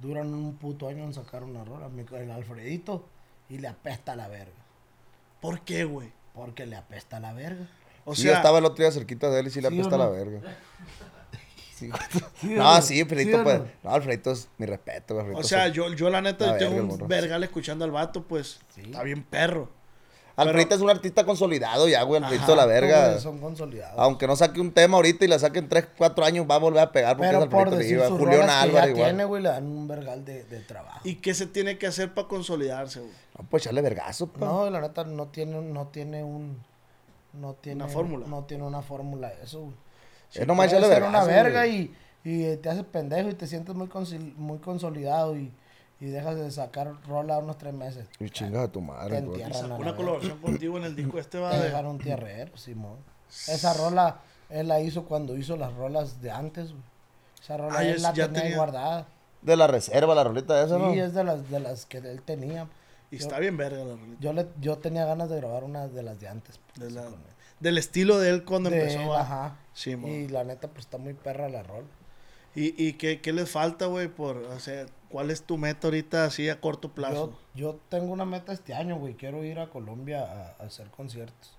[0.00, 1.88] duran un puto año en sacar una rola.
[2.18, 3.06] El Alfredito
[3.48, 4.52] y le apesta la verga.
[5.40, 6.10] ¿Por qué, güey?
[6.34, 7.68] Porque le apesta la verga.
[8.04, 9.74] O Sí, sea, yo estaba el otro día cerquita de él y sí le ¿Sí
[9.78, 10.04] o apesta no?
[10.04, 10.40] la verga.
[11.74, 11.90] Sí.
[12.40, 13.60] ¿Sí o no, sí, Alfredito, ¿Sí o pues.
[13.82, 13.90] no?
[13.90, 15.40] Alfredito es mi respeto, Alfredito.
[15.40, 18.60] o sea, yo, yo la neta La tengo verga, un vergal escuchando al vato, pues
[18.76, 19.68] está bien perro.
[20.36, 22.20] Alfredito es un artista consolidado ya, güey.
[22.20, 23.18] Alfredito Ajá, la verga.
[23.20, 23.94] Son consolidados.
[23.98, 26.58] Aunque no saque un tema ahorita y la saque en 3, 4 años, va a
[26.58, 28.08] volver a pegar porque Pero es por Alfredito decir Viva.
[28.08, 29.04] sus Julián Álvarez igual.
[29.10, 31.00] tiene, güey, le dan un vergal de, de trabajo.
[31.04, 33.12] ¿Y qué se tiene que hacer para consolidarse, güey?
[33.38, 34.44] No, pues echarle vergazo, pa.
[34.46, 36.62] No, la neta no tiene, no tiene un...
[37.32, 38.26] No tiene Una fórmula.
[38.28, 39.74] No tiene una fórmula eso, güey.
[40.32, 41.24] Es nomás echarle ser vergazo.
[41.24, 41.90] una verga güey.
[42.24, 43.88] y, y te haces pendejo y te sientes muy,
[44.36, 45.52] muy consolidado y,
[46.04, 48.06] y dejas de sacar rola unos tres meses.
[48.20, 49.40] Y chingas a tu madre, güey.
[49.40, 49.52] entierran.
[49.54, 51.62] Sacó a la una colaboración contigo en el disco este va Te de...
[51.64, 52.98] dejaron tierrero, Simón.
[53.48, 56.82] Esa rola, él la hizo cuando hizo las rolas de antes, güey.
[57.42, 58.56] Esa rola Ah, ya él la es- ya tenía, ahí tenía.
[58.58, 59.06] guardada.
[59.42, 60.92] De la reserva, la rolita esa, ¿no?
[60.92, 62.68] Sí, es de las, de las que él tenía.
[63.10, 64.16] Y está bien verga la rolita.
[64.20, 66.58] Yo, le, yo tenía ganas de grabar una de las de antes.
[66.76, 67.14] De la- él.
[67.60, 69.00] del estilo de él cuando De empezó.
[69.00, 69.56] él, ajá.
[69.72, 70.08] Sí, mo.
[70.08, 71.86] y la neta, pues está muy perra la rola.
[72.56, 74.06] ¿Y, y qué, qué les falta, güey?
[74.08, 77.38] Por, o sea, ¿cuál es tu meta ahorita así a corto plazo?
[77.54, 79.14] Yo, yo tengo una meta este año, güey.
[79.14, 81.56] Quiero ir a Colombia a, a hacer conciertos.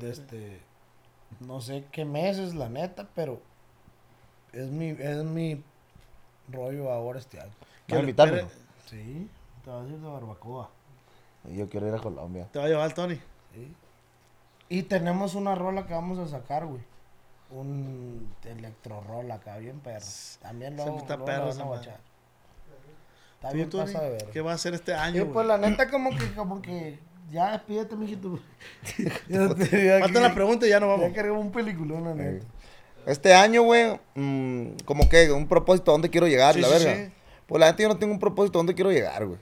[0.00, 0.60] De este,
[1.38, 3.40] no sé qué meses, la neta, pero
[4.52, 5.62] es mi, es mi
[6.50, 7.52] rollo ahora este año.
[7.86, 8.44] Que ¿Vas a le invitarme?
[8.86, 9.30] Sí,
[9.64, 10.70] te vas a ir de barbacoa.
[11.48, 12.48] Y Yo quiero ir a Colombia.
[12.50, 13.20] ¿Te va a llevar el Tony?
[13.54, 13.72] Sí.
[14.68, 16.82] Y tenemos una rola que vamos a sacar, güey.
[17.50, 20.06] Un electro rola acá, bien perro.
[20.42, 22.09] También luego, Siempre está luego perro la esa van a.
[23.40, 23.84] Está ¿Tú, bien Tony?
[23.92, 24.24] pasa de ver.
[24.32, 26.98] ¿Qué va a hacer este Sí, año, pues la neta como que, como que,
[27.30, 28.38] ya despídete, mijito.
[29.28, 31.16] ya te, ya Faltan las preguntas y ya nos Ya vamos.
[31.16, 32.44] cargamos un peliculón, la neta.
[33.06, 36.84] Este año, güey, mm, como que un propósito a dónde quiero llegar, Sí, la sí,
[36.84, 37.06] verga.
[37.06, 37.12] sí.
[37.46, 39.38] Pues la neta yo no tengo un propósito a dónde quiero llegar, güey.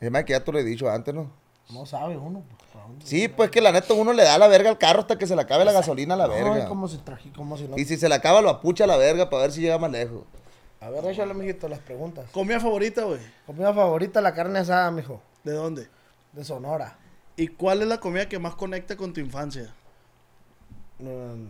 [0.00, 1.30] Es más que ya te lo he dicho antes, ¿no?
[1.70, 2.60] No sabe uno, pues.
[3.04, 5.34] Sí, pues que la neta uno le da la verga al carro hasta que se
[5.34, 6.66] le acabe la gasolina a la No, verga.
[6.68, 7.78] como si traje, como si no.
[7.78, 9.90] Y si se le acaba, lo apucha a la verga para ver si llega más
[9.90, 10.24] lejos.
[10.80, 12.30] A ver, échale, mijito, las preguntas.
[12.30, 13.20] ¿Comida favorita, güey?
[13.46, 15.20] Comida favorita, la carne asada, mijo.
[15.44, 15.88] ¿De dónde?
[16.32, 16.96] De Sonora.
[17.36, 19.74] ¿Y cuál es la comida que más conecta con tu infancia?
[20.98, 21.48] Mm,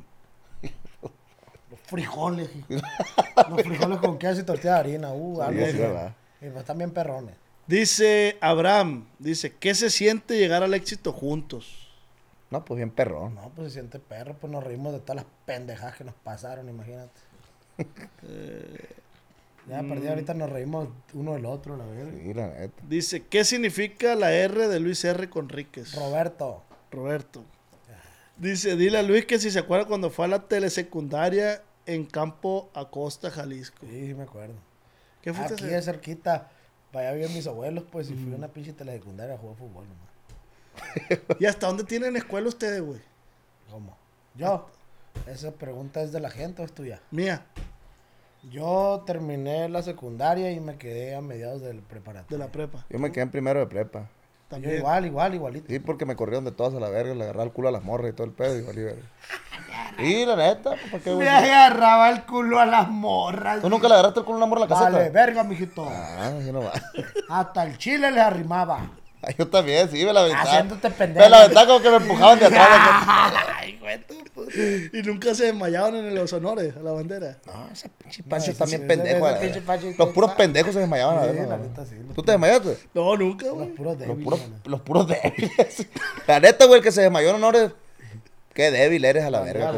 [1.71, 2.83] Los frijoles, hijo.
[3.51, 5.13] Los frijoles con queso y tortilla de harina.
[5.13, 5.79] Uh, algo sí, así.
[5.79, 6.15] ¿verdad?
[6.41, 7.35] Y pues están bien perrones.
[7.69, 11.89] Dice Abraham, dice, ¿qué se siente llegar al éxito juntos?
[12.51, 13.37] No, pues bien perrón.
[13.37, 16.69] No, pues se siente perro, pues nos reímos de todas las pendejadas que nos pasaron,
[16.69, 17.21] imagínate.
[19.71, 22.13] ya perdí, ahorita nos reímos uno del otro, la verdad.
[22.23, 22.83] Sí, la neta.
[22.89, 25.29] Dice, ¿qué significa la R de Luis R.
[25.31, 25.95] Conríquez?
[25.95, 27.45] Roberto, Roberto.
[28.37, 32.71] Dice, dile a Luis que si se acuerda cuando fue a la telesecundaria en Campo
[32.75, 33.87] Acosta, Jalisco.
[33.89, 34.55] sí, sí me acuerdo.
[35.23, 35.77] ¿Qué fuiste a Aquí hacer?
[35.77, 36.51] de cerquita,
[36.93, 41.37] vaya bien mis abuelos, pues, y fui a una pinche telesecundaria a jugar fútbol nomás.
[41.41, 43.01] ¿Y hasta dónde tienen escuela ustedes, güey?
[43.71, 43.97] ¿Cómo?
[44.35, 44.71] Yo,
[45.27, 47.01] esa pregunta es de la gente o es tuya.
[47.11, 47.45] Mía,
[48.45, 52.39] Yo terminé la secundaria y me quedé a mediados del de preparatorio.
[52.39, 52.87] la prepa.
[52.89, 54.01] Yo me quedé en primero de prepa.
[54.01, 54.07] Yo
[54.49, 54.77] También.
[54.79, 55.67] igual, igual, igualito.
[55.69, 57.85] Sí, porque me corrieron de todas a la verga, le agarraba el culo a las
[57.85, 59.03] morras y todo el pedo y valí verga.
[59.99, 61.27] Y la neta, pues, ¿para qué, güey?
[61.27, 63.61] Me agarraba el culo a las morras.
[63.61, 64.91] ¿Tú nunca le agarraste el culo a una morra en la caseta?
[64.93, 65.87] Vale, verga, mijito.
[65.87, 66.73] Ah, así no va.
[67.29, 68.89] Hasta el chile les arrimaba.
[69.23, 70.51] Ay, Yo también, sí, me la aventaba.
[70.51, 71.25] Haciéndote pendejo.
[71.25, 72.69] Me la aventaba como que me empujaban de atrás.
[73.61, 74.49] Ay, güey, tú, pues.
[74.93, 77.37] Y nunca se desmayaban en los honores a la bandera.
[77.47, 79.29] No, ese pinche No, Pancho ese está sí, bien ese- pendejo.
[79.29, 81.47] ese la pinche Los puros pendejos se desmayaban, la Sí, verga.
[81.49, 81.63] la ¿no?
[81.65, 82.79] neta, sí, los ¿Tú te desmayaste?
[82.95, 83.69] No, nunca, Los güey.
[83.69, 84.25] puros Los débiles.
[84.25, 84.57] puros, mano.
[84.65, 85.87] los puros débiles.
[86.27, 87.71] La neta, güey, el que se desmayó en honores.
[88.55, 89.71] Qué débil eres a la verga,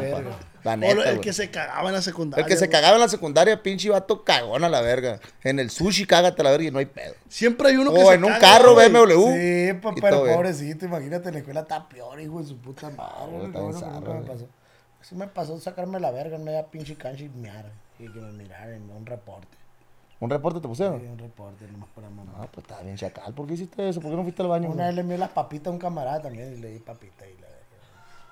[0.63, 2.43] la O el que se cagaba en la secundaria.
[2.43, 5.19] El que se cagaba en la secundaria, pinche vato cagón a la verga.
[5.43, 7.13] En el sushi cágate a la verga y no hay pedo.
[7.29, 8.89] Siempre hay uno que O se en un carro güey.
[8.89, 9.33] BMW.
[9.33, 13.45] Sí, y pero pobrecito, imagínate, en la escuela está peor, hijo de su puta madre.
[13.47, 13.59] está
[13.89, 14.47] nunca me pasó.
[15.01, 17.65] Sí me pasó sacarme la verga en media pinche cancha y mear.
[17.99, 19.57] Y que me miraran, un reporte.
[20.19, 21.05] ¿Un reporte te Sí, pusieron?
[21.05, 22.31] un reporte, nomás para mamá.
[22.37, 23.33] Ah, pues estaba bien chacal.
[23.33, 23.99] ¿Por qué hiciste eso?
[23.99, 24.67] ¿Por qué no fuiste al baño?
[24.67, 24.85] Una güey?
[24.87, 27.42] vez le envié las papitas a un camarada también y le di papitas y.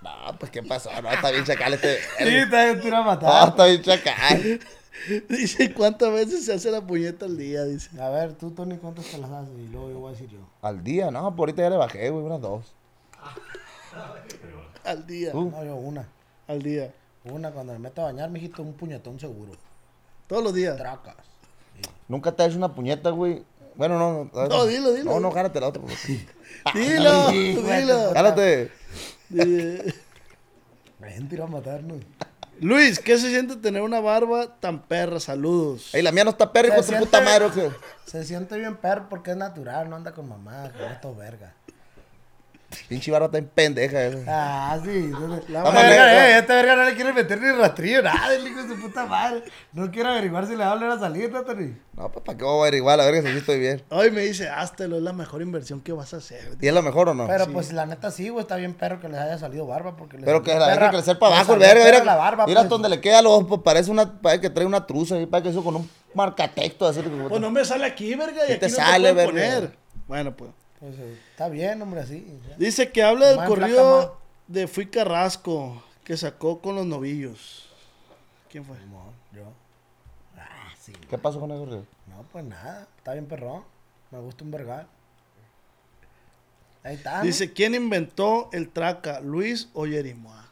[0.01, 0.89] No, pues qué pasó.
[1.01, 1.97] No, está bien chacal este.
[2.17, 3.49] Sí, está bien, tira a No, matar.
[3.49, 4.59] está bien chacal.
[5.29, 7.63] Dice, ¿cuántas veces se hace la puñeta al día?
[7.63, 7.89] Dice.
[7.99, 9.53] A ver, tú, Tony, ¿cuántas te las haces?
[9.57, 10.39] Y luego yo voy a decir yo.
[10.61, 12.73] Al día, no, por ahorita ya le bajé, güey, unas dos.
[14.83, 15.31] Al día.
[15.33, 15.49] Uh.
[15.51, 16.07] No, yo una.
[16.47, 16.93] Al día.
[17.25, 19.51] Una, cuando me meto a bañar, mijito, un puñetón seguro.
[20.27, 20.75] Todos los días.
[20.77, 21.15] Tracas.
[22.07, 23.43] Nunca te has hecho una puñeta, güey.
[23.75, 24.29] Bueno, no.
[24.33, 25.11] No, No, dilo, dilo.
[25.11, 25.81] No, no, jálate la otra.
[25.81, 26.21] por favor.
[26.73, 28.13] Dilo, dilo.
[28.13, 28.71] Jálate.
[29.29, 29.93] Dice,
[30.99, 31.97] Ven, tira a matarnos.
[32.59, 35.19] Luis, ¿qué se siente tener una barba tan perra?
[35.19, 35.93] Saludos.
[35.95, 37.71] Ey, la mía no está perra, hijo Se de puta siente- madre?
[38.05, 41.55] Se siente bien perro porque es natural, no anda con mamá, con estos verga.
[42.87, 44.19] Pinche barba está en pendeja esa.
[44.27, 45.11] Ah, sí.
[45.49, 48.63] La Vamos, verga, eh, este verga no le quiere meter ni rastrillo, nada, el hijo
[48.63, 49.43] de su puta madre.
[49.73, 51.75] No quiere averiguar si le va a volver a salir, ¿no, Tony?
[51.97, 53.81] No, pues para qué voy a averiguar, la verga, si sí estoy bien.
[53.89, 56.57] Hoy me dice, háztelo, es la mejor inversión que vas a hacer.
[56.61, 57.27] ¿Y es lo mejor o no?
[57.27, 60.17] Pero pues la neta sí, güey, está bien perro que les haya salido barba porque
[60.17, 61.83] les Pero que la verga crecer para abajo, el verga.
[61.83, 62.69] Mira, la barba, mira pues.
[62.69, 65.49] donde le queda los ojos, parece una, parece que trae una truza y parece que
[65.51, 67.01] eso con un marcatexto así.
[67.01, 69.31] Pues no me sale aquí, verga, y ¿Qué aquí te no sale, te verga?
[69.31, 69.77] poner.
[70.07, 70.51] Bueno, pues.
[70.81, 72.27] Pues, eh, está bien, hombre, así.
[72.49, 72.57] ya.
[72.57, 74.17] Dice que habla del corrido
[74.47, 77.69] de Fui Carrasco que sacó con los novillos.
[78.49, 78.75] ¿Quién fue?
[78.87, 79.45] No, yo.
[80.37, 80.91] Ah, sí.
[81.09, 81.85] ¿Qué pasó con el correo?
[82.07, 83.63] No, pues nada, está bien perrón.
[84.11, 84.87] Me gusta un vergal.
[86.83, 87.19] Ahí está.
[87.19, 87.23] ¿no?
[87.23, 90.47] Dice, ¿quién inventó el traca, Luis o Yerimoa?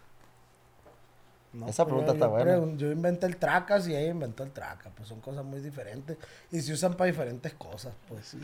[1.52, 2.32] No, Esa pues, pregunta yo- está yo
[2.62, 2.78] buena.
[2.78, 4.92] Yo inventé el tracas y ella inventó el traca.
[4.92, 6.16] Pues son cosas muy diferentes.
[6.52, 8.36] Y se usan para diferentes cosas, pues.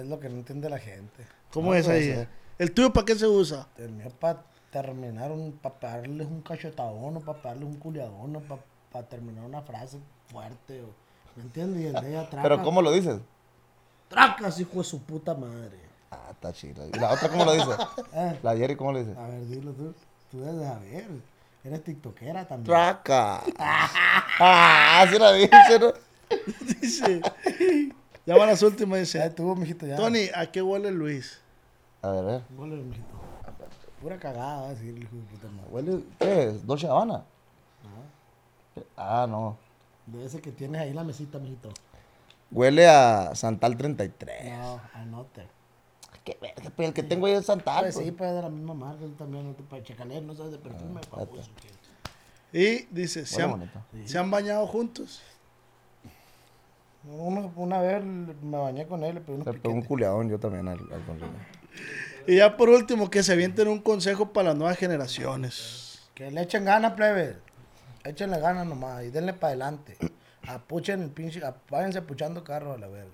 [0.00, 1.26] Es lo que no entiende la gente.
[1.52, 2.04] ¿Cómo No, es puede ahí?
[2.14, 2.28] ser.
[2.58, 3.66] ¿El tuyo para qué se usa?
[3.78, 8.40] El mío para terminar, un, para darles un cachetadón o para darles un culiadón o
[8.92, 9.98] para terminar una frase
[10.30, 10.82] fuerte.
[10.82, 10.86] O,
[11.36, 11.82] ¿Me entiendes?
[11.82, 12.42] Y el de ella traca.
[12.42, 13.18] Pero ¿cómo lo dices?
[14.08, 15.78] Tracas, hijo de su puta madre.
[16.10, 16.86] Ah, está chido.
[16.88, 17.66] ¿Y la otra cómo lo dice?
[18.14, 19.18] Eh, La Jerry, ¿cómo lo dice?
[19.18, 19.94] a ver, dilo tú.
[20.30, 21.06] Tú debes saber.
[21.62, 22.64] Eres tiktokera también.
[22.66, 23.42] Traca.
[23.58, 25.92] ah, sí la dije, ¿no?
[26.80, 27.20] Dice,
[28.26, 29.26] ya van las últimas, Ya dice.
[29.26, 29.96] estuvo, mijito, ya.
[29.96, 31.40] Tony, ¿a qué huele Luis?
[32.02, 32.42] A ver, a ver.
[32.56, 33.06] Huele, mijito.
[34.00, 35.68] Pura cagada, va a decir el hijo de puta madre.
[35.70, 36.04] ¿Huele?
[36.18, 36.66] ¿Qué es?
[36.66, 37.24] ¿Dolce Habana?
[38.96, 39.56] Ah, no.
[40.06, 41.68] De ese que tienes ahí en la mesita, mijito.
[42.50, 44.52] Huele a Santal 33.
[44.58, 45.46] No, anote.
[46.24, 47.82] Qué verga, pues el que tengo ahí es Santal.
[47.84, 48.06] Pues pues.
[48.06, 49.46] sí, pues de la misma marca tú también.
[49.48, 51.00] No te puedes checaler, no sabes de perfume.
[51.10, 51.50] baboso,
[52.52, 53.70] que- Y dice, ¿se han.
[54.06, 55.20] ¿se han bañado juntos?
[57.04, 60.68] Uno- una vez me bañé con él, le pedí Le pegó un culiadón yo también
[60.68, 61.32] al, al consumo.
[62.26, 66.08] Y ya por último, que se avienten un consejo para las nuevas generaciones.
[66.14, 67.38] Que le echen ganas, plebe.
[68.04, 69.96] Échenle ganas nomás y denle para adelante.
[70.46, 71.40] Apuchen el pinche,
[71.70, 73.10] váyanse puchando carros a la verga.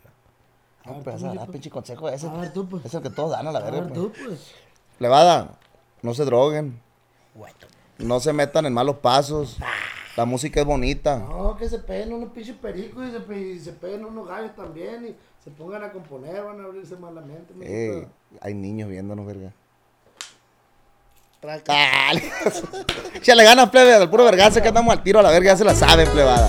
[0.84, 1.52] No, ver, pero mijito.
[1.52, 2.28] pinche consejo ese.
[2.28, 2.84] A ver, tú, pues.
[2.84, 3.80] Es el que todos dan a la A verga.
[3.80, 3.94] ver, pues.
[4.00, 4.52] tú, pues.
[4.98, 5.58] Levada,
[6.02, 6.80] no se droguen.
[7.34, 7.66] Guato.
[7.98, 9.56] No se metan en malos pasos.
[10.16, 11.18] La música es bonita.
[11.18, 15.08] No, que se peguen unos pinches pericos y se, y se peguen unos gallos también
[15.08, 15.14] y
[15.44, 17.52] se pongan a componer, van a abrirse malamente.
[17.60, 18.10] Ey, mijito.
[18.40, 19.52] hay niños viéndonos, verga.
[21.40, 21.72] Traca.
[22.06, 22.22] Dale.
[23.14, 25.64] Échale ganas, plebe, al puro vergazo que andamos al tiro a la verga, ya se
[25.64, 26.48] la saben, plebada.